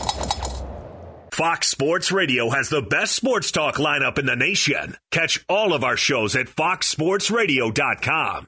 Fox 1.32 1.68
Sports 1.68 2.12
Radio 2.12 2.50
has 2.50 2.70
the 2.70 2.82
best 2.82 3.16
sports 3.16 3.52
talk 3.52 3.76
lineup 3.76 4.18
in 4.18 4.26
the 4.26 4.36
nation. 4.36 4.98
Catch 5.12 5.46
all 5.48 5.74
of 5.74 5.84
our 5.84 5.96
shows 5.96 6.36
at 6.36 6.48
foxsportsradio.com. 6.48 8.48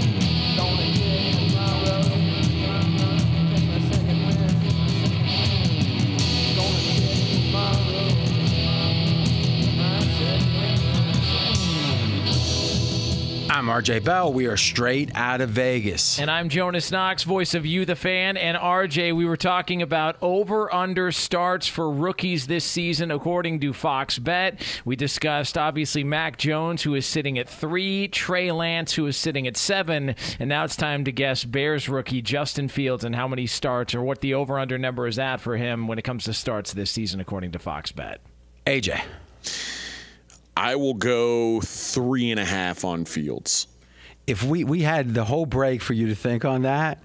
I'm 13.53 13.65
RJ 13.65 14.05
Bell. 14.05 14.31
We 14.31 14.45
are 14.45 14.55
straight 14.55 15.13
out 15.13 15.41
of 15.41 15.49
Vegas. 15.49 16.19
And 16.19 16.31
I'm 16.31 16.47
Jonas 16.47 16.89
Knox, 16.89 17.23
voice 17.23 17.53
of 17.53 17.65
You, 17.65 17.83
the 17.83 17.97
fan. 17.97 18.37
And 18.37 18.55
RJ, 18.57 19.13
we 19.13 19.25
were 19.25 19.35
talking 19.35 19.81
about 19.81 20.15
over 20.21 20.73
under 20.73 21.11
starts 21.11 21.67
for 21.67 21.91
rookies 21.91 22.47
this 22.47 22.63
season, 22.63 23.11
according 23.11 23.59
to 23.59 23.73
Fox 23.73 24.17
Bet. 24.19 24.63
We 24.85 24.95
discussed, 24.95 25.57
obviously, 25.57 26.05
Mac 26.05 26.37
Jones, 26.37 26.81
who 26.83 26.95
is 26.95 27.05
sitting 27.05 27.37
at 27.37 27.49
three, 27.49 28.07
Trey 28.07 28.53
Lance, 28.53 28.93
who 28.93 29.05
is 29.05 29.17
sitting 29.17 29.45
at 29.47 29.57
seven. 29.57 30.15
And 30.39 30.47
now 30.47 30.63
it's 30.63 30.77
time 30.77 31.03
to 31.03 31.11
guess 31.11 31.43
Bears 31.43 31.89
rookie 31.89 32.21
Justin 32.21 32.69
Fields 32.69 33.03
and 33.03 33.13
how 33.13 33.27
many 33.27 33.47
starts 33.47 33.93
or 33.93 34.01
what 34.01 34.21
the 34.21 34.33
over 34.33 34.59
under 34.59 34.77
number 34.77 35.07
is 35.07 35.19
at 35.19 35.41
for 35.41 35.57
him 35.57 35.89
when 35.89 35.99
it 35.99 36.03
comes 36.03 36.23
to 36.23 36.33
starts 36.33 36.71
this 36.71 36.89
season, 36.89 37.19
according 37.19 37.51
to 37.51 37.59
Fox 37.59 37.91
Bet. 37.91 38.21
AJ. 38.65 39.01
I 40.55 40.75
will 40.75 40.93
go 40.93 41.61
three 41.61 42.31
and 42.31 42.39
a 42.39 42.45
half 42.45 42.83
on 42.85 43.05
Fields. 43.05 43.67
If 44.27 44.43
we, 44.43 44.63
we 44.63 44.81
had 44.81 45.13
the 45.13 45.23
whole 45.23 45.45
break 45.45 45.81
for 45.81 45.93
you 45.93 46.07
to 46.07 46.15
think 46.15 46.45
on 46.45 46.63
that, 46.63 47.01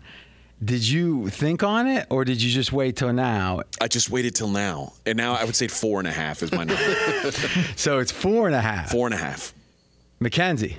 did 0.64 0.86
you 0.86 1.28
think 1.28 1.62
on 1.62 1.86
it 1.86 2.06
or 2.10 2.24
did 2.24 2.40
you 2.40 2.50
just 2.50 2.72
wait 2.72 2.96
till 2.96 3.12
now? 3.12 3.60
I 3.80 3.88
just 3.88 4.10
waited 4.10 4.34
till 4.34 4.48
now, 4.48 4.94
and 5.04 5.16
now 5.16 5.34
I 5.34 5.44
would 5.44 5.56
say 5.56 5.68
four 5.68 5.98
and 5.98 6.08
a 6.08 6.12
half 6.12 6.42
is 6.42 6.50
my 6.52 6.64
number. 6.64 6.82
So 7.76 7.98
it's 7.98 8.12
four 8.12 8.46
and 8.46 8.54
a 8.56 8.60
half. 8.60 8.90
four 8.90 9.06
and 9.06 9.14
a 9.14 9.18
half. 9.18 9.52
Mackenzie. 10.18 10.78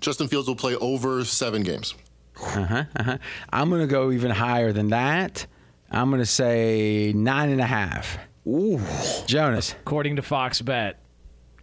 Justin 0.00 0.28
Fields 0.28 0.46
will 0.46 0.54
play 0.56 0.76
over 0.76 1.24
seven 1.24 1.62
games. 1.62 1.94
Uh-huh, 2.40 2.84
uh-huh. 2.94 3.18
I'm 3.52 3.68
going 3.68 3.80
to 3.80 3.88
go 3.88 4.12
even 4.12 4.30
higher 4.30 4.72
than 4.72 4.90
that. 4.90 5.46
I'm 5.90 6.10
going 6.10 6.20
to 6.22 6.26
say 6.26 7.12
nine 7.16 7.50
and 7.50 7.60
a 7.60 7.66
half. 7.66 8.18
Ooh. 8.46 8.80
Jonas. 9.26 9.74
According 9.80 10.16
to 10.16 10.22
Fox 10.22 10.62
Bet, 10.62 11.00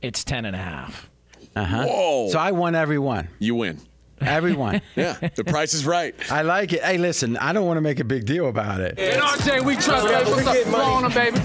it's 0.06 0.24
ten 0.24 0.46
and 0.46 0.56
a 0.56 0.60
half. 0.60 1.10
Uh-huh. 1.56 1.86
Whoa! 1.88 2.30
So 2.30 2.38
I 2.39 2.52
won 2.52 2.76
every 2.76 3.00
one. 3.00 3.28
you 3.39 3.56
win. 3.56 3.80
Everyone. 4.22 4.82
Yeah, 4.96 5.18
the 5.36 5.44
price 5.44 5.74
is 5.74 5.86
right. 5.86 6.15
I 6.32 6.44
like 6.44 6.72
it. 6.72 6.82
Hey, 6.82 6.98
listen, 6.98 7.36
I 7.38 7.52
don't 7.52 7.65
want 7.65 7.76
to 7.78 7.82
make 7.82 8.00
a 8.00 8.06
big 8.06 8.26
deal 8.26 8.48
about 8.48 8.80
it. 8.80 8.98
And 8.98 9.22
RJ, 9.22 9.65
we 9.65 9.76
trust, 9.76 10.08
baby. 10.08 10.30
What's 10.32 10.48
up? 10.48 10.56
Throw 10.58 10.80
on 10.80 11.04
them, 11.04 11.12
baby. 11.12 11.38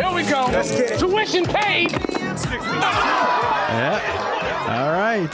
Here 0.00 0.12
we 0.12 0.24
go. 0.24 0.46
Let's 0.50 0.70
get 0.72 0.90
it. 0.92 0.98
Tuition 0.98 1.44
paid. 1.44 1.92
Yeah. 3.76 4.00
All 4.68 4.92
right. 4.92 5.30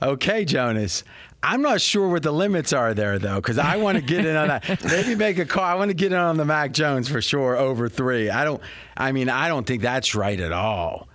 okay, 0.02 0.44
Jonas. 0.44 1.04
I'm 1.42 1.62
not 1.62 1.80
sure 1.80 2.08
what 2.08 2.22
the 2.24 2.32
limits 2.32 2.72
are 2.72 2.94
there, 2.94 3.18
though, 3.18 3.36
because 3.36 3.58
I 3.58 3.76
want 3.76 3.96
to 3.96 4.02
get 4.02 4.26
in 4.26 4.34
on 4.34 4.48
that. 4.48 4.84
Maybe 4.84 5.14
make 5.14 5.38
a 5.38 5.44
call. 5.44 5.62
I 5.64 5.74
want 5.74 5.90
to 5.90 5.94
get 5.94 6.12
in 6.12 6.18
on 6.18 6.36
the 6.36 6.44
Mac 6.44 6.72
Jones 6.72 7.08
for 7.08 7.22
sure 7.22 7.56
over 7.56 7.88
three. 7.88 8.28
I 8.28 8.44
don't. 8.44 8.60
I 8.96 9.12
mean, 9.12 9.28
I 9.28 9.48
don't 9.48 9.64
think 9.66 9.82
that's 9.82 10.14
right 10.14 10.38
at 10.38 10.52
all. 10.52 11.08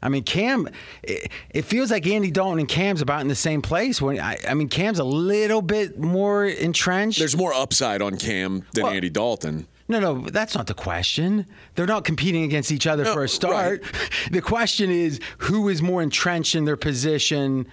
I 0.00 0.10
mean, 0.10 0.22
Cam. 0.22 0.68
It, 1.02 1.30
it 1.50 1.62
feels 1.62 1.90
like 1.90 2.06
Andy 2.06 2.30
Dalton 2.30 2.60
and 2.60 2.68
Cam's 2.68 3.00
about 3.00 3.22
in 3.22 3.28
the 3.28 3.34
same 3.34 3.62
place. 3.62 4.00
When 4.00 4.20
I, 4.20 4.36
I 4.48 4.54
mean, 4.54 4.68
Cam's 4.68 5.00
a 5.00 5.04
little 5.04 5.62
bit 5.62 5.98
more 5.98 6.44
entrenched. 6.44 7.18
There's 7.18 7.36
more 7.36 7.52
upside 7.52 8.00
on 8.02 8.16
Cam 8.16 8.64
than 8.74 8.84
Well- 8.84 8.92
Andy 8.92 9.10
Dalton. 9.10 9.66
No, 9.86 10.00
no, 10.00 10.20
that's 10.30 10.54
not 10.54 10.66
the 10.66 10.72
question. 10.74 11.44
They're 11.74 11.86
not 11.86 12.04
competing 12.04 12.44
against 12.44 12.72
each 12.72 12.86
other 12.86 13.04
No, 13.04 13.12
for 13.12 13.24
a 13.24 13.28
start. 13.28 13.82
The 14.30 14.40
question 14.40 14.90
is 14.90 15.20
who 15.38 15.68
is 15.68 15.82
more 15.82 16.00
entrenched 16.02 16.54
in 16.54 16.64
their 16.64 16.78
position 16.78 17.66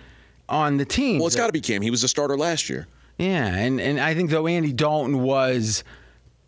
on 0.52 0.78
the 0.78 0.86
team. 0.86 1.18
Well, 1.18 1.28
it's 1.28 1.36
got 1.36 1.48
to 1.48 1.54
be 1.54 1.62
Cam. 1.62 1.82
He 1.82 1.90
was 1.90 2.04
a 2.04 2.08
starter 2.08 2.38
last 2.38 2.70
year. 2.70 2.88
Yeah, 3.18 3.48
and, 3.48 3.80
and 3.80 4.00
I 4.00 4.14
think 4.14 4.30
though 4.30 4.48
Andy 4.48 4.74
Dalton 4.74 5.24
was 5.24 5.84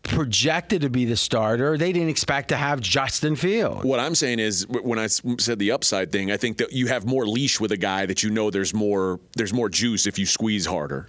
projected 0.04 0.82
to 0.82 0.90
be 0.90 1.06
the 1.06 1.16
starter, 1.16 1.78
they 1.78 1.94
didn't 1.94 2.10
expect 2.10 2.50
to 2.50 2.58
have 2.58 2.82
Justin 2.82 3.36
Field. 3.36 3.84
What 3.84 4.00
I'm 4.00 4.16
saying 4.16 4.40
is, 4.40 4.68
when 4.68 5.00
I 5.00 5.08
said 5.08 5.60
the 5.60 5.72
upside 5.72 6.12
thing, 6.12 6.32
I 6.32 6.38
think 6.38 6.58
that 6.58 6.74
you 6.74 6.88
have 6.88 7.06
more 7.06 7.26
leash 7.26 7.60
with 7.60 7.72
a 7.72 7.78
guy 7.78 8.06
that 8.06 8.22
you 8.22 8.30
know 8.30 8.52
there's 8.52 8.74
more 8.74 9.20
there's 9.36 9.54
more 9.54 9.70
juice 9.70 10.06
if 10.06 10.20
you 10.20 10.26
squeeze 10.26 10.66
harder. 10.66 11.08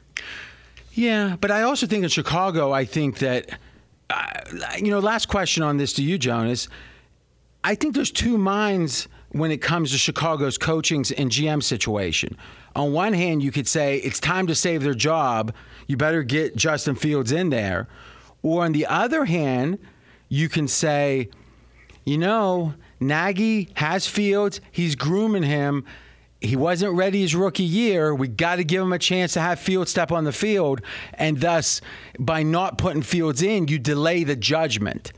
Yeah, 0.92 1.36
but 1.40 1.50
I 1.50 1.62
also 1.62 1.86
think 1.88 2.04
in 2.04 2.08
Chicago, 2.10 2.72
I 2.72 2.84
think 2.84 3.18
that, 3.18 3.58
uh, 4.10 4.26
you 4.78 4.90
know, 4.90 5.00
last 5.00 5.26
question 5.26 5.64
on 5.64 5.76
this 5.76 5.92
to 5.94 6.02
you, 6.02 6.18
Jonas. 6.18 6.68
I 7.64 7.74
think 7.74 7.96
there's 7.96 8.12
two 8.12 8.38
minds 8.38 9.08
when 9.30 9.50
it 9.50 9.60
comes 9.60 9.90
to 9.90 9.98
Chicago's 9.98 10.56
coaching 10.56 11.04
and 11.18 11.30
GM 11.30 11.62
situation. 11.62 12.36
On 12.74 12.92
one 12.92 13.12
hand, 13.12 13.42
you 13.42 13.52
could 13.52 13.68
say 13.68 13.98
it's 13.98 14.20
time 14.20 14.46
to 14.48 14.54
save 14.54 14.82
their 14.82 14.94
job. 14.94 15.54
You 15.86 15.96
better 15.96 16.22
get 16.22 16.56
Justin 16.56 16.94
Fields 16.96 17.32
in 17.32 17.50
there. 17.50 17.88
Or 18.42 18.64
on 18.64 18.72
the 18.72 18.86
other 18.86 19.24
hand, 19.24 19.78
you 20.28 20.48
can 20.48 20.66
say, 20.68 21.28
you 22.04 22.18
know, 22.18 22.74
Nagy 23.00 23.70
has 23.74 24.06
Fields. 24.06 24.60
He's 24.70 24.94
grooming 24.94 25.44
him. 25.44 25.84
He 26.40 26.56
wasn't 26.56 26.94
ready 26.94 27.22
his 27.22 27.34
rookie 27.34 27.62
year. 27.62 28.14
We 28.14 28.28
got 28.28 28.56
to 28.56 28.64
give 28.64 28.82
him 28.82 28.92
a 28.92 28.98
chance 28.98 29.32
to 29.34 29.40
have 29.40 29.58
Fields 29.58 29.90
step 29.90 30.12
on 30.12 30.24
the 30.24 30.32
field. 30.32 30.82
And 31.14 31.40
thus, 31.40 31.80
by 32.18 32.42
not 32.42 32.76
putting 32.76 33.02
Fields 33.02 33.40
in, 33.40 33.68
you 33.68 33.78
delay 33.78 34.24
the 34.24 34.36
judgment. 34.36 35.12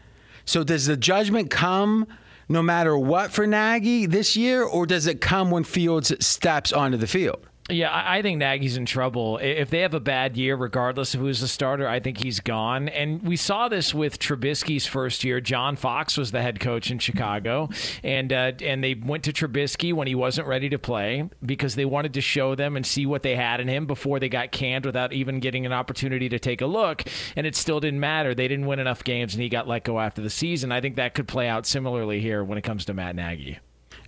So, 0.44 0.62
does 0.62 0.86
the 0.86 0.96
judgment 0.96 1.50
come 1.50 2.06
no 2.48 2.62
matter 2.62 2.96
what 2.96 3.32
for 3.32 3.46
Nagy 3.46 4.06
this 4.06 4.36
year, 4.36 4.62
or 4.62 4.86
does 4.86 5.06
it 5.06 5.20
come 5.20 5.50
when 5.50 5.64
Fields 5.64 6.12
steps 6.24 6.72
onto 6.72 6.96
the 6.96 7.06
field? 7.06 7.46
Yeah, 7.68 7.90
I 7.92 8.22
think 8.22 8.38
Nagy's 8.38 8.76
in 8.76 8.86
trouble. 8.86 9.38
If 9.38 9.70
they 9.70 9.80
have 9.80 9.92
a 9.92 9.98
bad 9.98 10.36
year, 10.36 10.54
regardless 10.54 11.14
of 11.14 11.20
who's 11.20 11.40
the 11.40 11.48
starter, 11.48 11.88
I 11.88 11.98
think 11.98 12.18
he's 12.22 12.38
gone. 12.38 12.88
And 12.88 13.20
we 13.22 13.34
saw 13.34 13.68
this 13.68 13.92
with 13.92 14.20
Trubisky's 14.20 14.86
first 14.86 15.24
year. 15.24 15.40
John 15.40 15.74
Fox 15.74 16.16
was 16.16 16.30
the 16.30 16.40
head 16.42 16.60
coach 16.60 16.92
in 16.92 17.00
Chicago, 17.00 17.68
and 18.04 18.32
uh, 18.32 18.52
and 18.62 18.84
they 18.84 18.94
went 18.94 19.24
to 19.24 19.32
Trubisky 19.32 19.92
when 19.92 20.06
he 20.06 20.14
wasn't 20.14 20.46
ready 20.46 20.68
to 20.68 20.78
play 20.78 21.28
because 21.44 21.74
they 21.74 21.84
wanted 21.84 22.14
to 22.14 22.20
show 22.20 22.54
them 22.54 22.76
and 22.76 22.86
see 22.86 23.04
what 23.04 23.24
they 23.24 23.34
had 23.34 23.60
in 23.60 23.66
him 23.66 23.86
before 23.86 24.20
they 24.20 24.28
got 24.28 24.52
canned 24.52 24.86
without 24.86 25.12
even 25.12 25.40
getting 25.40 25.66
an 25.66 25.72
opportunity 25.72 26.28
to 26.28 26.38
take 26.38 26.60
a 26.60 26.66
look. 26.66 27.02
And 27.34 27.48
it 27.48 27.56
still 27.56 27.80
didn't 27.80 28.00
matter. 28.00 28.32
They 28.32 28.46
didn't 28.46 28.66
win 28.66 28.78
enough 28.78 29.02
games, 29.02 29.34
and 29.34 29.42
he 29.42 29.48
got 29.48 29.66
let 29.66 29.82
go 29.82 29.98
after 29.98 30.22
the 30.22 30.30
season. 30.30 30.70
I 30.70 30.80
think 30.80 30.94
that 30.96 31.14
could 31.14 31.26
play 31.26 31.48
out 31.48 31.66
similarly 31.66 32.20
here 32.20 32.44
when 32.44 32.58
it 32.58 32.62
comes 32.62 32.84
to 32.84 32.94
Matt 32.94 33.16
Nagy. 33.16 33.58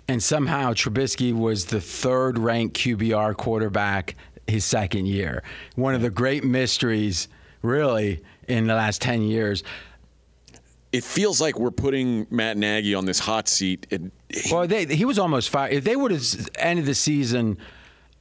And 0.08 0.22
somehow 0.22 0.72
Trubisky 0.72 1.34
was 1.34 1.66
the 1.66 1.80
third 1.80 2.38
ranked 2.38 2.78
QBR 2.78 3.36
quarterback 3.36 4.16
his 4.46 4.64
second 4.64 5.06
year. 5.06 5.42
One 5.76 5.94
of 5.94 6.00
the 6.00 6.08
great 6.10 6.44
mysteries, 6.44 7.28
really, 7.62 8.22
in 8.48 8.66
the 8.66 8.74
last 8.74 9.02
10 9.02 9.22
years. 9.22 9.62
It 10.90 11.04
feels 11.04 11.38
like 11.42 11.58
we're 11.58 11.70
putting 11.70 12.26
Matt 12.30 12.56
Nagy 12.56 12.94
on 12.94 13.04
this 13.04 13.18
hot 13.18 13.46
seat. 13.46 13.86
And 13.90 14.10
Well, 14.50 14.66
they, 14.66 14.86
he 14.86 15.04
was 15.04 15.18
almost 15.18 15.50
fired. 15.50 15.74
If 15.74 15.84
they 15.84 15.94
would 15.94 16.10
have 16.10 16.24
ended 16.58 16.86
the 16.86 16.94
season 16.94 17.58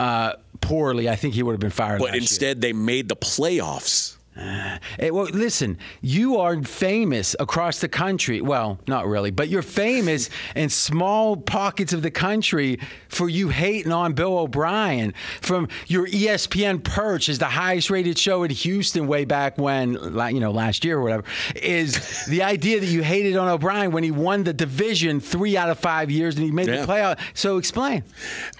uh, 0.02 0.34
poorly, 0.60 1.08
I 1.08 1.16
think 1.16 1.34
he 1.34 1.44
would 1.44 1.54
have 1.54 1.62
been 1.62 1.70
fired. 1.70 2.00
but 2.00 2.08
last 2.08 2.14
year. 2.16 2.22
instead, 2.22 2.62
they 2.62 2.74
made 2.74 3.08
the 3.08 3.16
playoffs. 3.16 4.17
Hey, 4.38 4.80
eh, 5.00 5.10
well, 5.10 5.26
listen, 5.26 5.78
you 6.02 6.38
are 6.38 6.62
famous 6.62 7.36
across 7.40 7.80
the 7.80 7.88
country. 7.88 8.40
Well, 8.42 8.80
not 8.88 9.08
really, 9.08 9.32
but 9.32 9.50
you're 9.50 9.62
famous 9.62 10.30
in 10.56 10.70
small 10.70 11.36
pockets 11.38 11.94
of 11.94 12.02
the 12.02 12.12
country 12.12 12.80
for 13.10 13.30
you 13.30 13.50
hating 13.50 13.92
on 13.92 14.14
Bill 14.14 14.38
O'Brien. 14.38 15.14
From 15.42 15.68
your 15.88 16.08
ESPN 16.08 16.84
perch 16.84 17.30
is 17.30 17.40
the 17.40 17.46
highest 17.46 17.90
rated 17.90 18.18
show 18.18 18.44
in 18.44 18.52
Houston 18.52 19.08
way 19.08 19.26
back 19.26 19.58
when, 19.58 19.94
like, 20.16 20.34
you 20.36 20.40
know, 20.40 20.52
last 20.52 20.86
year 20.86 20.98
or 21.00 21.02
whatever, 21.02 21.24
is 21.56 22.26
the 22.30 22.44
idea 22.44 22.80
that 22.80 22.86
you 22.88 23.02
hated 23.04 23.38
on 23.38 23.48
O'Brien 23.48 23.92
when 23.92 24.04
he 24.04 24.12
won 24.12 24.44
the 24.44 24.54
division 24.54 25.20
three 25.20 25.58
out 25.58 25.70
of 25.70 25.80
five 25.80 26.12
years 26.12 26.36
and 26.36 26.46
he 26.46 26.52
made 26.52 26.68
Yeah. 26.68 26.86
the 26.86 26.88
playoff. 26.92 27.20
So 27.34 27.58
explain. 27.58 28.04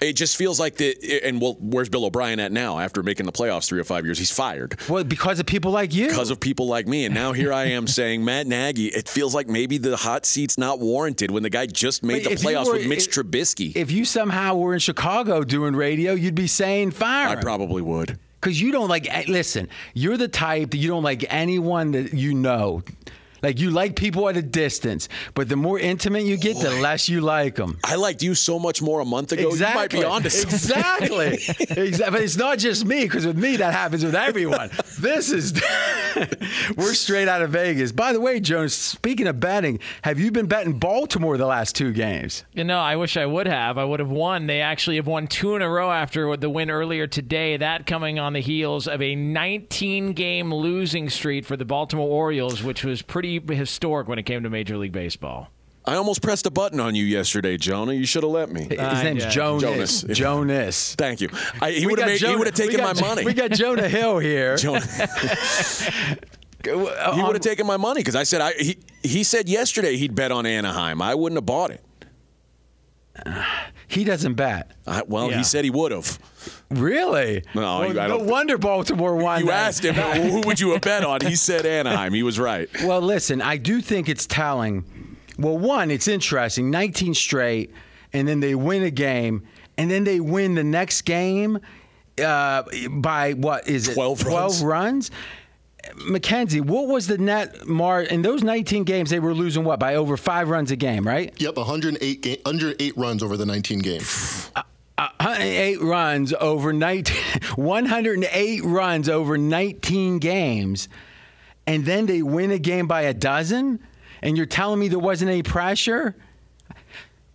It 0.00 0.14
just 0.14 0.36
feels 0.36 0.58
like 0.58 0.76
the. 0.76 0.96
And 1.24 1.40
well, 1.40 1.56
where's 1.60 1.88
Bill 1.88 2.04
O'Brien 2.04 2.40
at 2.40 2.50
now 2.52 2.78
after 2.78 3.02
making 3.02 3.26
the 3.26 3.32
playoffs 3.32 3.68
three 3.68 3.78
or 3.80 3.84
five 3.84 4.04
years? 4.04 4.18
He's 4.18 4.30
fired. 4.30 4.76
Well, 4.88 5.04
because 5.04 5.38
of 5.38 5.46
people 5.46 5.67
like 5.70 5.94
you. 5.94 6.08
Because 6.08 6.30
of 6.30 6.40
people 6.40 6.66
like 6.66 6.86
me. 6.86 7.04
And 7.04 7.14
now 7.14 7.32
here 7.32 7.52
I 7.52 7.64
am 7.66 7.86
saying, 7.98 8.24
Matt 8.24 8.46
Nagy, 8.46 8.86
it 8.86 9.08
feels 9.08 9.34
like 9.34 9.48
maybe 9.48 9.78
the 9.78 9.96
hot 9.96 10.26
seat's 10.26 10.58
not 10.58 10.80
warranted 10.80 11.30
when 11.30 11.42
the 11.42 11.50
guy 11.50 11.66
just 11.66 12.02
made 12.02 12.24
But 12.24 12.30
the 12.30 12.36
playoffs 12.36 12.66
were- 12.66 12.72
with 12.74 12.86
Mitch 12.86 13.08
if- 13.08 13.14
Trubisky. 13.14 13.76
If 13.76 13.90
you 13.90 14.04
somehow 14.04 14.54
were 14.56 14.74
in 14.74 14.80
Chicago 14.80 15.42
doing 15.44 15.74
radio, 15.76 16.12
you'd 16.12 16.34
be 16.34 16.46
saying 16.46 16.92
fire. 16.92 17.28
I 17.28 17.36
probably 17.36 17.82
would. 17.82 18.18
Because 18.40 18.60
you 18.60 18.70
don't 18.70 18.88
like, 18.88 19.12
eh, 19.12 19.24
listen, 19.26 19.68
you're 19.94 20.16
the 20.16 20.28
type 20.28 20.70
that 20.70 20.76
you 20.76 20.86
don't 20.88 21.02
like 21.02 21.24
anyone 21.28 21.90
that 21.92 22.14
you 22.14 22.34
know. 22.34 22.82
Like 23.42 23.60
you 23.60 23.70
like 23.70 23.96
people 23.96 24.28
at 24.28 24.36
a 24.36 24.42
distance, 24.42 25.08
but 25.34 25.48
the 25.48 25.56
more 25.56 25.78
intimate 25.78 26.24
you 26.24 26.36
get, 26.36 26.58
the 26.60 26.70
less 26.70 27.08
you 27.08 27.20
like 27.20 27.56
them. 27.56 27.78
I 27.84 27.94
liked 27.96 28.22
you 28.22 28.34
so 28.34 28.58
much 28.58 28.82
more 28.82 29.00
a 29.00 29.04
month 29.04 29.32
ago. 29.32 29.54
You 29.54 29.60
might 29.74 29.90
be 29.90 30.04
onto 30.04 30.28
something. 30.30 30.54
Exactly. 30.54 31.26
exactly. 31.70 32.10
But 32.10 32.22
it's 32.22 32.36
not 32.36 32.58
just 32.58 32.84
me, 32.84 33.04
because 33.04 33.26
with 33.26 33.38
me, 33.38 33.56
that 33.56 33.72
happens 33.72 34.04
with 34.04 34.14
everyone. 34.14 34.70
this 35.00 35.30
is, 35.30 35.60
we're 36.76 36.94
straight 36.94 37.28
out 37.28 37.42
of 37.42 37.50
Vegas. 37.50 37.92
By 37.92 38.12
the 38.12 38.20
way, 38.20 38.40
Jones. 38.40 38.74
speaking 38.74 39.26
of 39.26 39.38
betting, 39.40 39.78
have 40.02 40.18
you 40.18 40.30
been 40.30 40.46
betting 40.46 40.78
Baltimore 40.78 41.36
the 41.36 41.46
last 41.46 41.76
two 41.76 41.92
games? 41.92 42.44
You 42.54 42.64
know, 42.64 42.78
I 42.78 42.96
wish 42.96 43.16
I 43.16 43.26
would 43.26 43.46
have. 43.46 43.78
I 43.78 43.84
would 43.84 44.00
have 44.00 44.10
won. 44.10 44.46
They 44.46 44.60
actually 44.60 44.96
have 44.96 45.06
won 45.06 45.26
two 45.26 45.54
in 45.54 45.62
a 45.62 45.68
row 45.68 45.90
after 45.90 46.36
the 46.36 46.50
win 46.50 46.70
earlier 46.70 47.06
today. 47.06 47.56
That 47.56 47.86
coming 47.86 48.18
on 48.18 48.32
the 48.32 48.40
heels 48.40 48.88
of 48.88 49.00
a 49.00 49.14
19 49.14 50.12
game 50.12 50.52
losing 50.52 51.08
streak 51.08 51.44
for 51.44 51.56
the 51.56 51.64
Baltimore 51.64 52.08
Orioles, 52.08 52.62
which 52.62 52.84
was 52.84 53.02
pretty 53.02 53.27
historic 53.36 54.08
when 54.08 54.18
it 54.18 54.24
came 54.24 54.42
to 54.42 54.50
Major 54.50 54.76
League 54.76 54.92
Baseball. 54.92 55.48
I 55.84 55.94
almost 55.94 56.20
pressed 56.20 56.44
a 56.44 56.50
button 56.50 56.80
on 56.80 56.94
you 56.94 57.04
yesterday, 57.04 57.56
Jonah. 57.56 57.94
You 57.94 58.04
should 58.04 58.22
have 58.22 58.32
let 58.32 58.50
me. 58.50 58.66
His 58.68 58.78
I 58.78 59.02
name's 59.04 59.22
did. 59.24 59.32
Jonas. 59.32 60.02
Jonas. 60.02 60.18
Jonas. 60.18 60.94
Thank 60.96 61.22
you. 61.22 61.30
I, 61.62 61.70
he 61.70 61.86
would 61.86 61.98
have 61.98 62.00
got 62.00 62.06
made. 62.08 62.12
He 62.12 62.18
Jonah- 62.18 62.38
would 62.38 62.46
have 62.46 62.58
we 62.58 62.64
taken 62.66 62.82
my 62.84 62.92
got- 62.92 63.00
money. 63.00 63.24
We 63.24 63.32
got 63.32 63.50
Jonah 63.52 63.88
Hill 63.88 64.18
here. 64.18 64.56
Jonah, 64.58 64.80
he 66.64 66.70
would 66.74 66.88
have 66.98 67.18
um, 67.28 67.38
taken 67.40 67.66
my 67.66 67.78
money 67.78 68.00
because 68.00 68.16
I 68.16 68.24
said 68.24 68.40
I. 68.42 68.52
He, 68.52 68.78
he 69.02 69.24
said 69.24 69.48
yesterday 69.48 69.96
he'd 69.96 70.14
bet 70.14 70.30
on 70.30 70.44
Anaheim. 70.44 71.00
I 71.00 71.14
wouldn't 71.14 71.38
have 71.38 71.46
bought 71.46 71.70
it. 71.70 71.82
Uh, 73.24 73.44
He 73.88 74.04
doesn't 74.04 74.34
bet. 74.34 74.70
I, 74.86 75.02
well, 75.06 75.30
Yeah. 75.30 75.38
he 75.38 75.44
said 75.44 75.64
he 75.64 75.70
would 75.70 75.92
have. 75.92 76.18
Really? 76.70 77.42
No, 77.54 77.62
Well, 77.62 77.82
I 77.82 78.06
no 78.06 78.18
don't- 78.18 78.26
wonder 78.26 78.58
Baltimore 78.58 79.16
won. 79.16 79.40
You 79.40 79.46
that. 79.46 79.68
asked 79.68 79.84
him 79.84 79.94
who 79.94 80.40
would 80.46 80.60
you 80.60 80.72
have 80.72 80.82
bet 80.82 81.04
on. 81.04 81.20
He 81.22 81.36
said 81.36 81.64
Anaheim. 81.64 82.12
He 82.12 82.22
was 82.22 82.38
right. 82.38 82.68
Well, 82.84 83.00
listen, 83.00 83.40
I 83.40 83.56
do 83.56 83.80
think 83.80 84.08
it's 84.08 84.26
telling. 84.26 84.84
Well, 85.38 85.56
one, 85.56 85.90
it's 85.90 86.06
interesting 86.08 86.70
19 86.70 87.14
straight, 87.14 87.72
and 88.12 88.28
then 88.28 88.40
they 88.40 88.54
win 88.54 88.82
a 88.82 88.90
game, 88.90 89.42
and 89.78 89.90
then 89.90 90.04
they 90.04 90.20
win 90.20 90.54
the 90.54 90.64
next 90.64 91.02
game 91.02 91.58
uh, 92.22 92.64
by 92.90 93.32
what 93.34 93.68
is 93.68 93.88
it? 93.88 93.94
12 93.94 94.24
runs. 94.24 94.58
12 94.58 94.62
runs? 94.62 95.10
Mackenzie, 95.96 96.60
what 96.60 96.86
was 96.88 97.06
the 97.06 97.18
net 97.18 97.66
mar 97.66 98.02
in 98.02 98.22
those 98.22 98.42
19 98.42 98.84
games? 98.84 99.10
They 99.10 99.20
were 99.20 99.34
losing 99.34 99.64
what 99.64 99.78
by 99.78 99.94
over 99.94 100.16
five 100.16 100.48
runs 100.48 100.70
a 100.70 100.76
game, 100.76 101.06
right? 101.06 101.32
Yep, 101.40 101.56
108 101.56 102.22
ga- 102.22 102.40
108 102.44 102.96
runs 102.96 103.22
over 103.22 103.36
the 103.36 103.46
19 103.46 103.78
games. 103.80 104.50
108 104.96 105.80
runs 105.80 106.32
over 106.34 106.72
19, 106.72 107.16
108 107.56 108.64
runs 108.64 109.08
over 109.08 109.38
19 109.38 110.18
games, 110.18 110.88
and 111.66 111.84
then 111.84 112.06
they 112.06 112.22
win 112.22 112.50
a 112.50 112.58
game 112.58 112.86
by 112.86 113.02
a 113.02 113.14
dozen, 113.14 113.80
and 114.22 114.36
you're 114.36 114.46
telling 114.46 114.80
me 114.80 114.88
there 114.88 114.98
wasn't 114.98 115.30
any 115.30 115.42
pressure? 115.42 116.16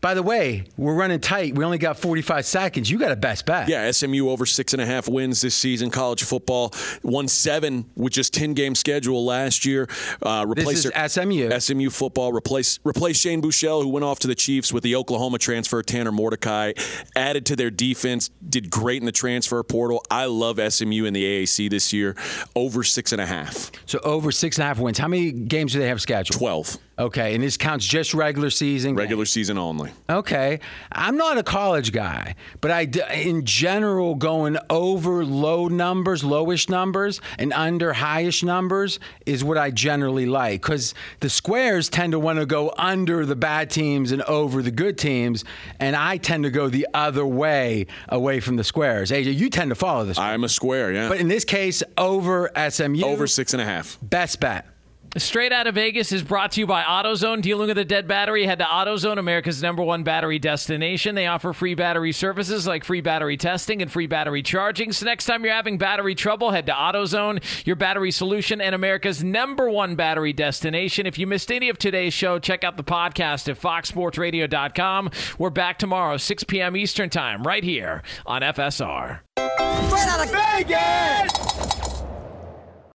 By 0.04 0.16
the 0.16 0.22
way, 0.22 0.66
we're 0.76 0.95
running 0.95 1.22
tight. 1.22 1.56
We 1.56 1.64
only 1.64 1.78
got 1.78 1.97
45 1.97 2.45
seconds. 2.45 2.91
You 2.91 2.99
got 2.99 3.14
a 3.14 3.16
best 3.16 3.45
bet. 3.45 3.70
Yeah, 3.70 3.89
SMU 3.89 4.28
over 4.30 4.45
six 4.45 4.74
and 4.74 4.82
a 4.82 4.86
half 4.86 5.08
wins 5.08 5.39
this 5.39 5.56
season. 5.56 5.89
College 5.89 6.24
football 6.24 6.74
won 7.04 7.30
seven 7.30 7.86
with 7.95 8.12
just 8.12 8.34
ten 8.34 8.54
game 8.54 8.76
schedule 8.76 9.24
last 9.24 9.66
year. 9.66 9.88
Uh, 10.22 10.45
This 10.45 10.60
replace 10.60 10.78
is 10.86 10.91
their- 10.91 11.08
SMU. 11.10 11.49
SMU 11.58 11.89
football 11.89 12.34
replace 12.34 12.80
replace 12.84 13.18
Shane 13.18 13.41
Buechele, 13.41 13.82
who 13.84 13.88
went 13.88 14.04
off 14.04 14.20
to 14.20 14.28
the 14.28 14.36
Chiefs 14.36 14.74
with 14.74 14.84
the 14.84 14.93
Oklahoma 14.97 15.38
transfer. 15.38 15.82
Tanner 15.82 16.12
Mordecai 16.12 16.74
added 17.16 17.45
to 17.45 17.56
their 17.56 17.72
defense, 17.72 18.30
did 18.49 18.70
great 18.70 19.01
in 19.01 19.06
the 19.06 19.12
transfer 19.14 19.64
portal. 19.64 20.04
I 20.12 20.26
love 20.26 20.60
SMU 20.60 21.06
in 21.06 21.14
the 21.14 21.24
AAC 21.24 21.70
this 21.70 21.93
year. 21.93 22.18
Over 22.58 22.84
six 22.84 23.14
and 23.14 23.22
a 23.22 23.26
half. 23.26 23.72
So 23.86 23.99
over 24.04 24.34
six 24.34 24.58
and 24.58 24.64
a 24.64 24.68
half 24.68 24.80
wins. 24.80 24.97
How 24.97 25.08
many 25.08 25.32
games 25.32 25.72
do 25.72 25.80
they 25.80 25.88
have 25.88 26.01
scheduled? 26.01 26.38
Twelve. 26.38 26.78
Okay, 26.99 27.34
and 27.36 27.41
this 27.43 27.56
counts 27.58 27.86
just 27.88 28.14
regular 28.14 28.49
season. 28.49 28.95
Regular 28.95 29.26
season 29.26 29.58
only. 29.58 29.91
Okay, 30.10 30.60
I'm 30.91 31.18
not 31.18 31.38
a 31.38 31.44
college 31.44 31.91
guy, 31.91 32.36
but 32.60 32.72
I, 32.72 32.82
in 33.14 33.46
general, 33.46 34.16
going 34.16 34.58
over 34.70 35.24
low 35.24 35.68
numbers, 35.68 36.24
lowish 36.24 36.70
numbers, 36.70 37.22
and 37.39 37.54
under 37.54 37.94
highish 37.94 38.44
numbers 38.44 39.00
is 39.26 39.44
what 39.44 39.58
I 39.58 39.72
generally 39.72 40.26
like. 40.26 40.62
Because 40.62 40.94
the 41.22 41.30
squares 41.30 41.89
tend 41.89 42.12
to 42.12 42.20
want 42.20 42.39
to 42.39 42.46
go 42.46 42.74
under 42.78 43.26
the 43.26 43.36
bad 43.36 43.70
teams 43.70 44.12
and 44.12 44.22
over 44.24 44.62
the 44.62 44.72
good 44.72 44.98
teams, 44.98 45.46
and 45.80 45.96
I 45.96 46.18
tend 46.18 46.44
to 46.44 46.50
go 46.50 46.68
the 46.68 46.88
other 46.94 47.26
way, 47.26 47.88
away 48.10 48.39
from 48.39 48.58
the 48.58 48.64
squares. 48.64 49.10
AJ, 49.10 49.36
you 49.36 49.50
tend 49.50 49.70
to 49.70 49.76
follow 49.76 50.06
this. 50.06 50.20
I'm 50.20 50.44
a 50.44 50.50
square, 50.50 50.91
yeah. 50.91 51.08
But 51.08 51.20
in 51.20 51.28
this 51.28 51.46
case, 51.46 51.82
over 51.98 52.52
SMU. 52.70 53.04
Over 53.04 53.26
six 53.28 53.54
and 53.54 53.62
a 53.62 53.66
half. 53.66 53.98
Best 54.02 54.39
bet. 54.39 54.68
Straight 55.16 55.51
out 55.51 55.68
of 55.68 55.76
Vegas 55.76 56.11
is 56.11 56.24
brought 56.24 56.53
to 56.53 56.59
you 56.59 56.66
by 56.66 56.82
AutoZone. 56.82 57.43
Dealing 57.43 57.68
with 57.68 57.78
a 57.78 57.86
dead 57.86 58.07
battery, 58.07 58.47
head 58.47 58.57
to 58.59 58.66
AutoZone, 58.66 59.20
America's 59.20 59.61
number 59.61 59.84
one 59.84 60.01
battery 60.01 60.39
destination. 60.39 61.14
They 61.14 61.28
offer 61.28 61.53
free 61.53 61.76
battery 61.76 62.11
services 62.11 62.66
like 62.66 62.84
free 62.84 63.01
battery 63.01 63.38
testing 63.38 63.84
and 63.84 63.91
free 63.91 64.07
battery 64.07 64.41
charging. 64.41 64.91
So 64.91 65.05
next 65.05 65.26
time 65.26 65.45
you're 65.45 65.53
having 65.53 65.78
battery 65.78 66.16
trouble, 66.16 66.49
head 66.49 66.66
to 66.66 66.72
AutoZone, 66.72 67.43
your 67.64 67.76
battery 67.76 68.09
solution 68.09 68.59
and 68.59 68.74
America's 68.74 69.24
number 69.24 69.70
one 69.70 69.95
battery 69.95 70.34
destination. 70.34 71.05
If 71.05 71.20
you 71.20 71.28
missed 71.28 71.51
any 71.51 71.70
of 71.70 71.78
today's 71.78 72.14
show, 72.14 72.39
check 72.39 72.64
out 72.64 72.78
the 72.78 72.84
podcast 72.84 73.47
at 73.49 73.59
foxsportsradio.com. 73.59 75.11
We're 75.38 75.51
back 75.51 75.78
tomorrow, 75.78 76.18
6 76.18 76.43
p.m. 76.45 76.76
Eastern 76.76 77.11
Time, 77.11 77.43
right 77.43 77.64
here 77.64 78.01
on 78.26 78.41
FSR. 78.41 79.20
Straight 79.38 80.07
out 80.07 80.26
of 80.26 80.32
Vegas! 80.32 81.83